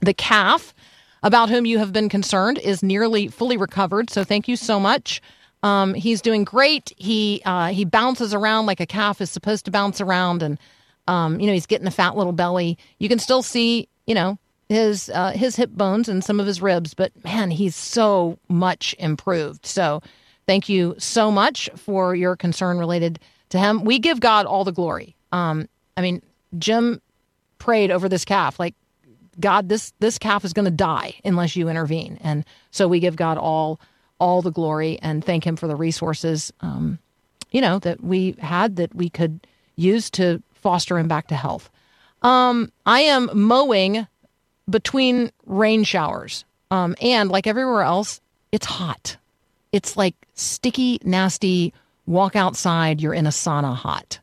The 0.00 0.14
calf, 0.14 0.74
about 1.22 1.50
whom 1.50 1.66
you 1.66 1.78
have 1.78 1.92
been 1.92 2.08
concerned, 2.08 2.58
is 2.58 2.82
nearly 2.82 3.28
fully 3.28 3.56
recovered. 3.56 4.10
So 4.10 4.24
thank 4.24 4.48
you 4.48 4.56
so 4.56 4.80
much. 4.80 5.20
Um, 5.62 5.94
he's 5.94 6.22
doing 6.22 6.44
great. 6.44 6.92
He 6.96 7.42
uh, 7.44 7.68
he 7.68 7.84
bounces 7.84 8.34
around 8.34 8.66
like 8.66 8.80
a 8.80 8.86
calf 8.86 9.20
is 9.20 9.30
supposed 9.30 9.64
to 9.66 9.70
bounce 9.70 10.00
around, 10.00 10.42
and 10.42 10.58
um, 11.06 11.38
you 11.38 11.46
know 11.46 11.52
he's 11.52 11.66
getting 11.66 11.86
a 11.86 11.92
fat 11.92 12.16
little 12.16 12.32
belly. 12.32 12.78
You 12.98 13.08
can 13.08 13.18
still 13.20 13.42
see, 13.42 13.88
you 14.06 14.14
know, 14.14 14.38
his 14.70 15.10
uh, 15.10 15.32
his 15.32 15.56
hip 15.56 15.70
bones 15.70 16.08
and 16.08 16.22
some 16.24 16.38
of 16.38 16.46
his 16.46 16.62
ribs, 16.62 16.94
but 16.94 17.12
man, 17.24 17.50
he's 17.50 17.74
so 17.74 18.38
much 18.48 18.94
improved. 18.98 19.66
So, 19.66 20.00
thank 20.46 20.68
you 20.68 20.94
so 20.96 21.30
much 21.30 21.68
for 21.74 22.14
your 22.14 22.36
concern 22.36 22.78
related 22.78 23.18
to 23.50 23.58
him. 23.58 23.84
We 23.84 23.98
give 23.98 24.20
God 24.20 24.46
all 24.46 24.64
the 24.64 24.72
glory. 24.72 25.16
Um, 25.32 25.68
I 25.96 26.02
mean, 26.02 26.22
Jim 26.56 27.02
prayed 27.58 27.90
over 27.90 28.08
this 28.08 28.24
calf, 28.24 28.60
like 28.60 28.76
God, 29.40 29.68
this 29.68 29.92
this 29.98 30.18
calf 30.18 30.44
is 30.44 30.52
going 30.52 30.66
to 30.66 30.70
die 30.70 31.14
unless 31.24 31.56
you 31.56 31.68
intervene, 31.68 32.18
and 32.22 32.44
so 32.70 32.86
we 32.86 33.00
give 33.00 33.16
God 33.16 33.38
all 33.38 33.80
all 34.20 34.40
the 34.40 34.52
glory 34.52 35.00
and 35.02 35.24
thank 35.24 35.44
Him 35.44 35.56
for 35.56 35.66
the 35.66 35.76
resources, 35.76 36.52
um, 36.60 37.00
you 37.50 37.60
know, 37.60 37.80
that 37.80 38.04
we 38.04 38.36
had 38.38 38.76
that 38.76 38.94
we 38.94 39.10
could 39.10 39.46
use 39.74 40.10
to 40.10 40.40
foster 40.54 40.98
him 40.98 41.08
back 41.08 41.26
to 41.28 41.34
health. 41.34 41.70
Um, 42.22 42.70
I 42.84 43.00
am 43.00 43.30
mowing 43.32 44.06
between 44.70 45.32
rain 45.46 45.84
showers. 45.84 46.44
Um, 46.70 46.94
and 47.00 47.30
like 47.30 47.46
everywhere 47.46 47.82
else, 47.82 48.20
it's 48.52 48.66
hot. 48.66 49.16
It's 49.72 49.96
like 49.96 50.14
sticky, 50.34 51.00
nasty, 51.04 51.72
walk 52.06 52.36
outside, 52.36 53.00
you're 53.00 53.14
in 53.14 53.26
a 53.26 53.30
sauna 53.30 53.74
hot. 53.74 54.20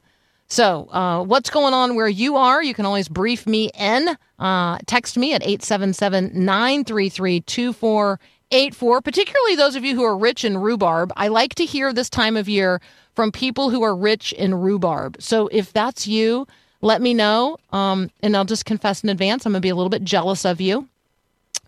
So, 0.49 0.87
uh, 0.91 1.23
what's 1.23 1.49
going 1.49 1.73
on 1.73 1.95
where 1.95 2.07
you 2.07 2.37
are? 2.37 2.63
You 2.63 2.73
can 2.73 2.85
always 2.85 3.09
brief 3.09 3.45
me 3.45 3.69
in. 3.77 4.17
Uh, 4.39 4.77
text 4.85 5.17
me 5.17 5.33
at 5.33 5.43
877 5.43 6.31
933 6.33 7.41
2484, 7.41 9.01
particularly 9.01 9.55
those 9.55 9.75
of 9.75 9.83
you 9.83 9.95
who 9.95 10.03
are 10.03 10.17
rich 10.17 10.45
in 10.45 10.57
rhubarb. 10.57 11.11
I 11.17 11.27
like 11.27 11.55
to 11.55 11.65
hear 11.65 11.91
this 11.91 12.09
time 12.09 12.37
of 12.37 12.47
year 12.47 12.79
from 13.13 13.31
people 13.31 13.71
who 13.71 13.83
are 13.83 13.95
rich 13.95 14.31
in 14.33 14.53
rhubarb. 14.55 15.17
So, 15.19 15.47
if 15.47 15.73
that's 15.73 16.07
you, 16.07 16.47
let 16.81 17.01
me 17.01 17.13
know. 17.13 17.57
Um, 17.71 18.11
and 18.21 18.35
I'll 18.35 18.45
just 18.45 18.65
confess 18.65 19.03
in 19.03 19.09
advance, 19.09 19.45
I'm 19.45 19.51
going 19.53 19.61
to 19.61 19.65
be 19.65 19.69
a 19.69 19.75
little 19.75 19.89
bit 19.89 20.03
jealous 20.03 20.45
of 20.45 20.61
you. 20.61 20.87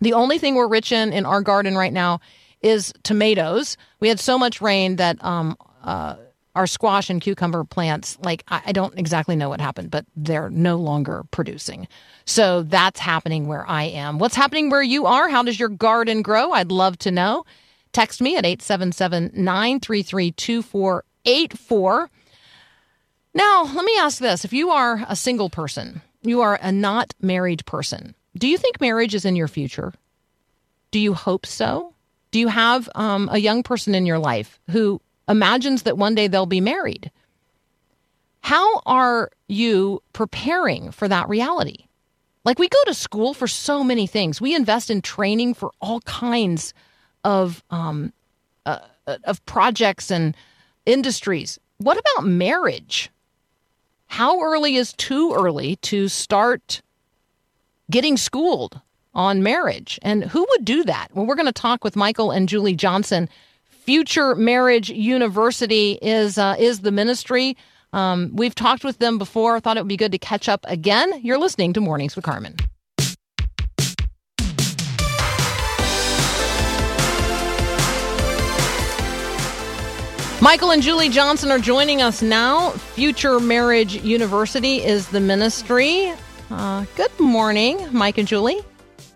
The 0.00 0.12
only 0.12 0.38
thing 0.38 0.54
we're 0.54 0.68
rich 0.68 0.92
in 0.92 1.12
in 1.12 1.26
our 1.26 1.42
garden 1.42 1.76
right 1.76 1.92
now 1.92 2.20
is 2.62 2.92
tomatoes. 3.02 3.76
We 4.00 4.08
had 4.08 4.20
so 4.20 4.38
much 4.38 4.60
rain 4.60 4.96
that 4.96 5.22
um, 5.24 5.56
uh, 5.82 6.16
our 6.54 6.66
squash 6.66 7.10
and 7.10 7.20
cucumber 7.20 7.64
plants, 7.64 8.18
like, 8.22 8.44
I, 8.48 8.62
I 8.66 8.72
don't 8.72 8.98
exactly 8.98 9.36
know 9.36 9.48
what 9.48 9.60
happened, 9.60 9.90
but 9.90 10.04
they're 10.16 10.50
no 10.50 10.76
longer 10.76 11.24
producing. 11.30 11.86
So 12.24 12.62
that's 12.62 13.00
happening 13.00 13.46
where 13.46 13.68
I 13.68 13.84
am. 13.84 14.18
What's 14.18 14.36
happening 14.36 14.70
where 14.70 14.82
you 14.82 15.06
are? 15.06 15.28
How 15.28 15.42
does 15.42 15.58
your 15.58 15.68
garden 15.68 16.22
grow? 16.22 16.52
I'd 16.52 16.72
love 16.72 16.98
to 16.98 17.10
know. 17.10 17.44
Text 17.92 18.20
me 18.20 18.36
at 18.36 18.46
877 18.46 19.32
933 19.34 20.32
2484. 20.32 22.10
Now, 23.32 23.62
let 23.62 23.84
me 23.84 23.96
ask 23.98 24.18
this. 24.18 24.44
If 24.44 24.52
you 24.52 24.70
are 24.70 25.04
a 25.08 25.14
single 25.14 25.50
person, 25.50 26.02
you 26.22 26.40
are 26.40 26.58
a 26.60 26.72
not 26.72 27.14
married 27.20 27.64
person, 27.64 28.14
do 28.36 28.48
you 28.48 28.58
think 28.58 28.80
marriage 28.80 29.14
is 29.14 29.24
in 29.24 29.36
your 29.36 29.48
future? 29.48 29.92
Do 30.90 30.98
you 30.98 31.14
hope 31.14 31.46
so? 31.46 31.94
Do 32.30 32.38
you 32.38 32.48
have 32.48 32.88
um, 32.94 33.28
a 33.32 33.38
young 33.38 33.62
person 33.62 33.94
in 33.94 34.06
your 34.06 34.18
life 34.18 34.58
who 34.70 35.00
imagines 35.28 35.82
that 35.82 35.98
one 35.98 36.14
day 36.14 36.26
they'll 36.26 36.46
be 36.46 36.60
married? 36.60 37.10
How 38.40 38.80
are 38.86 39.30
you 39.48 40.02
preparing 40.12 40.90
for 40.90 41.06
that 41.08 41.28
reality? 41.28 41.86
Like, 42.44 42.58
we 42.58 42.68
go 42.68 42.82
to 42.86 42.94
school 42.94 43.34
for 43.34 43.46
so 43.46 43.84
many 43.84 44.06
things, 44.06 44.40
we 44.40 44.54
invest 44.54 44.90
in 44.90 45.02
training 45.02 45.54
for 45.54 45.72
all 45.80 46.00
kinds 46.00 46.72
of, 47.22 47.62
um, 47.70 48.12
uh, 48.64 48.78
of 49.24 49.44
projects 49.44 50.10
and 50.10 50.34
industries. 50.86 51.58
What 51.78 51.98
about 51.98 52.26
marriage? 52.26 53.10
How 54.10 54.42
early 54.42 54.74
is 54.74 54.92
too 54.94 55.32
early 55.32 55.76
to 55.76 56.08
start 56.08 56.82
getting 57.90 58.16
schooled 58.16 58.80
on 59.14 59.42
marriage? 59.42 59.98
And 60.02 60.24
who 60.24 60.44
would 60.50 60.64
do 60.64 60.82
that? 60.84 61.08
Well, 61.14 61.26
we're 61.26 61.36
going 61.36 61.46
to 61.46 61.52
talk 61.52 61.84
with 61.84 61.94
Michael 61.94 62.32
and 62.32 62.48
Julie 62.48 62.74
Johnson. 62.74 63.28
Future 63.68 64.34
Marriage 64.34 64.90
University 64.90 65.92
is 66.02 66.38
uh, 66.38 66.56
is 66.58 66.80
the 66.80 66.90
ministry. 66.90 67.56
Um, 67.92 68.30
we've 68.34 68.54
talked 68.54 68.84
with 68.84 68.98
them 68.98 69.16
before. 69.16 69.58
Thought 69.60 69.76
it 69.76 69.80
would 69.80 69.88
be 69.88 69.96
good 69.96 70.12
to 70.12 70.18
catch 70.18 70.48
up 70.48 70.64
again. 70.68 71.20
You're 71.22 71.38
listening 71.38 71.72
to 71.74 71.80
Mornings 71.80 72.16
with 72.16 72.24
Carmen. 72.24 72.56
Michael 80.42 80.70
and 80.70 80.82
Julie 80.82 81.10
Johnson 81.10 81.50
are 81.50 81.58
joining 81.58 82.00
us 82.00 82.22
now. 82.22 82.70
Future 82.70 83.40
Marriage 83.40 83.96
University 83.96 84.82
is 84.82 85.06
the 85.08 85.20
ministry. 85.20 86.14
Uh, 86.50 86.86
good 86.96 87.20
morning, 87.20 87.86
Mike 87.92 88.16
and 88.16 88.26
Julie. 88.26 88.62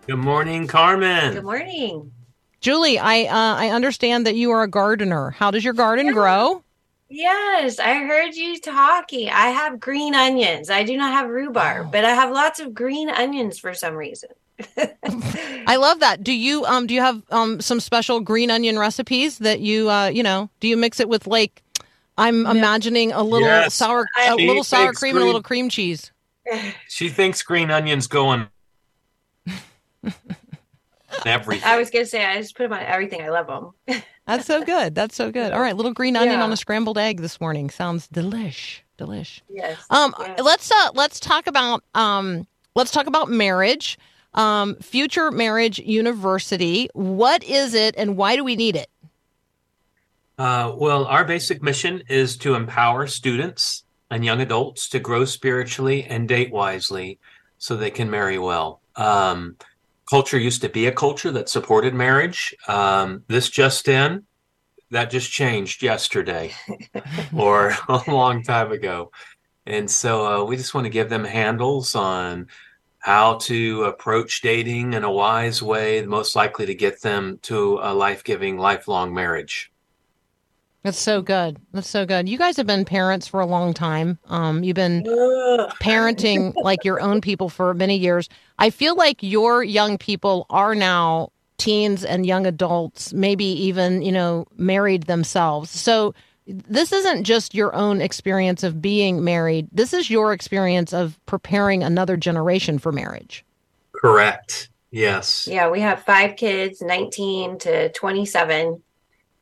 Good 0.07 0.19
morning, 0.19 0.67
Carmen. 0.67 1.33
Good 1.33 1.45
morning. 1.45 2.13
Julie, 2.61 2.99
I 2.99 3.23
uh, 3.23 3.57
I 3.57 3.71
understand 3.71 4.27
that 4.27 4.35
you 4.35 4.51
are 4.51 4.63
a 4.63 4.69
gardener. 4.69 5.31
How 5.31 5.51
does 5.51 5.65
your 5.65 5.73
garden 5.73 6.13
grow? 6.13 6.63
Yes, 7.09 7.79
I 7.79 7.95
heard 7.95 8.35
you 8.35 8.61
talking. 8.61 9.31
I 9.31 9.49
have 9.49 9.81
green 9.81 10.15
onions. 10.15 10.69
I 10.69 10.83
do 10.83 10.95
not 10.95 11.13
have 11.15 11.31
rhubarb, 11.31 11.91
but 11.91 12.05
I 12.05 12.11
have 12.11 12.33
lots 12.33 12.61
of 12.61 12.75
green 12.75 13.09
onions 13.09 13.59
for 13.59 13.73
some 13.73 13.95
reason. 13.95 14.29
I 15.67 15.77
love 15.77 16.01
that. 16.01 16.23
Do 16.23 16.33
you 16.33 16.64
um 16.64 16.87
do 16.87 16.95
you 16.95 17.01
have 17.01 17.23
um 17.31 17.61
some 17.61 17.81
special 17.81 18.21
green 18.21 18.51
onion 18.51 18.79
recipes 18.79 19.38
that 19.38 19.61
you 19.61 19.90
uh 19.90 20.07
you 20.09 20.23
know 20.23 20.49
do 20.61 20.69
you 20.69 20.77
mix 20.77 21.01
it 21.01 21.09
with 21.09 21.27
like 21.27 21.62
I'm 22.17 22.47
imagining 22.47 23.11
a 23.12 23.23
little 23.25 23.49
Yes. 23.49 23.75
sour 23.75 24.07
a 24.19 24.37
She 24.38 24.47
little 24.47 24.62
sour 24.64 24.87
makes 24.87 24.99
cream 25.01 25.17
and 25.17 25.23
a 25.25 25.27
little 25.27 25.43
cream 25.43 25.69
cheese. 25.69 26.12
She 26.88 27.09
thinks 27.09 27.43
green 27.43 27.71
onions 27.71 28.07
going 28.07 28.47
everything. 31.27 31.64
I 31.69 31.77
was 31.79 31.90
gonna 31.90 32.07
say 32.07 32.25
I 32.25 32.37
just 32.40 32.57
put 32.57 32.64
them 32.64 32.73
on 32.73 32.81
everything. 32.81 33.23
I 33.23 33.29
love 33.31 33.47
them. 33.47 34.03
That's 34.27 34.47
so 34.47 34.62
good. 34.64 34.95
That's 34.95 35.14
so 35.14 35.31
good. 35.31 35.53
All 35.53 35.61
right, 35.61 35.77
little 35.77 35.93
green 35.93 36.17
onion 36.17 36.38
Yeah. 36.38 36.45
on 36.45 36.53
a 36.53 36.57
scrambled 36.57 36.99
egg 36.99 37.21
this 37.21 37.40
morning 37.40 37.71
sounds 37.71 38.09
delish. 38.09 38.81
Delish. 38.99 39.40
yes. 39.49 39.79
Um, 39.90 40.14
yes. 40.21 40.40
let's 40.40 40.71
uh, 40.71 40.90
let's 40.95 41.19
talk 41.19 41.47
about 41.47 41.83
um, 41.95 42.47
let's 42.75 42.90
talk 42.90 43.07
about 43.07 43.29
marriage. 43.29 43.99
Um, 44.35 44.77
Future 44.77 45.31
Marriage 45.31 45.79
University. 45.79 46.88
What 46.94 47.44
is 47.44 47.75
it, 47.75 47.94
and 47.97 48.16
why 48.16 48.37
do 48.37 48.44
we 48.44 48.57
need 48.57 48.77
it? 48.77 48.88
Uh, 50.38 50.75
well, 50.77 51.05
our 51.05 51.25
basic 51.25 51.62
mission 51.62 52.03
is 52.09 52.37
to 52.38 52.55
empower 52.55 53.07
students 53.07 53.85
and 54.11 54.25
young 54.25 54.40
adults 54.40 54.88
to 54.88 54.99
grow 54.99 55.25
spiritually 55.25 56.05
and 56.05 56.29
date 56.29 56.53
wisely 56.53 57.18
so 57.59 57.77
they 57.77 57.90
can 57.90 58.11
marry 58.11 58.38
well. 58.38 58.81
Um, 58.97 59.57
culture 60.09 60.38
used 60.38 60.62
to 60.62 60.68
be 60.68 60.87
a 60.87 60.92
culture 60.92 61.31
that 61.31 61.49
supported 61.49 61.94
marriage. 61.94 62.55
Um, 62.68 63.23
this 63.29 63.49
just 63.49 63.88
in, 63.88 64.25
that 64.90 65.11
just 65.11 65.31
changed 65.31 65.83
yesterday 65.83 66.53
or 67.37 67.77
a 67.88 68.03
long 68.09 68.42
time 68.42 68.73
ago. 68.73 69.12
And 69.66 69.90
so 69.90 70.27
uh, 70.27 70.44
we 70.44 70.57
just 70.57 70.75
want 70.75 70.85
to 70.85 70.90
give 70.90 71.09
them 71.09 71.25
handles 71.25 71.94
on 71.94 72.49
how 73.05 73.35
to 73.35 73.85
approach 73.85 74.40
dating 74.40 74.95
in 74.95 75.05
a 75.05 75.12
wise 75.12 75.62
way, 75.62 76.01
most 76.07 76.35
likely 76.35 76.64
to 76.64 76.75
get 76.75 77.03
them 77.03 77.38
to 77.43 77.79
a 77.83 77.93
life 77.93 78.25
giving, 78.25 78.57
lifelong 78.57 79.12
marriage. 79.12 79.71
That's 80.85 80.99
so 80.99 81.21
good. 81.21 81.59
That's 81.73 81.88
so 81.88 82.07
good. 82.07 82.31
You 82.31 82.38
guys 82.38 82.57
have 82.57 82.67
been 82.67 82.87
parents 82.87 83.29
for 83.29 83.40
a 83.40 83.47
long 83.47 83.75
time. 83.75 84.19
Um, 84.29 84.64
you've 84.64 84.77
been 84.77 85.03
parenting 85.83 86.55
like 86.62 86.83
your 86.83 86.99
own 86.99 87.21
people 87.21 87.51
for 87.51 87.75
many 87.75 87.99
years. 87.99 88.31
I 88.59 88.71
feel 88.71 88.97
like 88.97 89.23
your 89.23 89.62
young 89.62 89.99
people 89.99 90.47
are 90.49 90.75
now 90.75 91.31
teens 91.59 92.07
and 92.07 92.25
young 92.25 92.47
adults, 92.47 93.12
maybe 93.12 93.45
even, 93.45 94.01
you 94.01 94.12
know, 94.12 94.47
married 94.57 95.03
themselves. 95.03 95.69
So 95.69 96.14
this 96.46 96.92
isn't 96.92 97.24
just 97.24 97.54
your 97.54 97.74
own 97.74 98.00
experience 98.00 98.62
of 98.62 98.83
being 98.83 99.24
married. 99.24 99.68
This 99.72 99.92
is 99.92 100.11
your 100.11 100.33
experience 100.33 100.92
of 100.92 101.18
preparing 101.26 101.83
another 101.83 102.16
generation 102.16 102.78
for 102.78 102.92
marriage. 102.92 103.44
Correct. 103.92 104.68
Yes. 104.90 105.48
Yeah, 105.50 105.70
we 105.70 105.80
have 105.80 106.02
five 106.02 106.37
kids, 106.37 106.83
19 106.83 107.59
to 107.61 107.90
27. 107.92 108.83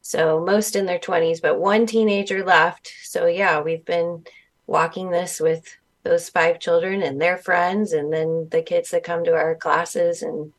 So 0.00 0.40
most 0.40 0.76
in 0.76 0.86
their 0.86 0.98
20s, 0.98 1.42
but 1.42 1.58
one 1.58 1.86
teenager 1.86 2.44
left. 2.44 2.92
So 3.02 3.26
yeah, 3.26 3.60
we've 3.60 3.84
been 3.84 4.24
walking 4.66 5.10
this 5.10 5.40
with 5.40 5.76
those 6.04 6.28
five 6.28 6.58
children 6.58 7.02
and 7.02 7.20
their 7.20 7.36
friends 7.36 7.92
and 7.92 8.12
then 8.12 8.48
the 8.50 8.62
kids 8.62 8.90
that 8.90 9.04
come 9.04 9.24
to 9.24 9.34
our 9.34 9.54
classes 9.54 10.22
and 10.22 10.52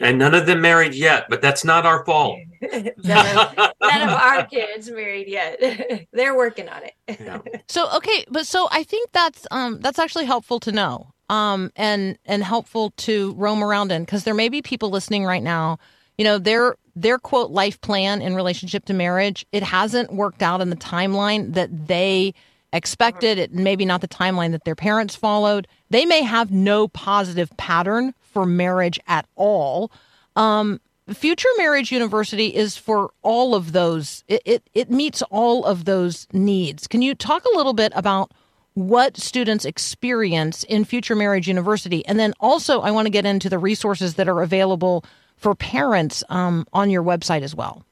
And 0.00 0.18
none 0.18 0.34
of 0.34 0.46
them 0.46 0.60
married 0.60 0.94
yet, 0.94 1.26
but 1.28 1.40
that's 1.40 1.64
not 1.64 1.86
our 1.86 2.04
fault. 2.04 2.38
none, 2.72 2.88
of, 2.88 3.56
none 3.80 4.02
of 4.02 4.08
our 4.08 4.46
kids 4.50 4.90
married 4.90 5.28
yet. 5.28 6.06
They're 6.12 6.36
working 6.36 6.68
on 6.68 6.82
it. 6.82 6.94
Yeah. 7.20 7.40
So 7.68 7.88
okay, 7.96 8.24
but 8.28 8.46
so 8.46 8.68
I 8.70 8.82
think 8.82 9.12
that's 9.12 9.46
um 9.50 9.80
that's 9.80 9.98
actually 9.98 10.24
helpful 10.24 10.58
to 10.60 10.72
know. 10.72 11.12
Um 11.28 11.70
and 11.76 12.18
and 12.24 12.42
helpful 12.42 12.90
to 12.98 13.34
roam 13.34 13.62
around 13.62 13.92
in 13.92 14.02
because 14.02 14.24
there 14.24 14.34
may 14.34 14.48
be 14.48 14.62
people 14.62 14.90
listening 14.90 15.24
right 15.24 15.42
now, 15.42 15.78
you 16.18 16.24
know, 16.24 16.38
their 16.38 16.76
their 16.96 17.18
quote 17.18 17.50
life 17.50 17.80
plan 17.80 18.20
in 18.20 18.34
relationship 18.34 18.84
to 18.86 18.94
marriage, 18.94 19.46
it 19.52 19.62
hasn't 19.62 20.12
worked 20.12 20.42
out 20.42 20.60
in 20.60 20.70
the 20.70 20.76
timeline 20.76 21.54
that 21.54 21.86
they 21.86 22.34
expected, 22.72 23.38
it 23.38 23.52
maybe 23.52 23.84
not 23.84 24.00
the 24.00 24.08
timeline 24.08 24.50
that 24.50 24.64
their 24.64 24.74
parents 24.74 25.14
followed. 25.14 25.68
They 25.90 26.04
may 26.04 26.22
have 26.22 26.50
no 26.50 26.88
positive 26.88 27.56
pattern 27.56 28.14
for 28.34 28.44
marriage 28.44 29.00
at 29.06 29.26
all. 29.36 29.90
Um 30.36 30.80
Future 31.12 31.48
Marriage 31.58 31.92
University 31.92 32.54
is 32.54 32.78
for 32.78 33.10
all 33.20 33.54
of 33.54 33.72
those. 33.72 34.24
It, 34.26 34.42
it 34.44 34.62
it 34.74 34.90
meets 34.90 35.22
all 35.30 35.64
of 35.64 35.84
those 35.84 36.26
needs. 36.32 36.86
Can 36.86 37.02
you 37.02 37.14
talk 37.14 37.44
a 37.44 37.56
little 37.56 37.74
bit 37.74 37.92
about 37.94 38.32
what 38.74 39.16
students 39.16 39.64
experience 39.64 40.64
in 40.64 40.84
Future 40.84 41.14
Marriage 41.14 41.46
University, 41.48 42.04
and 42.06 42.18
then 42.18 42.32
also 42.40 42.80
I 42.80 42.90
want 42.90 43.06
to 43.06 43.10
get 43.10 43.24
into 43.24 43.48
the 43.48 43.58
resources 43.58 44.14
that 44.14 44.28
are 44.28 44.42
available 44.42 45.04
for 45.36 45.54
parents 45.54 46.24
um, 46.28 46.66
on 46.72 46.90
your 46.90 47.02
website 47.02 47.42
as 47.42 47.54
well. 47.54 47.84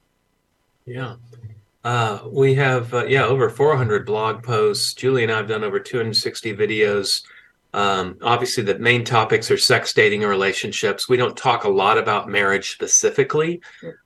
Yeah. 0.85 1.16
Uh, 1.85 2.20
we 2.31 2.55
have, 2.55 2.94
uh, 2.94 3.05
yeah, 3.07 3.24
over 3.24 3.50
400 3.50 4.07
blog 4.07 4.42
posts. 4.42 4.94
Julie 4.94 5.24
and 5.24 5.33
I 5.33 5.37
have 5.38 5.48
done 5.48 5.64
over 5.64 5.81
260 5.81 6.55
videos. 6.55 7.22
Um, 7.75 8.19
obviously, 8.21 8.63
the 8.65 8.79
main 8.79 9.05
topics 9.05 9.51
are 9.51 9.57
sex, 9.57 9.95
dating, 9.95 10.23
and 10.23 10.31
relationships. 10.31 11.09
We 11.09 11.17
don't 11.17 11.37
talk 11.37 11.65
a 11.65 11.71
lot 11.71 11.97
about 11.97 12.29
marriage 12.29 12.73
specifically, 12.73 13.63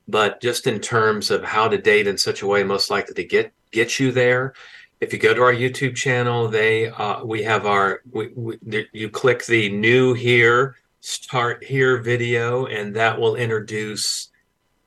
but 0.07 0.41
just 0.41 0.67
in 0.67 0.81
terms 0.81 1.31
of 1.31 1.43
how 1.43 1.69
to 1.69 1.79
date 1.79 2.07
in 2.07 2.17
such 2.17 2.43
a 2.43 2.47
way 2.47 2.63
most 2.63 2.91
likely 2.91 3.15
to 3.15 3.25
get 3.25 3.53
get 3.73 3.99
you 3.99 4.13
there. 4.13 4.55
If 5.01 5.13
you 5.13 5.19
go 5.19 5.35
to 5.35 5.43
our 5.43 5.53
YouTube 5.53 5.97
channel, 5.97 6.49
they 6.49 6.89
uh, 6.89 7.25
we 7.25 7.43
have 7.43 7.67
our 7.67 8.03
we, 8.11 8.29
we, 8.35 8.89
you 8.93 9.11
click 9.11 9.45
the 9.47 9.69
new 9.71 10.15
here 10.15 10.77
start 11.01 11.63
here 11.63 11.99
video, 11.99 12.67
and 12.67 12.95
that 12.97 13.19
will 13.19 13.37
introduce 13.37 14.31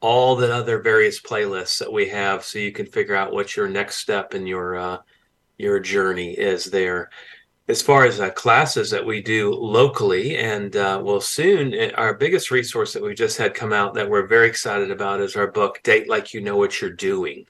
all 0.02 0.36
the 0.36 0.54
other 0.54 0.80
various 0.82 1.20
playlists 1.20 1.80
that 1.80 1.92
we 1.92 2.08
have, 2.08 2.44
so 2.44 2.60
you 2.60 2.72
can 2.72 2.86
figure 2.86 3.16
out 3.16 3.34
what 3.34 3.56
your 3.56 3.68
next 3.68 3.98
step 3.98 4.34
in 4.34 4.48
your 4.48 4.78
uh, 4.78 4.98
your 5.58 5.80
journey 5.80 6.32
is 6.32 6.66
there 6.66 7.10
as 7.70 7.82
far 7.82 8.04
as 8.04 8.20
uh, 8.20 8.30
classes 8.32 8.90
that 8.90 9.06
we 9.06 9.22
do 9.22 9.54
locally 9.54 10.38
and 10.38 10.76
uh, 10.76 11.00
well 11.04 11.22
soon 11.22 11.74
uh, 11.74 11.92
our 11.96 12.14
biggest 12.14 12.52
resource 12.52 12.92
that 12.94 13.04
we 13.04 13.14
just 13.14 13.38
had 13.38 13.54
come 13.54 13.72
out 13.72 13.94
that 13.94 14.10
we're 14.10 14.28
very 14.28 14.48
excited 14.48 14.92
about 14.92 15.22
is 15.22 15.36
our 15.36 15.48
book 15.48 15.82
date 15.84 16.10
like 16.10 16.34
you 16.34 16.42
know 16.42 16.58
what 16.58 16.82
you're 16.82 16.90
doing 16.90 17.46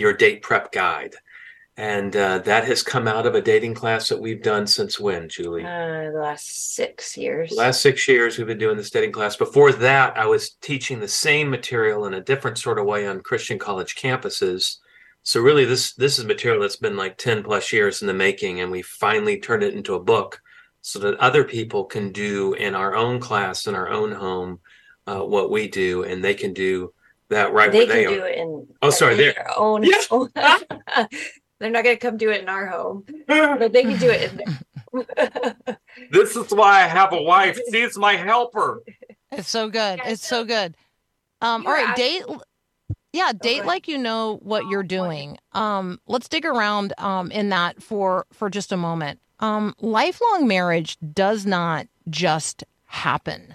your 0.00 0.12
date 0.12 0.42
prep 0.42 0.72
guide. 0.72 1.14
And 1.76 2.14
uh, 2.14 2.38
that 2.40 2.66
has 2.66 2.82
come 2.82 3.08
out 3.08 3.26
of 3.26 3.34
a 3.34 3.40
dating 3.40 3.74
class 3.74 4.08
that 4.08 4.20
we've 4.20 4.42
done 4.42 4.66
since 4.66 5.00
when 5.00 5.28
julie? 5.28 5.64
Uh, 5.64 6.10
the 6.10 6.20
last 6.20 6.74
six 6.74 7.16
years. 7.16 7.52
last 7.52 7.80
six 7.80 8.06
years 8.06 8.36
we've 8.36 8.46
been 8.46 8.58
doing 8.58 8.76
this 8.76 8.90
dating 8.90 9.12
class. 9.12 9.36
Before 9.36 9.72
that 9.72 10.18
i 10.18 10.26
was 10.26 10.50
teaching 10.60 11.00
the 11.00 11.08
same 11.08 11.48
material 11.48 12.06
in 12.06 12.14
a 12.14 12.20
different 12.20 12.58
sort 12.58 12.78
of 12.78 12.86
way 12.86 13.06
on 13.06 13.20
christian 13.20 13.58
college 13.58 13.96
campuses 13.96 14.78
so 15.22 15.40
really 15.40 15.64
this 15.64 15.92
this 15.94 16.18
is 16.18 16.24
material 16.24 16.60
that's 16.60 16.76
been 16.76 16.96
like 16.96 17.16
10 17.18 17.42
plus 17.42 17.72
years 17.72 18.00
in 18.00 18.06
the 18.08 18.14
making 18.14 18.60
and 18.60 18.70
we 18.70 18.82
finally 18.82 19.38
turned 19.38 19.62
it 19.62 19.74
into 19.74 19.94
a 19.94 20.00
book 20.02 20.40
so 20.82 20.98
that 20.98 21.16
other 21.18 21.44
people 21.44 21.84
can 21.84 22.10
do 22.12 22.54
in 22.54 22.74
our 22.74 22.94
own 22.94 23.20
class 23.20 23.66
in 23.66 23.74
our 23.74 23.88
own 23.90 24.12
home 24.12 24.60
uh, 25.06 25.20
what 25.20 25.50
we 25.50 25.68
do 25.68 26.04
and 26.04 26.24
they 26.24 26.34
can 26.34 26.52
do 26.54 26.92
that 27.28 27.52
right 27.52 27.70
they 27.70 27.78
where 27.78 27.86
they 27.86 28.04
can 28.04 28.12
are 28.12 28.16
do 28.16 28.24
it 28.24 28.38
in, 28.38 28.66
Oh, 28.82 28.90
sorry, 28.90 29.12
in 29.12 29.18
there. 29.18 29.32
their 29.34 29.58
own. 29.58 29.84
Yeah. 29.84 30.58
They're 31.58 31.70
not 31.70 31.84
going 31.84 31.94
to 31.96 32.00
come 32.00 32.16
do 32.16 32.30
it 32.30 32.40
in 32.40 32.48
our 32.48 32.66
home, 32.66 33.04
but 33.28 33.72
they 33.72 33.82
can 33.82 33.98
do 33.98 34.08
it 34.10 34.32
in 34.32 34.36
there. 34.38 35.76
this 36.10 36.34
is 36.34 36.50
why 36.52 36.82
i 36.82 36.86
have 36.86 37.12
a 37.12 37.20
wife 37.22 37.60
she's 37.70 37.96
my 37.98 38.16
helper 38.16 38.82
It's 39.30 39.48
so 39.50 39.68
good. 39.68 40.00
It's 40.04 40.26
so- 40.26 40.40
so 40.40 40.44
good. 40.44 40.74
Um, 41.42 41.66
all 41.66 41.76
You're 41.76 41.86
right, 41.86 41.96
date. 41.96 42.22
Yeah, 43.12 43.32
date 43.32 43.58
ahead. 43.58 43.66
like 43.66 43.88
you 43.88 43.98
know 43.98 44.38
what 44.42 44.66
you're 44.68 44.82
doing. 44.82 45.36
Um, 45.52 46.00
let's 46.06 46.28
dig 46.28 46.44
around 46.44 46.92
um, 46.98 47.30
in 47.30 47.48
that 47.48 47.82
for 47.82 48.26
for 48.32 48.48
just 48.48 48.72
a 48.72 48.76
moment. 48.76 49.20
Um, 49.40 49.74
lifelong 49.80 50.46
marriage 50.46 50.96
does 51.12 51.46
not 51.46 51.86
just 52.08 52.62
happen. 52.86 53.54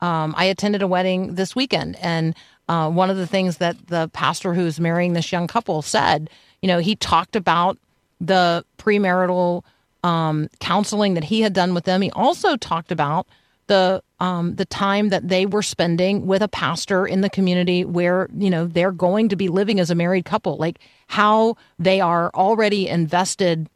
Um, 0.00 0.34
I 0.36 0.44
attended 0.44 0.82
a 0.82 0.86
wedding 0.86 1.34
this 1.34 1.56
weekend, 1.56 1.96
and 2.00 2.34
uh, 2.68 2.90
one 2.90 3.10
of 3.10 3.16
the 3.16 3.26
things 3.26 3.56
that 3.58 3.88
the 3.88 4.08
pastor 4.12 4.54
who's 4.54 4.78
marrying 4.78 5.14
this 5.14 5.32
young 5.32 5.46
couple 5.46 5.82
said, 5.82 6.30
you 6.60 6.68
know, 6.68 6.78
he 6.78 6.96
talked 6.96 7.34
about 7.34 7.78
the 8.20 8.64
premarital 8.78 9.64
um, 10.04 10.48
counseling 10.60 11.14
that 11.14 11.24
he 11.24 11.40
had 11.40 11.52
done 11.52 11.74
with 11.74 11.84
them. 11.84 12.02
He 12.02 12.10
also 12.12 12.56
talked 12.56 12.92
about 12.92 13.26
the 13.66 14.02
um, 14.20 14.54
the 14.54 14.64
time 14.64 15.08
that 15.08 15.28
they 15.28 15.46
were 15.46 15.62
spending 15.62 16.26
with 16.26 16.42
a 16.42 16.48
pastor 16.48 17.06
in 17.06 17.22
the 17.22 17.30
community 17.30 17.84
where 17.84 18.28
you 18.36 18.50
know 18.50 18.66
they're 18.66 18.92
going 18.92 19.28
to 19.30 19.36
be 19.36 19.48
living 19.48 19.80
as 19.80 19.90
a 19.90 19.94
married 19.94 20.24
couple, 20.24 20.56
like 20.56 20.78
how 21.08 21.56
they 21.78 22.00
are 22.00 22.30
already 22.34 22.88
invested 22.88 23.68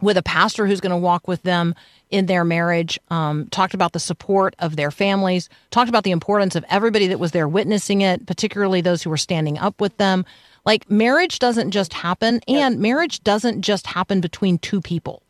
with 0.00 0.16
a 0.16 0.22
pastor 0.22 0.66
who's 0.66 0.80
going 0.80 0.90
to 0.90 0.96
walk 0.96 1.26
with 1.26 1.42
them 1.42 1.74
in 2.10 2.26
their 2.26 2.44
marriage. 2.44 2.98
Um, 3.10 3.48
talked 3.48 3.74
about 3.74 3.92
the 3.92 4.00
support 4.00 4.54
of 4.58 4.76
their 4.76 4.90
families. 4.90 5.48
Talked 5.70 5.88
about 5.88 6.04
the 6.04 6.10
importance 6.10 6.54
of 6.54 6.64
everybody 6.68 7.06
that 7.08 7.18
was 7.18 7.32
there 7.32 7.48
witnessing 7.48 8.02
it, 8.02 8.26
particularly 8.26 8.80
those 8.80 9.02
who 9.02 9.10
were 9.10 9.16
standing 9.16 9.58
up 9.58 9.80
with 9.80 9.96
them. 9.96 10.24
Like 10.64 10.90
marriage 10.90 11.38
doesn't 11.38 11.70
just 11.70 11.92
happen, 11.92 12.40
and 12.48 12.80
marriage 12.80 13.22
doesn't 13.22 13.62
just 13.62 13.86
happen 13.86 14.20
between 14.20 14.58
two 14.58 14.80
people. 14.80 15.22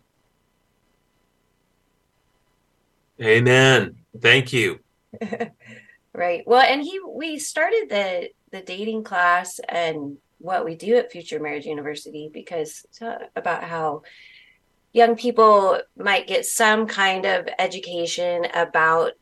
Amen 3.21 3.97
thank 4.21 4.53
you 4.53 4.79
Right. 6.17 6.45
Well, 6.47 6.63
and 6.63 6.83
he 6.83 6.99
we 7.07 7.39
started 7.39 7.89
the 7.91 8.31
the 8.51 8.63
dating 8.63 9.05
class 9.05 9.61
and 9.69 10.17
what 10.39 10.65
we 10.65 10.75
do 10.75 10.97
at 10.97 11.13
Future 11.13 11.39
Marriage 11.39 11.67
University 11.67 12.31
because 12.33 12.87
about 13.37 13.65
how 13.65 14.03
young 14.93 15.15
people 15.17 15.79
might 15.99 16.27
get 16.27 16.47
some 16.47 16.87
kind 16.87 17.27
of 17.27 17.47
education 17.59 18.47
about 18.55 19.13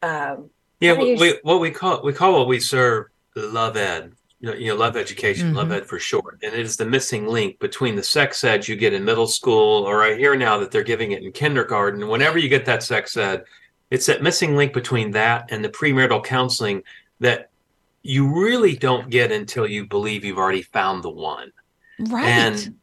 um 0.00 0.50
Yeah, 0.78 0.92
we, 0.92 1.16
we 1.16 1.40
what 1.42 1.58
we 1.58 1.72
call 1.72 2.04
we 2.04 2.12
call 2.12 2.34
what 2.34 2.46
we 2.46 2.60
serve 2.60 3.06
love 3.34 3.76
ed. 3.76 4.12
You 4.40 4.50
know, 4.50 4.54
you 4.54 4.68
know, 4.68 4.76
love 4.76 4.96
education, 4.96 5.54
love 5.54 5.68
Mhm. 5.68 5.76
ed 5.76 5.86
for 5.86 5.98
short, 5.98 6.38
and 6.42 6.52
it 6.52 6.60
is 6.60 6.76
the 6.76 6.84
missing 6.84 7.26
link 7.26 7.58
between 7.58 7.96
the 7.96 8.02
sex 8.02 8.44
ed 8.44 8.68
you 8.68 8.76
get 8.76 8.92
in 8.92 9.04
middle 9.04 9.26
school, 9.26 9.84
or 9.84 10.02
I 10.02 10.14
hear 10.14 10.36
now 10.36 10.58
that 10.58 10.70
they're 10.70 10.82
giving 10.82 11.12
it 11.12 11.22
in 11.22 11.32
kindergarten. 11.32 12.06
Whenever 12.06 12.38
you 12.38 12.50
get 12.50 12.66
that 12.66 12.82
sex 12.82 13.16
ed, 13.16 13.44
it's 13.90 14.06
that 14.06 14.22
missing 14.22 14.54
link 14.54 14.74
between 14.74 15.12
that 15.12 15.46
and 15.50 15.64
the 15.64 15.70
premarital 15.70 16.22
counseling 16.22 16.82
that 17.20 17.48
you 18.02 18.28
really 18.28 18.76
don't 18.76 19.08
get 19.08 19.32
until 19.32 19.66
you 19.66 19.86
believe 19.86 20.22
you've 20.22 20.38
already 20.38 20.62
found 20.62 21.02
the 21.02 21.10
one. 21.10 21.50
Right. 21.98 22.26
And 22.26 22.74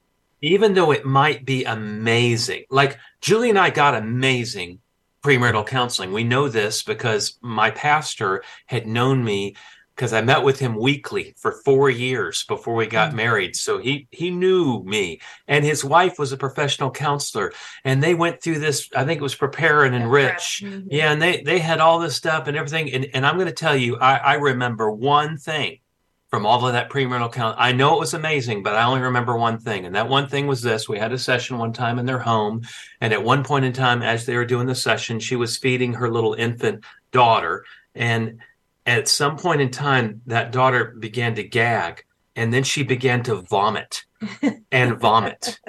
even 0.42 0.74
though 0.74 0.92
it 0.92 1.06
might 1.06 1.46
be 1.46 1.66
amazing, 1.66 2.64
like 2.72 2.98
Julie 3.22 3.52
and 3.52 3.60
I 3.60 3.70
got 3.70 3.94
amazing 3.94 4.80
premarital 5.24 5.66
counseling. 5.66 6.12
We 6.12 6.26
know 6.26 6.50
this 6.50 6.84
because 6.84 7.38
my 7.42 7.72
pastor 7.72 8.44
had 8.66 8.86
known 8.86 9.24
me 9.24 9.56
because 9.96 10.14
I 10.14 10.22
met 10.22 10.44
with 10.44 10.60
him 10.60 10.76
weekly 10.76 11.34
for 11.38 11.52
four 11.64 11.90
years 11.90 12.44
before 12.46 12.74
we 12.76 12.88
got 12.88 13.12
Mm. 13.12 13.16
married. 13.16 13.56
So 13.56 13.78
he 13.78 14.08
he 14.12 14.30
knew 14.32 14.84
me, 14.84 15.20
and 15.48 15.64
his 15.64 15.84
wife 15.86 16.18
was 16.18 16.32
a 16.32 16.38
professional 16.38 16.92
counselor, 16.92 17.52
and 17.84 18.02
they 18.02 18.14
went 18.16 18.42
through 18.42 18.60
this. 18.60 18.90
I 18.96 19.06
think 19.06 19.20
it 19.20 19.24
was 19.24 19.36
prepare 19.36 19.84
and 19.84 19.96
enrich. 19.96 20.62
Mhm. 20.64 20.88
Yeah, 20.90 21.12
and 21.12 21.22
they 21.22 21.42
they 21.42 21.60
had 21.60 21.80
all 21.80 22.00
this 22.00 22.16
stuff 22.16 22.48
and 22.48 22.58
everything. 22.58 22.92
And 22.94 23.08
and 23.14 23.26
I'm 23.26 23.36
going 23.36 23.48
to 23.48 23.54
tell 23.54 23.76
you, 23.76 23.98
I 23.98 24.16
I 24.18 24.34
remember 24.36 24.90
one 24.92 25.38
thing 25.38 25.78
from 26.30 26.48
all 26.48 26.66
of 26.66 26.74
that 26.74 26.90
premarital 26.90 27.32
count. 27.32 27.56
I 27.60 27.72
know 27.74 27.94
it 27.94 28.00
was 28.00 28.16
amazing, 28.16 28.64
but 28.64 28.74
I 28.76 28.86
only 28.86 29.02
remember 29.02 29.38
one 29.38 29.60
thing, 29.60 29.86
and 29.86 29.94
that 29.96 30.10
one 30.10 30.28
thing 30.28 30.48
was 30.48 30.64
this: 30.64 30.90
we 30.90 30.98
had 30.98 31.14
a 31.14 31.18
session 31.20 31.60
one 31.60 31.74
time 31.74 32.00
in 32.00 32.08
their 32.08 32.18
home, 32.20 32.62
and 33.02 33.14
at 33.14 33.24
one 33.24 33.44
point 33.44 33.66
in 33.66 33.74
time, 33.74 34.02
as 34.02 34.26
they 34.26 34.36
were 34.36 34.46
doing 34.46 34.66
the 34.66 34.74
session, 34.76 35.20
she 35.20 35.36
was 35.36 35.58
feeding 35.58 35.94
her 35.94 36.10
little 36.10 36.34
infant 36.34 36.84
daughter, 37.12 37.64
and 37.94 38.40
at 38.86 39.08
some 39.08 39.38
point 39.38 39.62
in 39.62 39.70
time, 39.72 40.22
that 40.28 40.52
daughter 40.52 40.96
began 41.00 41.36
to 41.36 41.44
gag. 41.44 42.04
and 42.36 42.52
then 42.52 42.64
she 42.64 42.82
began 42.84 43.22
to 43.24 43.36
vomit 43.44 44.06
and 44.72 45.00
vomit 45.00 45.60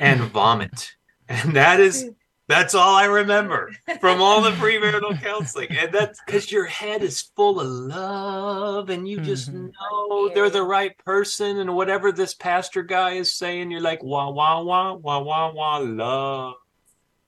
and 0.00 0.22
vomit. 0.22 0.92
And 1.28 1.54
that 1.56 1.80
is 1.80 2.10
that's 2.48 2.74
all 2.74 2.94
I 2.94 3.04
remember 3.06 3.72
from 4.00 4.20
all 4.20 4.42
the 4.42 4.50
premarital 4.52 5.20
counseling. 5.22 5.68
And 5.70 5.92
that's 5.92 6.20
because 6.24 6.52
your 6.52 6.66
head 6.66 7.02
is 7.02 7.30
full 7.36 7.60
of 7.60 7.66
love 7.66 8.90
and 8.90 9.08
you 9.08 9.20
just 9.20 9.50
Mhm. 9.52 9.70
know 9.72 10.28
they're 10.28 10.50
the 10.50 10.62
right 10.62 10.96
person. 11.04 11.58
And 11.60 11.74
whatever 11.74 12.12
this 12.12 12.34
pastor 12.34 12.82
guy 12.82 13.12
is 13.12 13.34
saying, 13.34 13.70
you're 13.70 13.80
like, 13.80 14.02
wah, 14.02 14.30
wah, 14.30 14.62
wah, 14.62 14.94
wah, 14.94 15.20
wah, 15.20 15.52
wah, 15.52 15.78
love. 15.78 16.54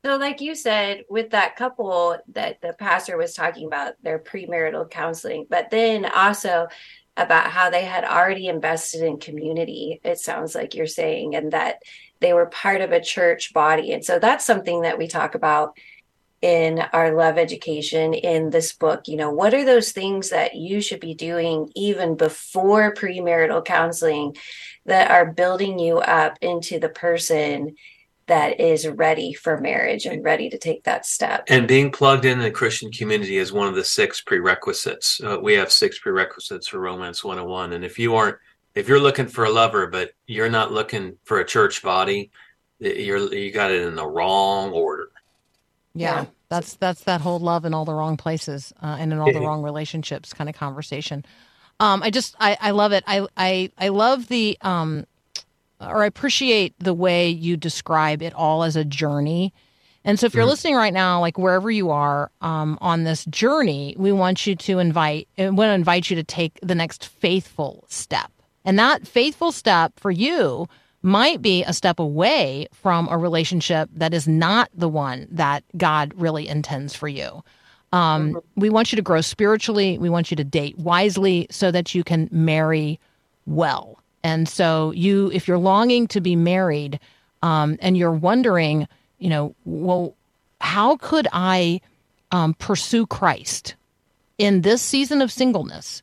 So, 0.06 0.18
like 0.18 0.40
you 0.40 0.54
said, 0.54 1.02
with 1.10 1.30
that 1.30 1.56
couple 1.56 2.16
that 2.28 2.60
the 2.60 2.74
pastor 2.74 3.16
was 3.16 3.34
talking 3.34 3.66
about 3.66 3.94
their 4.04 4.20
premarital 4.20 4.88
counseling, 4.88 5.48
but 5.50 5.72
then 5.72 6.04
also 6.04 6.68
about 7.16 7.50
how 7.50 7.70
they 7.70 7.84
had 7.84 8.04
already 8.04 8.46
invested 8.46 9.02
in 9.02 9.18
community, 9.18 10.00
it 10.04 10.20
sounds 10.20 10.54
like 10.54 10.76
you're 10.76 10.86
saying, 10.86 11.34
and 11.34 11.52
that 11.52 11.82
they 12.20 12.32
were 12.32 12.46
part 12.46 12.82
of 12.82 12.92
a 12.92 13.02
church 13.02 13.52
body. 13.52 13.92
And 13.92 14.04
so 14.04 14.20
that's 14.20 14.46
something 14.46 14.82
that 14.82 14.96
we 14.96 15.08
talk 15.08 15.34
about 15.34 15.76
in 16.40 16.78
our 16.92 17.12
love 17.16 17.36
education 17.36 18.14
in 18.14 18.50
this 18.50 18.74
book. 18.74 19.08
You 19.08 19.16
know, 19.16 19.32
what 19.32 19.54
are 19.54 19.64
those 19.64 19.90
things 19.90 20.30
that 20.30 20.54
you 20.54 20.80
should 20.80 21.00
be 21.00 21.14
doing 21.14 21.72
even 21.74 22.16
before 22.16 22.94
premarital 22.94 23.64
counseling 23.64 24.36
that 24.84 25.10
are 25.10 25.32
building 25.32 25.80
you 25.80 25.98
up 25.98 26.38
into 26.42 26.78
the 26.78 26.90
person? 26.90 27.74
That 28.26 28.60
is 28.60 28.88
ready 28.88 29.32
for 29.32 29.60
marriage 29.60 30.04
and 30.06 30.24
ready 30.24 30.50
to 30.50 30.58
take 30.58 30.84
that 30.84 31.06
step. 31.06 31.44
And 31.48 31.68
being 31.68 31.90
plugged 31.92 32.24
in 32.24 32.38
the 32.40 32.50
Christian 32.50 32.90
community 32.90 33.38
is 33.38 33.52
one 33.52 33.68
of 33.68 33.74
the 33.74 33.84
six 33.84 34.20
prerequisites. 34.20 35.20
Uh, 35.22 35.38
we 35.40 35.54
have 35.54 35.70
six 35.70 35.98
prerequisites 35.98 36.68
for 36.68 36.80
Romance 36.80 37.22
101. 37.22 37.72
And 37.72 37.84
if 37.84 37.98
you 37.98 38.16
aren't, 38.16 38.36
if 38.74 38.88
you're 38.88 39.00
looking 39.00 39.28
for 39.28 39.44
a 39.44 39.50
lover, 39.50 39.86
but 39.86 40.10
you're 40.26 40.50
not 40.50 40.72
looking 40.72 41.18
for 41.24 41.38
a 41.40 41.46
church 41.46 41.82
body, 41.82 42.30
you're 42.78 43.32
you 43.32 43.50
got 43.52 43.70
it 43.70 43.82
in 43.82 43.94
the 43.94 44.06
wrong 44.06 44.72
order. 44.72 45.08
Yeah, 45.94 46.22
Yeah. 46.22 46.26
that's 46.50 46.74
that's 46.74 47.04
that 47.04 47.20
whole 47.22 47.38
love 47.38 47.64
in 47.64 47.72
all 47.74 47.84
the 47.84 47.94
wrong 47.94 48.16
places 48.16 48.72
uh, 48.82 48.96
and 48.98 49.12
in 49.12 49.18
all 49.18 49.32
the 49.32 49.40
wrong 49.40 49.62
relationships 49.62 50.34
kind 50.34 50.50
of 50.50 50.56
conversation. 50.56 51.24
Um, 51.80 52.02
I 52.02 52.10
just 52.10 52.34
I, 52.38 52.56
I 52.60 52.70
love 52.72 52.92
it. 52.92 53.04
I 53.06 53.26
I 53.36 53.70
I 53.78 53.88
love 53.88 54.28
the 54.28 54.58
um, 54.62 55.06
or 55.80 56.02
I 56.02 56.06
appreciate 56.06 56.74
the 56.78 56.94
way 56.94 57.28
you 57.28 57.56
describe 57.56 58.22
it 58.22 58.34
all 58.34 58.62
as 58.62 58.76
a 58.76 58.84
journey. 58.84 59.52
And 60.04 60.18
so, 60.20 60.26
if 60.26 60.34
you're 60.34 60.44
Mhm. 60.44 60.50
listening 60.50 60.74
right 60.76 60.94
now, 60.94 61.20
like 61.20 61.36
wherever 61.36 61.70
you 61.70 61.90
are 61.90 62.30
um, 62.40 62.78
on 62.80 63.04
this 63.04 63.24
journey, 63.26 63.94
we 63.98 64.12
want 64.12 64.46
you 64.46 64.54
to 64.54 64.78
invite, 64.78 65.28
we 65.36 65.50
want 65.50 65.68
to 65.70 65.74
invite 65.74 66.08
you 66.10 66.16
to 66.16 66.22
take 66.24 66.58
the 66.62 66.74
next 66.76 67.06
faithful 67.06 67.84
step. 67.88 68.30
And 68.64 68.78
that 68.78 69.06
faithful 69.06 69.52
step 69.52 69.92
for 69.98 70.10
you 70.10 70.68
might 71.02 71.42
be 71.42 71.62
a 71.64 71.72
step 71.72 71.98
away 71.98 72.66
from 72.72 73.08
a 73.10 73.18
relationship 73.18 73.88
that 73.94 74.14
is 74.14 74.26
not 74.26 74.68
the 74.74 74.88
one 74.88 75.26
that 75.30 75.62
God 75.76 76.12
really 76.16 76.48
intends 76.48 76.94
for 76.94 77.06
you. 77.08 77.42
Um, 77.92 78.40
we 78.56 78.70
want 78.70 78.90
you 78.92 78.96
to 78.96 79.02
grow 79.02 79.20
spiritually. 79.20 79.98
We 79.98 80.10
want 80.10 80.30
you 80.30 80.36
to 80.36 80.44
date 80.44 80.76
wisely 80.78 81.46
so 81.50 81.70
that 81.70 81.94
you 81.94 82.02
can 82.02 82.28
marry 82.32 82.98
well. 83.46 83.95
And 84.26 84.48
so, 84.48 84.90
you, 84.90 85.30
if 85.32 85.46
you're 85.46 85.56
longing 85.56 86.08
to 86.08 86.20
be 86.20 86.34
married 86.34 86.98
um, 87.42 87.78
and 87.80 87.96
you're 87.96 88.10
wondering, 88.10 88.88
you 89.20 89.30
know, 89.30 89.54
well, 89.64 90.14
how 90.60 90.96
could 90.96 91.28
I 91.32 91.80
um, 92.32 92.54
pursue 92.54 93.06
Christ 93.06 93.76
in 94.36 94.62
this 94.62 94.82
season 94.82 95.22
of 95.22 95.30
singleness 95.30 96.02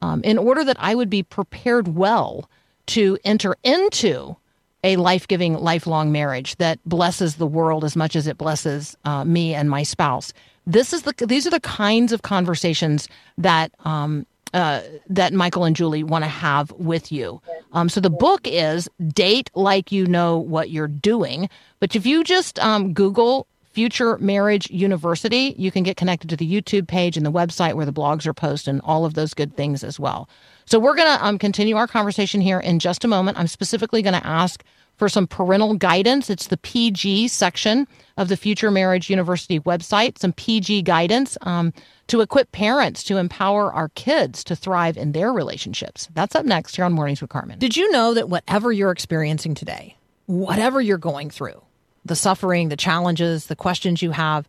um, 0.00 0.22
in 0.22 0.38
order 0.38 0.62
that 0.62 0.76
I 0.78 0.94
would 0.94 1.10
be 1.10 1.24
prepared 1.24 1.88
well 1.88 2.48
to 2.94 3.18
enter 3.24 3.56
into 3.64 4.36
a 4.84 4.94
life 4.94 5.26
giving, 5.26 5.54
lifelong 5.54 6.12
marriage 6.12 6.54
that 6.58 6.78
blesses 6.86 7.34
the 7.34 7.48
world 7.48 7.82
as 7.82 7.96
much 7.96 8.14
as 8.14 8.28
it 8.28 8.38
blesses 8.38 8.96
uh, 9.04 9.24
me 9.24 9.54
and 9.54 9.68
my 9.68 9.82
spouse? 9.82 10.32
This 10.68 10.92
is 10.92 11.02
the 11.02 11.26
these 11.26 11.48
are 11.48 11.56
the 11.58 11.58
kinds 11.58 12.12
of 12.12 12.22
conversations 12.22 13.08
that 13.36 13.72
um, 13.84 14.24
uh, 14.56 14.80
that 15.10 15.34
Michael 15.34 15.64
and 15.64 15.76
Julie 15.76 16.02
want 16.02 16.24
to 16.24 16.28
have 16.28 16.72
with 16.72 17.12
you. 17.12 17.42
Um, 17.74 17.90
so 17.90 18.00
the 18.00 18.08
book 18.08 18.40
is 18.44 18.88
Date 19.08 19.50
Like 19.54 19.92
You 19.92 20.06
Know 20.06 20.38
What 20.38 20.70
You're 20.70 20.88
Doing. 20.88 21.50
But 21.78 21.94
if 21.94 22.06
you 22.06 22.24
just 22.24 22.58
um, 22.60 22.94
Google 22.94 23.46
Future 23.64 24.16
Marriage 24.16 24.70
University, 24.70 25.54
you 25.58 25.70
can 25.70 25.82
get 25.82 25.98
connected 25.98 26.30
to 26.30 26.36
the 26.36 26.50
YouTube 26.50 26.88
page 26.88 27.18
and 27.18 27.26
the 27.26 27.30
website 27.30 27.74
where 27.74 27.84
the 27.84 27.92
blogs 27.92 28.26
are 28.26 28.32
posted 28.32 28.72
and 28.72 28.80
all 28.82 29.04
of 29.04 29.12
those 29.12 29.34
good 29.34 29.54
things 29.54 29.84
as 29.84 30.00
well. 30.00 30.26
So 30.64 30.78
we're 30.78 30.96
going 30.96 31.18
to 31.18 31.22
um, 31.22 31.38
continue 31.38 31.76
our 31.76 31.86
conversation 31.86 32.40
here 32.40 32.58
in 32.58 32.78
just 32.78 33.04
a 33.04 33.08
moment. 33.08 33.38
I'm 33.38 33.48
specifically 33.48 34.00
going 34.00 34.18
to 34.18 34.26
ask 34.26 34.64
for 34.96 35.08
some 35.08 35.26
parental 35.26 35.74
guidance. 35.74 36.30
It's 36.30 36.46
the 36.46 36.56
PG 36.56 37.28
section 37.28 37.86
of 38.16 38.28
the 38.28 38.36
Future 38.36 38.70
Marriage 38.70 39.10
University 39.10 39.60
website, 39.60 40.18
some 40.18 40.32
PG 40.32 40.82
guidance 40.82 41.36
um, 41.42 41.72
to 42.08 42.20
equip 42.20 42.52
parents 42.52 43.02
to 43.04 43.16
empower 43.18 43.72
our 43.72 43.90
kids 43.90 44.42
to 44.44 44.56
thrive 44.56 44.96
in 44.96 45.12
their 45.12 45.32
relationships. 45.32 46.08
That's 46.14 46.34
up 46.34 46.46
next 46.46 46.76
here 46.76 46.84
on 46.84 46.92
Mornings 46.92 47.20
with 47.20 47.30
Carmen. 47.30 47.58
Did 47.58 47.76
you 47.76 47.90
know 47.90 48.14
that 48.14 48.28
whatever 48.28 48.72
you're 48.72 48.90
experiencing 48.90 49.54
today, 49.54 49.96
whatever 50.26 50.80
you're 50.80 50.98
going 50.98 51.30
through, 51.30 51.62
the 52.04 52.16
suffering, 52.16 52.68
the 52.68 52.76
challenges, 52.76 53.46
the 53.46 53.56
questions 53.56 54.02
you 54.02 54.12
have, 54.12 54.48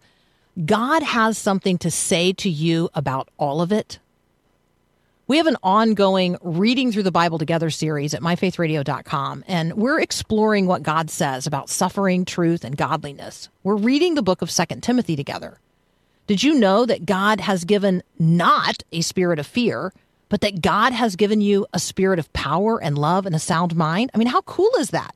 God 0.66 1.04
has 1.04 1.38
something 1.38 1.78
to 1.80 1.92
say 1.92 2.34
to 2.34 2.50
you 2.50 2.90
about 2.94 3.30
all 3.38 3.62
of 3.62 3.72
it? 3.72 4.00
We 5.30 5.36
have 5.38 5.48
an 5.48 5.58
ongoing 5.62 6.38
reading 6.42 6.94
through 6.94 7.04
the 7.04 7.12
Bible 7.12 7.38
together 7.38 7.70
series 7.70 8.14
at 8.14 8.22
myfaithradio.com, 8.22 9.44
and 9.46 9.74
we're 9.74 10.00
exploring 10.00 10.68
what 10.68 10.84
God 10.84 11.10
says 11.10 11.46
about 11.46 11.70
suffering, 11.70 12.24
truth, 12.24 12.64
and 12.64 12.78
godliness. 12.78 13.50
We're 13.62 13.76
reading 13.76 14.16
the 14.16 14.22
book 14.22 14.42
of 14.42 14.50
Second 14.50 14.84
Timothy 14.84 15.18
together. 15.18 15.60
Did 16.28 16.44
you 16.44 16.58
know 16.58 16.86
that 16.86 17.06
God 17.06 17.42
has 17.42 17.66
given 17.66 18.04
not 18.18 18.84
a 18.94 19.02
spirit 19.02 19.38
of 19.38 19.46
fear, 19.46 19.92
but 20.30 20.40
that 20.40 20.62
God 20.62 20.94
has 20.94 21.18
given 21.18 21.42
you 21.42 21.68
a 21.74 21.80
spirit 21.80 22.20
of 22.20 22.32
power 22.32 22.82
and 22.82 22.98
love 22.98 23.26
and 23.26 23.36
a 23.36 23.40
sound 23.40 23.76
mind? 23.76 24.12
I 24.14 24.18
mean, 24.18 24.30
how 24.30 24.44
cool 24.44 24.72
is 24.80 24.92
that? 24.92 25.14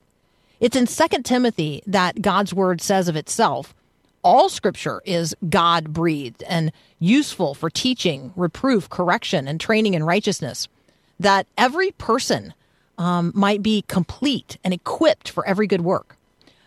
It's 0.59 0.75
in 0.75 0.87
Second 0.87 1.23
Timothy 1.23 1.83
that 1.87 2.21
God's 2.21 2.53
word 2.53 2.81
says 2.81 3.07
of 3.07 3.15
itself 3.15 3.73
all 4.23 4.49
scripture 4.49 5.01
is 5.05 5.35
God 5.49 5.93
breathed 5.93 6.43
and 6.43 6.71
useful 6.99 7.53
for 7.53 7.69
teaching, 7.69 8.33
reproof, 8.35 8.89
correction, 8.89 9.47
and 9.47 9.59
training 9.59 9.93
in 9.93 10.03
righteousness, 10.03 10.67
that 11.19 11.47
every 11.57 11.91
person 11.91 12.53
um, 12.97 13.31
might 13.35 13.63
be 13.63 13.83
complete 13.87 14.57
and 14.63 14.73
equipped 14.73 15.29
for 15.29 15.45
every 15.47 15.67
good 15.67 15.81
work. 15.81 16.17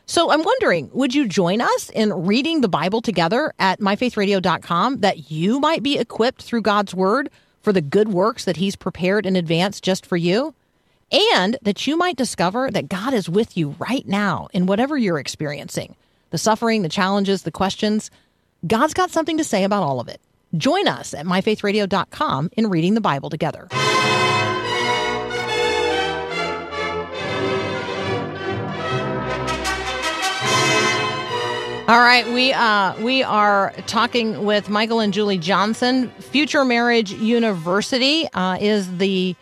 So 0.07 0.31
I'm 0.31 0.43
wondering, 0.43 0.91
would 0.93 1.15
you 1.15 1.27
join 1.27 1.61
us 1.61 1.91
in 1.91 2.13
reading 2.13 2.61
the 2.61 2.69
Bible 2.69 3.01
together 3.01 3.55
at 3.59 3.81
myfaithradio.com 3.81 5.01
that 5.01 5.31
you 5.31 5.59
might 5.61 5.83
be 5.83 5.99
equipped 5.99 6.43
through 6.43 6.63
God's 6.63 6.95
word 6.95 7.31
for 7.63 7.73
the 7.73 7.81
good 7.81 8.09
works 8.09 8.45
that 8.45 8.59
he's 8.59 8.77
prepared 8.77 9.25
in 9.25 9.37
advance 9.37 9.81
just 9.81 10.05
for 10.05 10.17
you? 10.17 10.55
And 11.11 11.57
that 11.63 11.87
you 11.87 11.97
might 11.97 12.17
discover 12.17 12.71
that 12.71 12.89
God 12.89 13.15
is 13.15 13.29
with 13.29 13.57
you 13.57 13.77
right 13.79 14.07
now 14.07 14.49
in 14.53 14.67
whatever 14.67 14.99
you're 14.99 15.19
experiencing 15.19 15.95
the 16.35 16.39
suffering, 16.39 16.83
the 16.83 16.89
challenges, 16.89 17.45
the 17.45 17.53
questions. 17.53 18.11
God's 18.67 18.93
got 18.93 19.13
something 19.13 19.37
to 19.37 19.45
say 19.45 19.63
about 19.63 19.85
all 19.85 20.01
of 20.01 20.09
it. 20.09 20.21
Join 20.57 20.89
us 20.89 21.15
at 21.15 21.27
myfaithradio.com 21.27 22.51
in 22.57 22.71
reading 22.71 22.95
the 22.95 23.01
Bible 23.01 23.31
together. 23.31 23.69
All 31.87 32.01
right, 32.01 32.27
we 32.33 32.53
uh, 32.53 33.01
we 33.01 33.23
are 33.23 33.73
talking 33.87 34.45
with 34.45 34.69
Michael 34.69 34.99
and 34.99 35.15
Julie 35.15 35.39
Johnson. 35.39 36.11
Future 36.19 36.65
Marriage 36.65 37.13
University 37.13 38.27
uh, 38.33 38.59
is 38.61 38.97
the 38.97 39.37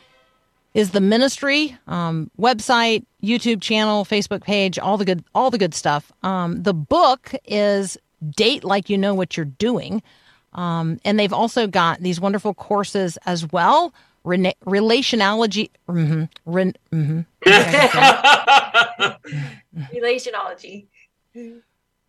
is 0.74 0.90
the 0.90 1.00
ministry 1.00 1.74
um, 1.86 2.30
website, 2.38 3.06
YouTube 3.22 3.60
channel, 3.60 4.04
Facebook 4.04 4.42
page, 4.42 4.78
all 4.78 4.96
the 4.96 5.04
good 5.04 5.24
all 5.34 5.50
the 5.50 5.58
good 5.58 5.74
stuff. 5.74 6.10
Um, 6.22 6.62
the 6.62 6.74
book 6.74 7.32
is 7.44 7.96
Date 8.30 8.64
Like 8.64 8.90
You 8.90 8.98
Know 8.98 9.14
What 9.14 9.36
You're 9.36 9.46
Doing, 9.46 10.02
um, 10.54 10.98
and 11.04 11.18
they've 11.18 11.32
also 11.32 11.66
got 11.66 12.00
these 12.00 12.20
wonderful 12.20 12.54
courses 12.54 13.16
as 13.26 13.50
well. 13.52 13.94
Rena- 14.24 14.54
relationology, 14.64 15.70
mhm, 15.88 16.28
ren- 16.46 16.74
mhm. 16.92 17.26
Relationology. 19.92 20.86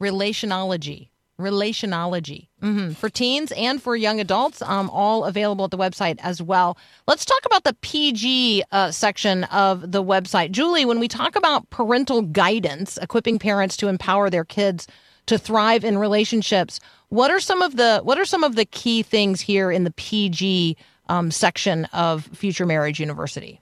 relationology 0.01 1.07
relationology. 1.39 2.47
Hmm 2.61 2.91
for 2.91 3.09
teens 3.09 3.51
and 3.53 3.81
for 3.81 3.95
young 3.95 4.19
adults 4.19 4.61
um, 4.61 4.89
all 4.89 5.25
available 5.25 5.65
at 5.65 5.71
the 5.71 5.77
website 5.77 6.19
as 6.19 6.41
well. 6.41 6.77
Let's 7.07 7.25
talk 7.25 7.45
about 7.45 7.63
the 7.63 7.75
pg 7.81 8.63
uh, 8.71 8.91
section 8.91 9.43
of 9.45 9.91
the 9.91 10.03
website. 10.03 10.51
Julie 10.51 10.86
when 10.86 10.99
we 10.99 11.07
talk 11.07 11.36
about 11.36 11.69
parental 11.69 12.21
guidance 12.21 12.97
equipping 12.97 13.39
parents 13.39 13.75
to 13.77 13.88
empower 13.88 14.29
their 14.29 14.45
kids 14.45 14.88
to 15.25 15.38
thrive 15.38 15.84
in 15.84 15.97
relationships 15.97 16.79
what 17.09 17.31
are 17.31 17.39
some 17.39 17.61
of 17.61 17.75
the 17.75 18.01
what 18.03 18.17
are 18.17 18.25
some 18.25 18.43
of 18.43 18.55
the 18.55 18.65
key 18.65 19.03
things 19.03 19.41
here 19.41 19.71
in 19.71 19.84
the 19.84 19.91
pg 19.91 20.75
um, 21.09 21.31
section 21.31 21.86
of 21.86 22.25
future 22.34 22.65
marriage 22.65 22.99
university 22.99 23.61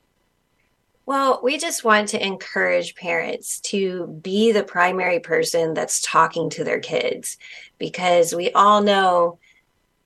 Well, 1.11 1.41
we 1.43 1.57
just 1.57 1.83
want 1.83 2.07
to 2.09 2.25
encourage 2.25 2.95
parents 2.95 3.59
to 3.63 4.07
be 4.21 4.53
the 4.53 4.63
primary 4.63 5.19
person 5.19 5.73
that's 5.73 6.01
talking 6.01 6.49
to 6.51 6.63
their 6.63 6.79
kids 6.79 7.37
because 7.77 8.33
we 8.33 8.49
all 8.53 8.81
know 8.81 9.37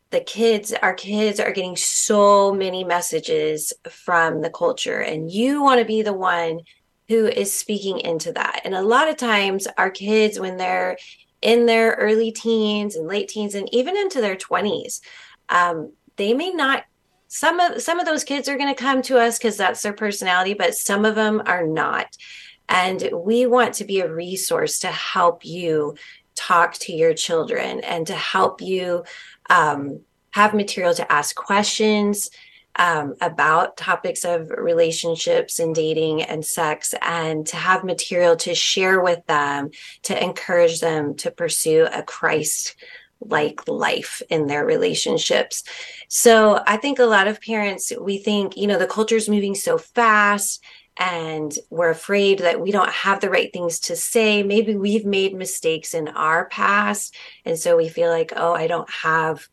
the 0.10 0.22
kids, 0.22 0.74
our 0.74 0.96
kids 0.96 1.40
are 1.40 1.52
getting 1.52 1.76
so 1.76 2.52
many 2.52 2.84
messages 2.84 3.72
from 3.88 4.42
the 4.42 4.50
culture, 4.50 5.00
and 5.00 5.32
you 5.32 5.62
want 5.62 5.78
to 5.78 5.86
be 5.86 6.02
the 6.02 6.12
one 6.12 6.62
who 7.08 7.28
is 7.28 7.54
speaking 7.54 8.00
into 8.00 8.32
that. 8.32 8.62
And 8.66 8.74
a 8.74 8.82
lot 8.82 9.08
of 9.08 9.16
times, 9.16 9.68
our 9.78 9.92
kids, 9.92 10.40
when 10.40 10.58
they're 10.58 10.98
in 11.40 11.68
their 11.68 11.92
early 11.92 12.32
teens 12.32 12.96
and 12.96 13.08
late 13.08 13.28
teens, 13.28 13.54
and 13.54 13.72
even 13.72 13.96
into 13.96 14.22
their 14.22 14.36
20s, 14.36 15.02
um, 15.50 15.92
they 16.16 16.34
may 16.34 16.50
not 16.50 16.84
some 17.36 17.60
of 17.60 17.82
some 17.82 18.00
of 18.00 18.06
those 18.06 18.24
kids 18.24 18.48
are 18.48 18.58
going 18.58 18.74
to 18.74 18.82
come 18.82 19.02
to 19.02 19.20
us 19.20 19.38
because 19.38 19.58
that's 19.58 19.82
their 19.82 19.94
personality 19.94 20.54
but 20.54 20.74
some 20.74 21.04
of 21.04 21.16
them 21.16 21.42
are 21.46 21.68
not. 21.68 22.16
And 22.70 23.10
we 23.14 23.46
want 23.46 23.76
to 23.76 23.84
be 23.84 24.00
a 24.00 24.12
resource 24.12 24.80
to 24.80 24.88
help 24.88 25.46
you 25.46 25.96
talk 26.36 26.74
to 26.76 26.94
your 26.94 27.14
children 27.14 27.82
and 27.82 28.08
to 28.08 28.16
help 28.16 28.62
you 28.62 29.04
um, 29.50 30.00
have 30.32 30.54
material 30.54 30.94
to 30.94 31.12
ask 31.12 31.36
questions 31.36 32.30
um, 32.78 33.16
about 33.22 33.78
topics 33.78 34.26
of 34.26 34.50
relationships 34.50 35.60
and 35.60 35.76
dating 35.76 36.24
and 36.24 36.46
sex, 36.46 36.94
and 37.02 37.48
to 37.48 37.56
have 37.56 37.84
material 37.84 38.36
to 38.38 38.56
share 38.56 39.02
with 39.02 39.26
them 39.28 39.70
to 40.04 40.24
encourage 40.24 40.80
them 40.80 41.16
to 41.16 41.32
pursue 41.32 41.88
a 41.94 42.02
Christ 42.02 42.76
like 43.28 43.68
life 43.68 44.22
in 44.30 44.48
their 44.48 44.66
relationships. 44.66 45.64
So 46.08 46.62
I 46.68 46.78
think 46.78 47.00
a 47.00 47.06
lot 47.06 47.28
of 47.28 47.42
parents, 47.42 47.92
we 48.00 48.18
think, 48.18 48.58
you 48.58 48.68
know, 48.68 48.78
the 48.78 48.88
culture 48.88 49.16
is 49.16 49.30
moving 49.30 49.56
so 49.56 49.78
fast 49.78 50.64
and 50.98 51.54
we're 51.70 51.90
afraid 51.90 52.40
that 52.40 52.62
we 52.62 52.72
don't 52.72 52.92
have 52.92 53.20
the 53.20 53.30
right 53.30 53.52
things 53.52 53.80
to 53.82 53.96
say. 53.96 54.44
Maybe 54.44 54.76
we've 54.76 55.06
made 55.06 55.36
mistakes 55.36 55.94
in 55.94 56.08
our 56.10 56.48
past. 56.48 57.16
And 57.44 57.60
so 57.60 57.76
we 57.76 57.90
feel 57.90 58.10
like, 58.10 58.32
oh, 58.36 58.54
I 58.54 58.68
don't 58.68 58.90
have. 58.90 59.48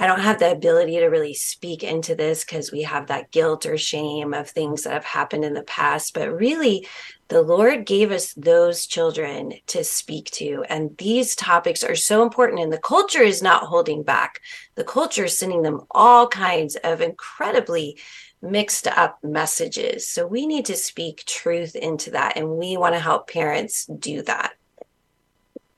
I 0.00 0.06
don't 0.06 0.20
have 0.20 0.38
the 0.38 0.50
ability 0.50 0.96
to 0.98 1.06
really 1.08 1.34
speak 1.34 1.82
into 1.84 2.14
this 2.14 2.42
because 2.42 2.72
we 2.72 2.82
have 2.82 3.08
that 3.08 3.30
guilt 3.32 3.66
or 3.66 3.76
shame 3.76 4.32
of 4.32 4.48
things 4.48 4.82
that 4.82 4.94
have 4.94 5.04
happened 5.04 5.44
in 5.44 5.52
the 5.52 5.62
past. 5.62 6.14
But 6.14 6.32
really, 6.32 6.88
the 7.28 7.42
Lord 7.42 7.84
gave 7.84 8.10
us 8.10 8.32
those 8.32 8.86
children 8.86 9.52
to 9.66 9.84
speak 9.84 10.30
to. 10.32 10.64
And 10.70 10.96
these 10.96 11.36
topics 11.36 11.84
are 11.84 11.94
so 11.94 12.22
important. 12.22 12.60
And 12.60 12.72
the 12.72 12.78
culture 12.78 13.22
is 13.22 13.42
not 13.42 13.64
holding 13.64 14.02
back. 14.02 14.40
The 14.74 14.84
culture 14.84 15.26
is 15.26 15.38
sending 15.38 15.60
them 15.60 15.82
all 15.90 16.26
kinds 16.28 16.76
of 16.76 17.02
incredibly 17.02 17.98
mixed 18.40 18.86
up 18.86 19.18
messages. 19.22 20.08
So 20.08 20.26
we 20.26 20.46
need 20.46 20.64
to 20.64 20.76
speak 20.76 21.24
truth 21.26 21.76
into 21.76 22.10
that. 22.12 22.38
And 22.38 22.56
we 22.56 22.78
want 22.78 22.94
to 22.94 23.00
help 23.00 23.28
parents 23.28 23.84
do 23.84 24.22
that. 24.22 24.54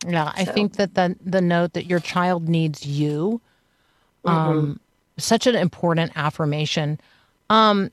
Yeah, 0.07 0.33
I 0.33 0.45
So- 0.45 0.53
think 0.53 0.77
that 0.77 0.95
the 0.95 1.17
the 1.21 1.41
note 1.41 1.73
that 1.73 1.87
your 1.87 2.01
child 2.01 2.49
needs 2.49 2.87
you, 2.87 3.41
um, 4.25 4.81
such 5.19 5.47
an 5.47 5.55
important 5.55 6.13
affirmation. 6.17 7.01
Um, 7.51 7.91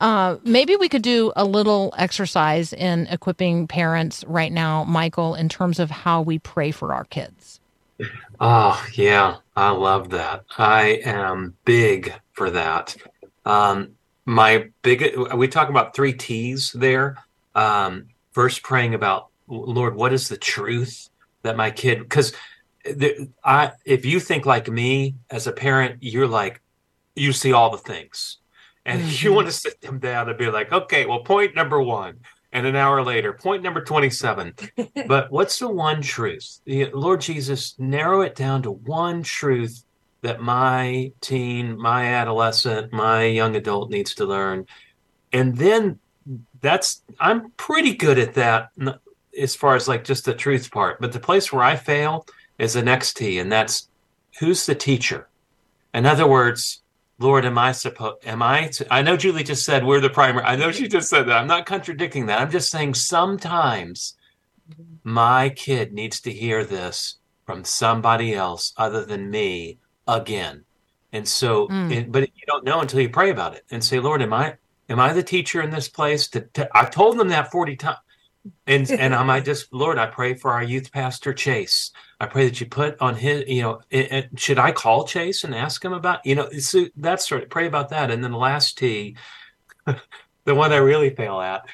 uh, 0.00 0.36
maybe 0.44 0.76
we 0.76 0.88
could 0.88 1.02
do 1.02 1.32
a 1.36 1.44
little 1.44 1.94
exercise 1.96 2.72
in 2.72 3.06
equipping 3.06 3.66
parents 3.66 4.24
right 4.26 4.52
now, 4.52 4.84
Michael, 4.84 5.34
in 5.34 5.48
terms 5.48 5.78
of 5.78 5.90
how 5.90 6.20
we 6.20 6.38
pray 6.38 6.70
for 6.70 6.92
our 6.92 7.04
kids. 7.04 7.60
Oh, 8.38 8.84
yeah, 8.92 9.36
I 9.56 9.70
love 9.70 10.10
that. 10.10 10.44
I 10.58 11.00
am 11.04 11.56
big 11.64 12.12
for 12.32 12.50
that. 12.50 12.94
Um, 13.46 13.92
my 14.26 14.68
big, 14.82 15.16
we 15.34 15.48
talk 15.48 15.70
about 15.70 15.94
three 15.94 16.12
T's 16.12 16.72
there. 16.72 17.16
Um, 17.54 18.08
first, 18.32 18.62
praying 18.62 18.92
about, 18.92 19.28
Lord, 19.48 19.94
what 19.94 20.12
is 20.12 20.28
the 20.28 20.36
truth 20.36 21.08
that 21.42 21.56
my 21.56 21.70
kid, 21.70 22.00
because 22.00 22.34
I, 23.44 23.72
if 23.84 24.04
you 24.04 24.20
think 24.20 24.46
like 24.46 24.68
me 24.68 25.16
as 25.30 25.46
a 25.46 25.52
parent, 25.52 25.98
you're 26.02 26.26
like, 26.28 26.60
you 27.14 27.32
see 27.32 27.52
all 27.52 27.70
the 27.70 27.78
things. 27.78 28.38
And 28.84 29.00
you 29.22 29.30
Mhm. 29.30 29.34
want 29.34 29.46
to 29.48 29.52
sit 29.52 29.80
them 29.80 29.98
down 29.98 30.28
and 30.28 30.38
be 30.38 30.50
like, 30.50 30.72
okay, 30.72 31.06
well, 31.06 31.20
point 31.20 31.54
number 31.54 31.80
one. 31.80 32.18
And 32.52 32.66
an 32.66 32.76
hour 32.76 33.02
later, 33.02 33.32
point 33.32 33.62
number 33.62 33.82
27 33.82 34.54
but 35.08 35.30
what's 35.30 35.58
the 35.58 35.68
one 35.68 36.00
truth? 36.00 36.60
The- 36.64 36.90
Lord 36.92 37.20
Jesus, 37.20 37.74
narrow 37.78 38.22
it 38.22 38.34
down 38.34 38.62
to 38.62 38.70
one 38.70 39.22
truth 39.22 39.84
that 40.22 40.40
my 40.40 41.12
teen, 41.20 41.76
my 41.78 42.06
adolescent, 42.14 42.92
my 42.92 43.24
young 43.24 43.56
adult 43.56 43.90
needs 43.90 44.14
to 44.14 44.24
learn. 44.24 44.66
And 45.32 45.56
then 45.56 45.98
that's, 46.60 47.02
I'm 47.20 47.52
pretty 47.56 47.94
good 47.94 48.18
at 48.18 48.34
that 48.34 48.68
as 49.38 49.54
far 49.54 49.76
as 49.76 49.86
like 49.86 50.04
just 50.04 50.24
the 50.24 50.34
truth 50.34 50.70
part. 50.70 51.00
But 51.00 51.12
the 51.12 51.20
place 51.20 51.52
where 51.52 51.62
I 51.62 51.76
fail 51.76 52.26
is 52.58 52.74
the 52.74 52.82
next 52.82 53.16
T, 53.16 53.38
and 53.38 53.50
that's 53.50 53.88
who's 54.38 54.66
the 54.66 54.74
teacher? 54.74 55.28
In 55.94 56.06
other 56.06 56.26
words, 56.26 56.82
Lord, 57.18 57.44
am 57.44 57.56
I 57.58 57.72
supposed? 57.72 58.26
Am 58.26 58.42
I? 58.42 58.68
To, 58.68 58.92
I 58.92 59.02
know 59.02 59.16
Julie 59.16 59.42
just 59.44 59.64
said 59.64 59.84
we're 59.84 60.00
the 60.00 60.10
primary. 60.10 60.44
I 60.44 60.56
know 60.56 60.70
she 60.70 60.88
just 60.88 61.08
said 61.08 61.24
that. 61.28 61.36
I'm 61.36 61.46
not 61.46 61.64
contradicting 61.66 62.26
that. 62.26 62.40
I'm 62.40 62.50
just 62.50 62.70
saying 62.70 62.94
sometimes 62.94 64.14
my 65.04 65.48
kid 65.50 65.92
needs 65.92 66.20
to 66.22 66.32
hear 66.32 66.64
this 66.64 67.16
from 67.46 67.64
somebody 67.64 68.34
else 68.34 68.72
other 68.76 69.04
than 69.04 69.30
me 69.30 69.78
again. 70.06 70.64
And 71.12 71.26
so, 71.26 71.68
Mm. 71.68 71.92
it, 71.92 72.12
but 72.12 72.22
you 72.22 72.46
don't 72.46 72.64
know 72.64 72.80
until 72.80 73.00
you 73.00 73.08
pray 73.08 73.30
about 73.30 73.54
it 73.54 73.64
and 73.70 73.82
say, 73.82 74.00
Lord, 74.00 74.20
am 74.20 74.32
I? 74.32 74.56
Am 74.88 75.00
I 75.00 75.12
the 75.12 75.22
teacher 75.22 75.62
in 75.62 75.70
this 75.70 75.88
place? 75.88 76.28
To, 76.28 76.40
to, 76.54 76.68
I 76.74 76.84
told 76.84 77.18
them 77.18 77.28
that 77.28 77.50
40 77.50 77.76
times. 77.76 77.98
And 78.66 78.90
and 79.00 79.14
I 79.14 79.22
might 79.22 79.44
just, 79.44 79.72
Lord, 79.72 79.98
I 79.98 80.06
pray 80.06 80.34
for 80.34 80.52
our 80.52 80.62
youth 80.62 80.92
pastor 80.92 81.32
Chase. 81.34 81.90
I 82.20 82.26
pray 82.26 82.46
that 82.46 82.60
you 82.60 82.66
put 82.66 83.00
on 83.00 83.14
his, 83.14 83.44
you 83.46 83.62
know, 83.62 83.80
it, 83.90 84.12
it- 84.12 84.40
should 84.40 84.58
I 84.58 84.72
call 84.72 85.06
Chase 85.06 85.44
and 85.44 85.54
ask 85.54 85.84
him 85.84 85.92
about, 85.92 86.24
you 86.24 86.34
know, 86.34 86.50
so 86.58 86.86
that's 86.96 87.28
sort 87.28 87.42
of 87.42 87.50
pray 87.50 87.66
about 87.66 87.90
that. 87.90 88.10
And 88.10 88.22
then 88.24 88.32
the 88.32 88.38
last 88.38 88.78
T, 88.78 89.16
the 90.44 90.54
one 90.54 90.72
I 90.72 90.76
really 90.76 91.10
fail 91.10 91.40
at, 91.40 91.66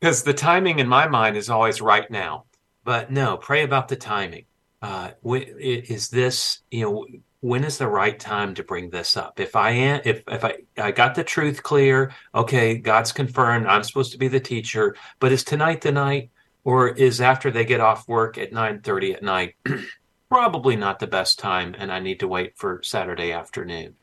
because 0.00 0.22
the 0.22 0.34
timing 0.34 0.78
in 0.78 0.88
my 0.88 1.08
mind 1.08 1.36
is 1.36 1.50
always 1.50 1.80
right 1.80 2.08
now. 2.10 2.44
But 2.84 3.10
no, 3.10 3.36
pray 3.36 3.64
about 3.64 3.88
the 3.88 3.96
timing. 3.96 4.44
Uh, 4.80 5.10
is 5.24 6.08
this, 6.08 6.60
you 6.70 6.82
know, 6.82 7.06
when 7.40 7.64
is 7.64 7.78
the 7.78 7.88
right 7.88 8.18
time 8.18 8.54
to 8.54 8.64
bring 8.64 8.90
this 8.90 9.16
up? 9.16 9.38
If 9.38 9.54
I 9.54 9.70
am, 9.70 10.00
if 10.04 10.22
if 10.28 10.44
I 10.44 10.56
I 10.76 10.90
got 10.90 11.14
the 11.14 11.24
truth 11.24 11.62
clear, 11.62 12.12
okay, 12.34 12.76
God's 12.76 13.12
confirmed, 13.12 13.66
I'm 13.66 13.84
supposed 13.84 14.12
to 14.12 14.18
be 14.18 14.28
the 14.28 14.40
teacher. 14.40 14.96
But 15.20 15.32
is 15.32 15.44
tonight 15.44 15.80
the 15.80 15.92
night, 15.92 16.30
or 16.64 16.88
is 16.88 17.20
after 17.20 17.50
they 17.50 17.64
get 17.64 17.80
off 17.80 18.08
work 18.08 18.38
at 18.38 18.52
nine 18.52 18.80
thirty 18.80 19.12
at 19.14 19.22
night? 19.22 19.54
Probably 20.28 20.76
not 20.76 20.98
the 20.98 21.06
best 21.06 21.38
time, 21.38 21.74
and 21.78 21.90
I 21.92 22.00
need 22.00 22.20
to 22.20 22.28
wait 22.28 22.58
for 22.58 22.82
Saturday 22.82 23.32
afternoon. 23.32 23.94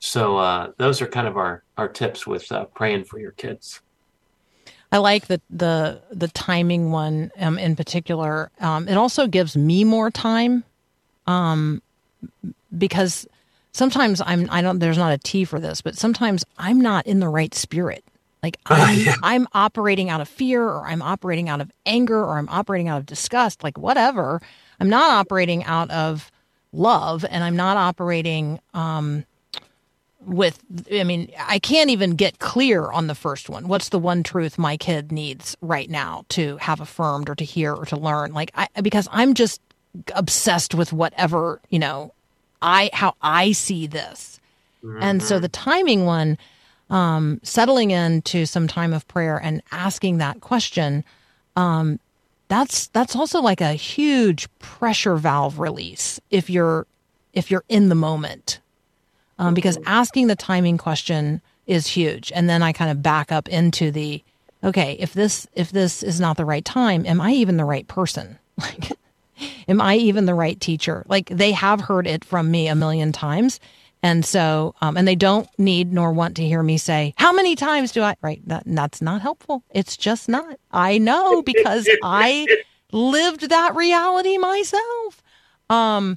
So 0.00 0.36
uh, 0.36 0.72
those 0.76 1.00
are 1.00 1.06
kind 1.06 1.28
of 1.28 1.36
our 1.36 1.62
our 1.76 1.88
tips 1.88 2.26
with 2.26 2.50
uh, 2.50 2.64
praying 2.66 3.04
for 3.04 3.18
your 3.20 3.32
kids. 3.32 3.80
I 4.92 4.98
like 4.98 5.28
the 5.28 5.40
the 5.48 6.02
the 6.10 6.28
timing 6.28 6.90
one 6.90 7.30
um, 7.38 7.58
in 7.58 7.76
particular. 7.76 8.50
Um, 8.60 8.88
it 8.88 8.96
also 8.96 9.28
gives 9.28 9.56
me 9.56 9.84
more 9.84 10.10
time, 10.10 10.64
um, 11.26 11.82
because 12.76 13.26
sometimes 13.72 14.20
I'm 14.24 14.48
I 14.50 14.62
don't 14.62 14.78
there's 14.78 14.98
not 14.98 15.12
a 15.12 15.18
T 15.18 15.44
for 15.44 15.60
this, 15.60 15.80
but 15.82 15.96
sometimes 15.96 16.44
I'm 16.58 16.80
not 16.80 17.06
in 17.06 17.20
the 17.20 17.28
right 17.28 17.54
spirit. 17.54 18.04
Like 18.42 18.58
I'm, 18.66 18.98
Yeah. 18.98 19.14
I'm 19.22 19.48
operating 19.52 20.10
out 20.10 20.20
of 20.20 20.28
fear, 20.28 20.64
or 20.64 20.86
I'm 20.86 21.02
operating 21.02 21.48
out 21.48 21.60
of 21.60 21.70
anger, 21.86 22.22
or 22.22 22.38
I'm 22.38 22.48
operating 22.48 22.88
out 22.88 22.98
of 22.98 23.06
disgust. 23.06 23.62
Like 23.62 23.78
whatever, 23.78 24.40
I'm 24.78 24.88
not 24.88 25.10
operating 25.10 25.64
out 25.64 25.90
of 25.90 26.30
love, 26.72 27.24
and 27.28 27.44
I'm 27.44 27.56
not 27.56 27.76
operating. 27.76 28.60
Um, 28.74 29.24
with 30.26 30.62
i 30.92 31.02
mean 31.02 31.30
i 31.48 31.58
can't 31.58 31.88
even 31.88 32.14
get 32.14 32.38
clear 32.38 32.90
on 32.90 33.06
the 33.06 33.14
first 33.14 33.48
one 33.48 33.68
what's 33.68 33.88
the 33.88 33.98
one 33.98 34.22
truth 34.22 34.58
my 34.58 34.76
kid 34.76 35.10
needs 35.10 35.56
right 35.62 35.88
now 35.88 36.24
to 36.28 36.58
have 36.58 36.78
affirmed 36.78 37.30
or 37.30 37.34
to 37.34 37.42
hear 37.42 37.72
or 37.74 37.86
to 37.86 37.96
learn 37.96 38.32
like 38.34 38.50
i 38.54 38.68
because 38.82 39.08
i'm 39.12 39.32
just 39.32 39.62
obsessed 40.14 40.74
with 40.74 40.92
whatever 40.92 41.60
you 41.68 41.78
know 41.78 42.12
i 42.62 42.90
how 42.92 43.14
i 43.22 43.52
see 43.52 43.86
this. 43.86 44.38
And 45.00 45.22
so 45.22 45.38
the 45.38 45.48
timing 45.48 46.06
one 46.06 46.38
um 46.88 47.40
settling 47.42 47.90
into 47.90 48.46
some 48.46 48.66
time 48.66 48.92
of 48.92 49.06
prayer 49.08 49.38
and 49.42 49.62
asking 49.72 50.18
that 50.18 50.40
question 50.40 51.04
um 51.56 52.00
that's 52.48 52.88
that's 52.88 53.14
also 53.14 53.40
like 53.40 53.60
a 53.60 53.74
huge 53.74 54.48
pressure 54.58 55.16
valve 55.16 55.58
release 55.58 56.20
if 56.30 56.50
you're 56.50 56.86
if 57.32 57.50
you're 57.50 57.64
in 57.68 57.88
the 57.88 57.94
moment. 57.94 58.60
Um, 59.38 59.54
because 59.54 59.78
asking 59.86 60.26
the 60.26 60.36
timing 60.36 60.76
question 60.76 61.40
is 61.66 61.86
huge. 61.86 62.32
And 62.34 62.48
then 62.50 62.62
i 62.62 62.72
kind 62.72 62.90
of 62.90 63.02
back 63.02 63.32
up 63.32 63.48
into 63.48 63.90
the 63.90 64.22
okay 64.64 64.96
if 64.98 65.12
this 65.12 65.46
if 65.54 65.70
this 65.70 66.02
is 66.02 66.20
not 66.20 66.36
the 66.36 66.44
right 66.44 66.64
time 66.64 67.06
am 67.06 67.20
i 67.20 67.32
even 67.32 67.56
the 67.56 67.64
right 67.64 67.86
person? 67.88 68.38
Like 68.60 68.92
am 69.68 69.80
i 69.80 69.96
even 69.96 70.26
the 70.26 70.34
right 70.34 70.60
teacher 70.60 71.04
like 71.08 71.28
they 71.28 71.52
have 71.52 71.80
heard 71.80 72.06
it 72.06 72.24
from 72.24 72.50
me 72.50 72.68
a 72.68 72.74
million 72.74 73.12
times 73.12 73.60
And 74.02 74.24
so, 74.24 74.74
um, 74.80 74.96
and 74.96 75.06
they 75.06 75.14
don't 75.14 75.46
need 75.58 75.92
nor 75.92 76.10
want 76.12 76.36
to 76.36 76.42
hear 76.42 76.62
me 76.62 76.78
say, 76.78 77.12
how 77.18 77.32
many 77.34 77.54
times 77.54 77.92
do 77.92 78.00
I, 78.02 78.14
right? 78.22 78.40
That, 78.48 78.62
that's 78.64 79.02
not 79.02 79.20
helpful. 79.20 79.62
It's 79.70 79.94
just 79.94 80.26
not. 80.26 80.56
I 80.72 80.96
know 80.96 81.42
because 81.42 81.86
I 82.02 82.46
lived 82.92 83.50
that 83.50 83.74
reality 83.76 84.38
myself. 84.38 85.22
Um, 85.68 86.16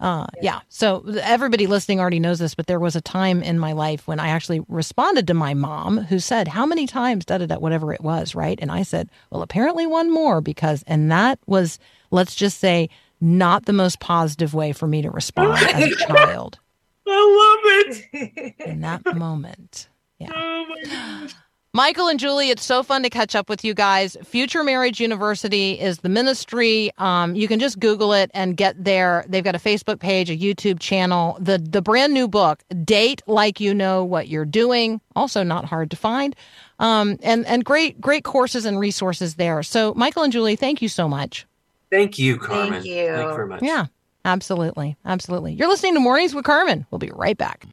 uh, 0.00 0.26
yeah. 0.42 0.60
So 0.68 1.04
everybody 1.22 1.66
listening 1.66 2.00
already 2.00 2.20
knows 2.20 2.38
this, 2.38 2.54
but 2.54 2.66
there 2.66 2.80
was 2.80 2.96
a 2.96 3.00
time 3.00 3.42
in 3.42 3.58
my 3.58 3.72
life 3.72 4.06
when 4.06 4.18
I 4.20 4.28
actually 4.28 4.60
responded 4.68 5.26
to 5.28 5.34
my 5.34 5.54
mom 5.54 5.98
who 5.98 6.18
said, 6.18 6.48
How 6.48 6.66
many 6.66 6.86
times, 6.86 7.24
da 7.24 7.38
da 7.38 7.46
da, 7.46 7.56
whatever 7.58 7.92
it 7.92 8.00
was, 8.02 8.34
right? 8.34 8.58
And 8.60 8.70
I 8.70 8.82
said, 8.82 9.08
Well, 9.30 9.42
apparently 9.42 9.86
one 9.86 10.10
more 10.12 10.40
because, 10.40 10.82
and 10.86 11.10
that 11.12 11.38
was, 11.46 11.78
let's 12.10 12.34
just 12.34 12.58
say, 12.58 12.90
not 13.20 13.64
the 13.66 13.72
most 13.72 14.00
positive 14.00 14.52
way 14.52 14.72
for 14.72 14.86
me 14.86 15.00
to 15.02 15.10
respond 15.10 15.62
as 15.72 15.84
a 15.92 15.96
child 16.06 16.58
I 17.06 17.86
love 17.86 18.04
it. 18.12 18.54
in 18.66 18.80
that 18.80 19.14
moment. 19.14 19.88
Yeah. 20.18 20.30
Oh 20.34 20.66
my 20.68 20.82
gosh. 20.90 21.34
Michael 21.76 22.06
and 22.06 22.20
Julie, 22.20 22.50
it's 22.50 22.64
so 22.64 22.84
fun 22.84 23.02
to 23.02 23.10
catch 23.10 23.34
up 23.34 23.48
with 23.48 23.64
you 23.64 23.74
guys. 23.74 24.16
Future 24.22 24.62
Marriage 24.62 25.00
University 25.00 25.72
is 25.72 25.98
the 25.98 26.08
ministry. 26.08 26.92
Um, 26.98 27.34
you 27.34 27.48
can 27.48 27.58
just 27.58 27.80
Google 27.80 28.12
it 28.12 28.30
and 28.32 28.56
get 28.56 28.84
there. 28.84 29.24
They've 29.28 29.42
got 29.42 29.56
a 29.56 29.58
Facebook 29.58 29.98
page, 29.98 30.30
a 30.30 30.36
YouTube 30.36 30.78
channel. 30.78 31.36
The 31.40 31.58
the 31.58 31.82
brand 31.82 32.14
new 32.14 32.28
book, 32.28 32.62
Date 32.84 33.22
Like 33.26 33.58
You 33.58 33.74
Know 33.74 34.04
What 34.04 34.28
You're 34.28 34.44
Doing, 34.44 35.00
also 35.16 35.42
not 35.42 35.64
hard 35.64 35.90
to 35.90 35.96
find. 35.96 36.36
Um, 36.78 37.18
and 37.24 37.44
and 37.46 37.64
great 37.64 38.00
great 38.00 38.22
courses 38.22 38.64
and 38.66 38.78
resources 38.78 39.34
there. 39.34 39.64
So 39.64 39.94
Michael 39.94 40.22
and 40.22 40.32
Julie, 40.32 40.54
thank 40.54 40.80
you 40.80 40.88
so 40.88 41.08
much. 41.08 41.44
Thank 41.90 42.20
you, 42.20 42.38
Carmen. 42.38 42.74
Thank 42.74 42.84
you. 42.84 43.06
Thank 43.08 43.30
you 43.30 43.34
very 43.34 43.48
much. 43.48 43.62
Yeah, 43.62 43.86
absolutely, 44.24 44.96
absolutely. 45.04 45.54
You're 45.54 45.68
listening 45.68 45.94
to 45.94 46.00
Mornings 46.00 46.36
with 46.36 46.44
Carmen. 46.44 46.86
We'll 46.92 47.00
be 47.00 47.10
right 47.12 47.36
back. 47.36 47.66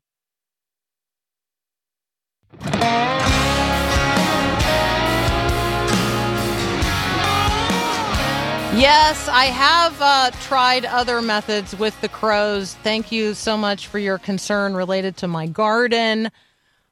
Yes, 8.76 9.28
I 9.28 9.46
have 9.46 10.02
uh, 10.02 10.32
tried 10.44 10.86
other 10.86 11.22
methods 11.22 11.76
with 11.76 12.00
the 12.00 12.08
crows. 12.08 12.74
Thank 12.76 13.12
you 13.12 13.34
so 13.34 13.58
much 13.58 13.88
for 13.88 14.00
your 14.00 14.18
concern 14.18 14.76
related 14.76 15.18
to 15.18 15.28
my 15.28 15.46
garden. 15.46 16.32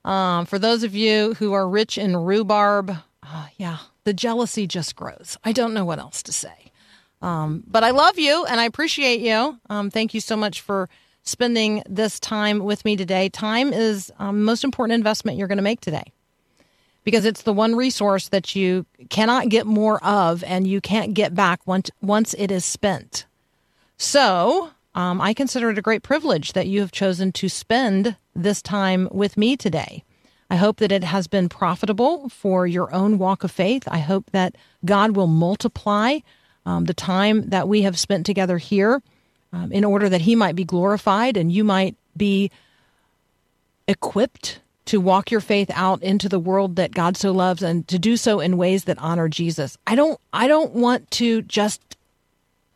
Um, 0.03 0.45
for 0.45 0.59
those 0.59 0.83
of 0.83 0.93
you 0.93 1.35
who 1.35 1.53
are 1.53 1.69
rich 1.69 1.97
in 1.97 2.17
rhubarb, 2.17 2.91
uh, 3.23 3.47
yeah, 3.55 3.77
the 4.03 4.13
jealousy 4.13 4.67
just 4.67 4.97
grows. 4.97 5.37
I 5.45 5.53
don't 5.53 5.73
know 5.73 5.85
what 5.85 5.99
else 5.99 6.21
to 6.23 6.33
say. 6.33 6.73
Um, 7.21 7.63
but 7.65 7.85
I 7.85 7.91
love 7.91 8.19
you 8.19 8.43
and 8.45 8.59
I 8.59 8.65
appreciate 8.65 9.21
you. 9.21 9.57
Um, 9.69 9.89
thank 9.89 10.13
you 10.13 10.19
so 10.19 10.35
much 10.35 10.59
for 10.59 10.89
spending 11.23 11.81
this 11.87 12.19
time 12.19 12.59
with 12.59 12.83
me 12.83 12.97
today. 12.97 13.29
Time 13.29 13.71
is 13.71 14.11
um, 14.19 14.43
most 14.43 14.65
important 14.65 14.95
investment 14.95 15.37
you're 15.37 15.47
going 15.47 15.57
to 15.57 15.63
make 15.63 15.79
today 15.79 16.11
because 17.03 17.25
it's 17.25 17.43
the 17.43 17.53
one 17.53 17.75
resource 17.75 18.29
that 18.29 18.55
you 18.55 18.85
cannot 19.09 19.49
get 19.49 19.65
more 19.65 20.03
of 20.03 20.43
and 20.43 20.67
you 20.67 20.81
can't 20.81 21.13
get 21.13 21.33
back 21.33 21.65
once 21.65 21.89
once 22.01 22.33
it 22.37 22.51
is 22.51 22.65
spent. 22.65 23.25
So, 23.97 24.71
um, 24.95 25.21
I 25.21 25.33
consider 25.33 25.69
it 25.69 25.77
a 25.77 25.83
great 25.83 26.03
privilege 26.03 26.53
that 26.53 26.67
you 26.67 26.79
have 26.81 26.91
chosen 26.91 27.31
to 27.33 27.49
spend 27.49 28.15
this 28.35 28.61
time 28.61 29.07
with 29.11 29.37
me 29.37 29.55
today. 29.55 30.03
I 30.49 30.55
hope 30.55 30.77
that 30.77 30.91
it 30.91 31.03
has 31.03 31.27
been 31.27 31.47
profitable 31.47 32.29
for 32.29 32.65
your 32.65 32.93
own 32.93 33.19
walk 33.19 33.43
of 33.43 33.51
faith. 33.51 33.83
I 33.87 33.99
hope 33.99 34.31
that 34.31 34.55
God 34.83 35.15
will 35.15 35.27
multiply 35.27 36.19
um, 36.65 36.85
the 36.85 36.93
time 36.93 37.49
that 37.49 37.67
we 37.67 37.83
have 37.83 37.99
spent 37.99 38.25
together 38.25 38.57
here 38.57 39.01
um, 39.53 39.71
in 39.71 39.83
order 39.83 40.09
that 40.09 40.21
He 40.21 40.35
might 40.35 40.55
be 40.55 40.63
glorified 40.63 41.37
and 41.37 41.51
you 41.51 41.63
might 41.63 41.95
be 42.17 42.51
equipped 43.87 44.59
to 44.89 44.99
walk 44.99 45.29
your 45.29 45.39
faith 45.39 45.69
out 45.75 46.01
into 46.01 46.27
the 46.27 46.39
world 46.39 46.77
that 46.77 46.95
God 46.95 47.15
so 47.15 47.31
loves 47.31 47.61
and 47.61 47.87
to 47.89 47.99
do 47.99 48.17
so 48.17 48.39
in 48.39 48.57
ways 48.57 48.85
that 48.85 48.97
honor 48.97 49.29
Jesus. 49.29 49.77
I 49.85 49.93
don't 49.93 50.19
I 50.33 50.47
don't 50.47 50.73
want 50.73 51.11
to 51.11 51.43
just 51.43 51.95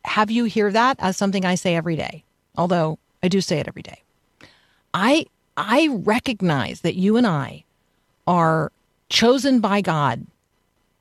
have 0.04 0.30
you 0.30 0.44
hear 0.44 0.70
that 0.70 0.96
as 1.00 1.16
something 1.16 1.44
I 1.44 1.56
say 1.56 1.74
every 1.74 1.96
day. 1.96 2.22
Although 2.56 3.00
I 3.20 3.26
do 3.26 3.40
say 3.40 3.58
it 3.58 3.66
every 3.66 3.82
day. 3.82 4.00
I 4.94 5.26
I 5.56 5.88
recognize 5.90 6.82
that 6.82 6.94
you 6.94 7.16
and 7.16 7.26
I 7.26 7.64
are 8.28 8.70
chosen 9.08 9.58
by 9.58 9.80
God 9.80 10.24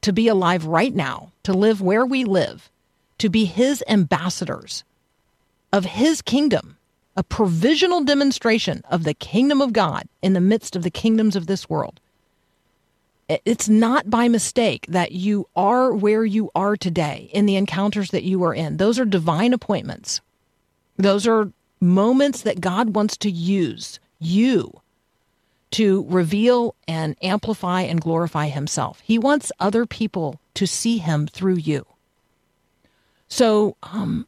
to 0.01 0.13
be 0.13 0.27
alive 0.27 0.65
right 0.65 0.95
now, 0.95 1.31
to 1.43 1.53
live 1.53 1.79
where 1.79 2.07
we 2.07 2.23
live, 2.23 2.71
to 3.19 3.29
be 3.29 3.45
his 3.45 3.83
ambassadors 3.87 4.83
of 5.71 5.85
his 5.85 6.23
kingdom 6.23 6.75
a 7.15 7.23
provisional 7.23 8.03
demonstration 8.03 8.81
of 8.89 9.03
the 9.03 9.13
kingdom 9.13 9.61
of 9.61 9.73
God 9.73 10.07
in 10.21 10.33
the 10.33 10.41
midst 10.41 10.75
of 10.75 10.83
the 10.83 10.89
kingdoms 10.89 11.35
of 11.35 11.47
this 11.47 11.69
world. 11.69 11.99
It's 13.29 13.69
not 13.69 14.09
by 14.09 14.27
mistake 14.27 14.85
that 14.89 15.11
you 15.11 15.47
are 15.55 15.93
where 15.93 16.25
you 16.25 16.51
are 16.55 16.75
today 16.75 17.29
in 17.33 17.45
the 17.45 17.55
encounters 17.55 18.11
that 18.11 18.23
you 18.23 18.43
are 18.43 18.53
in. 18.53 18.77
Those 18.77 18.99
are 18.99 19.05
divine 19.05 19.53
appointments. 19.53 20.21
Those 20.97 21.25
are 21.25 21.51
moments 21.79 22.41
that 22.41 22.61
God 22.61 22.95
wants 22.95 23.17
to 23.17 23.31
use 23.31 23.99
you 24.19 24.81
to 25.71 26.05
reveal 26.07 26.75
and 26.87 27.15
amplify 27.21 27.81
and 27.81 27.99
glorify 27.99 28.47
himself. 28.47 29.01
He 29.03 29.17
wants 29.17 29.51
other 29.59 29.85
people 29.85 30.39
to 30.53 30.67
see 30.67 30.99
him 30.99 31.25
through 31.25 31.57
you. 31.57 31.85
So, 33.27 33.75
um, 33.81 34.27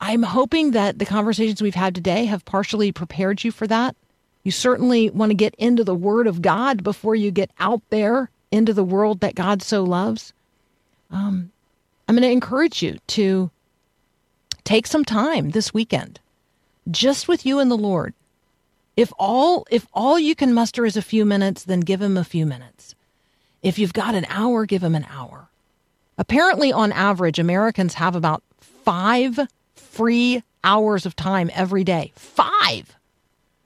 I'm 0.00 0.22
hoping 0.22 0.70
that 0.70 0.98
the 0.98 1.04
conversations 1.04 1.60
we've 1.60 1.74
had 1.74 1.94
today 1.94 2.24
have 2.24 2.44
partially 2.44 2.90
prepared 2.90 3.44
you 3.44 3.52
for 3.52 3.66
that. 3.66 3.94
You 4.42 4.50
certainly 4.50 5.10
want 5.10 5.30
to 5.30 5.34
get 5.34 5.54
into 5.56 5.84
the 5.84 5.94
Word 5.94 6.26
of 6.26 6.40
God 6.40 6.82
before 6.82 7.14
you 7.14 7.30
get 7.30 7.50
out 7.58 7.82
there 7.90 8.30
into 8.50 8.72
the 8.72 8.84
world 8.84 9.20
that 9.20 9.34
God 9.34 9.62
so 9.62 9.84
loves. 9.84 10.32
Um, 11.10 11.52
I'm 12.08 12.16
going 12.16 12.22
to 12.22 12.30
encourage 12.30 12.82
you 12.82 12.98
to 13.08 13.50
take 14.64 14.86
some 14.86 15.04
time 15.04 15.50
this 15.50 15.74
weekend 15.74 16.20
just 16.90 17.28
with 17.28 17.44
you 17.44 17.58
and 17.58 17.70
the 17.70 17.76
Lord. 17.76 18.14
If 18.96 19.12
all 19.18 19.66
if 19.70 19.86
all 19.92 20.18
you 20.18 20.34
can 20.34 20.52
muster 20.52 20.84
is 20.84 20.96
a 20.96 21.02
few 21.02 21.24
minutes, 21.24 21.64
then 21.64 21.80
give 21.80 22.02
him 22.02 22.16
a 22.16 22.24
few 22.24 22.46
minutes. 22.46 22.94
If 23.62 23.78
you've 23.78 23.92
got 23.92 24.14
an 24.14 24.26
hour, 24.28 24.66
give 24.66 24.82
him 24.82 24.94
an 24.94 25.06
hour. 25.10 25.48
Apparently, 26.18 26.72
on 26.72 26.92
average, 26.92 27.38
Americans 27.38 27.94
have 27.94 28.16
about 28.16 28.42
five 28.60 29.38
free 29.90 30.42
hours 30.62 31.06
of 31.06 31.16
time 31.16 31.50
every 31.54 31.84
day. 31.84 32.12
Five. 32.14 32.96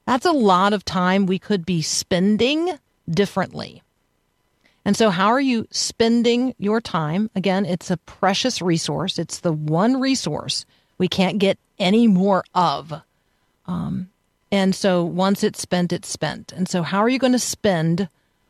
That's 0.07 0.27
a 0.27 0.33
lot 0.33 0.73
of 0.73 0.85
time 0.85 1.27
we 1.27 1.39
could 1.39 1.65
be 1.65 1.83
spending 1.83 2.79
differently. 3.09 3.83
And 4.85 4.97
so, 4.97 5.11
how 5.11 5.29
are 5.29 5.41
you 5.41 5.67
spending 5.71 6.55
your 6.59 6.81
time? 6.81 7.31
Again, 7.35 7.65
it's 7.65 7.91
a 7.91 7.97
precious 7.97 8.61
resource. 8.61 9.19
It's 9.19 9.41
the 9.41 9.53
one 9.53 9.99
resource 9.99 10.67
we 10.99 11.09
can't 11.09 11.39
get 11.39 11.59
any 11.79 12.07
more 12.07 12.45
of. 12.55 12.93
Um, 13.67 14.11
and 14.53 14.75
so, 14.75 15.03
once 15.03 15.43
it's 15.43 15.63
spent, 15.63 15.93
it's 15.93 16.09
spent. 16.09 16.53
And 16.53 16.69
so, 16.69 16.83
how 16.83 16.99
are 16.99 17.09
you 17.09 17.19
going 17.19 17.33
to 17.33 17.39
spend 17.39 18.09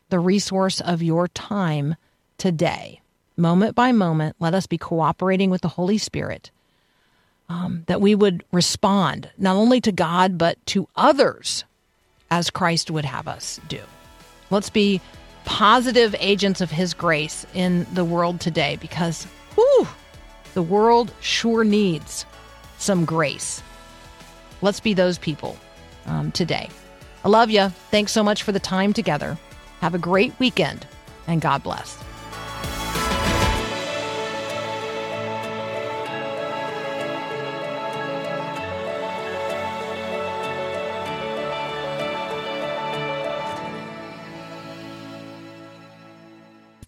the 0.09 0.19
resource 0.19 0.81
of 0.81 1.01
your 1.01 1.29
time 1.29 1.95
today? 2.37 2.99
Moment 3.37 3.75
by 3.75 3.93
moment, 3.93 4.35
let 4.39 4.53
us 4.53 4.67
be 4.67 4.77
cooperating 4.77 5.49
with 5.49 5.61
the 5.61 5.69
Holy 5.69 5.97
Spirit 5.97 6.51
um, 7.49 7.83
that 7.87 8.01
we 8.01 8.15
would 8.15 8.43
respond 8.51 9.29
not 9.37 9.55
only 9.55 9.81
to 9.81 9.91
God, 9.91 10.37
but 10.37 10.63
to 10.67 10.87
others 10.95 11.63
as 12.31 12.49
Christ 12.49 12.89
would 12.91 13.05
have 13.05 13.27
us 13.27 13.59
do. 13.67 13.79
Let's 14.49 14.69
be 14.69 15.01
positive 15.45 16.15
agents 16.19 16.61
of 16.61 16.71
His 16.71 16.93
grace 16.93 17.45
in 17.53 17.85
the 17.93 18.05
world 18.05 18.39
today 18.39 18.77
because, 18.81 19.25
whew, 19.55 19.87
the 20.53 20.63
world 20.63 21.13
sure 21.21 21.63
needs 21.63 22.25
some 22.77 23.05
grace. 23.05 23.61
Let's 24.61 24.79
be 24.79 24.93
those 24.93 25.17
people 25.17 25.57
um, 26.05 26.31
today. 26.31 26.69
I 27.23 27.29
love 27.29 27.49
you. 27.49 27.69
Thanks 27.91 28.11
so 28.11 28.23
much 28.23 28.43
for 28.43 28.51
the 28.51 28.59
time 28.59 28.93
together. 28.93 29.37
Have 29.81 29.95
a 29.95 29.99
great 29.99 30.33
weekend 30.39 30.87
and 31.27 31.41
God 31.41 31.63
bless. 31.63 31.97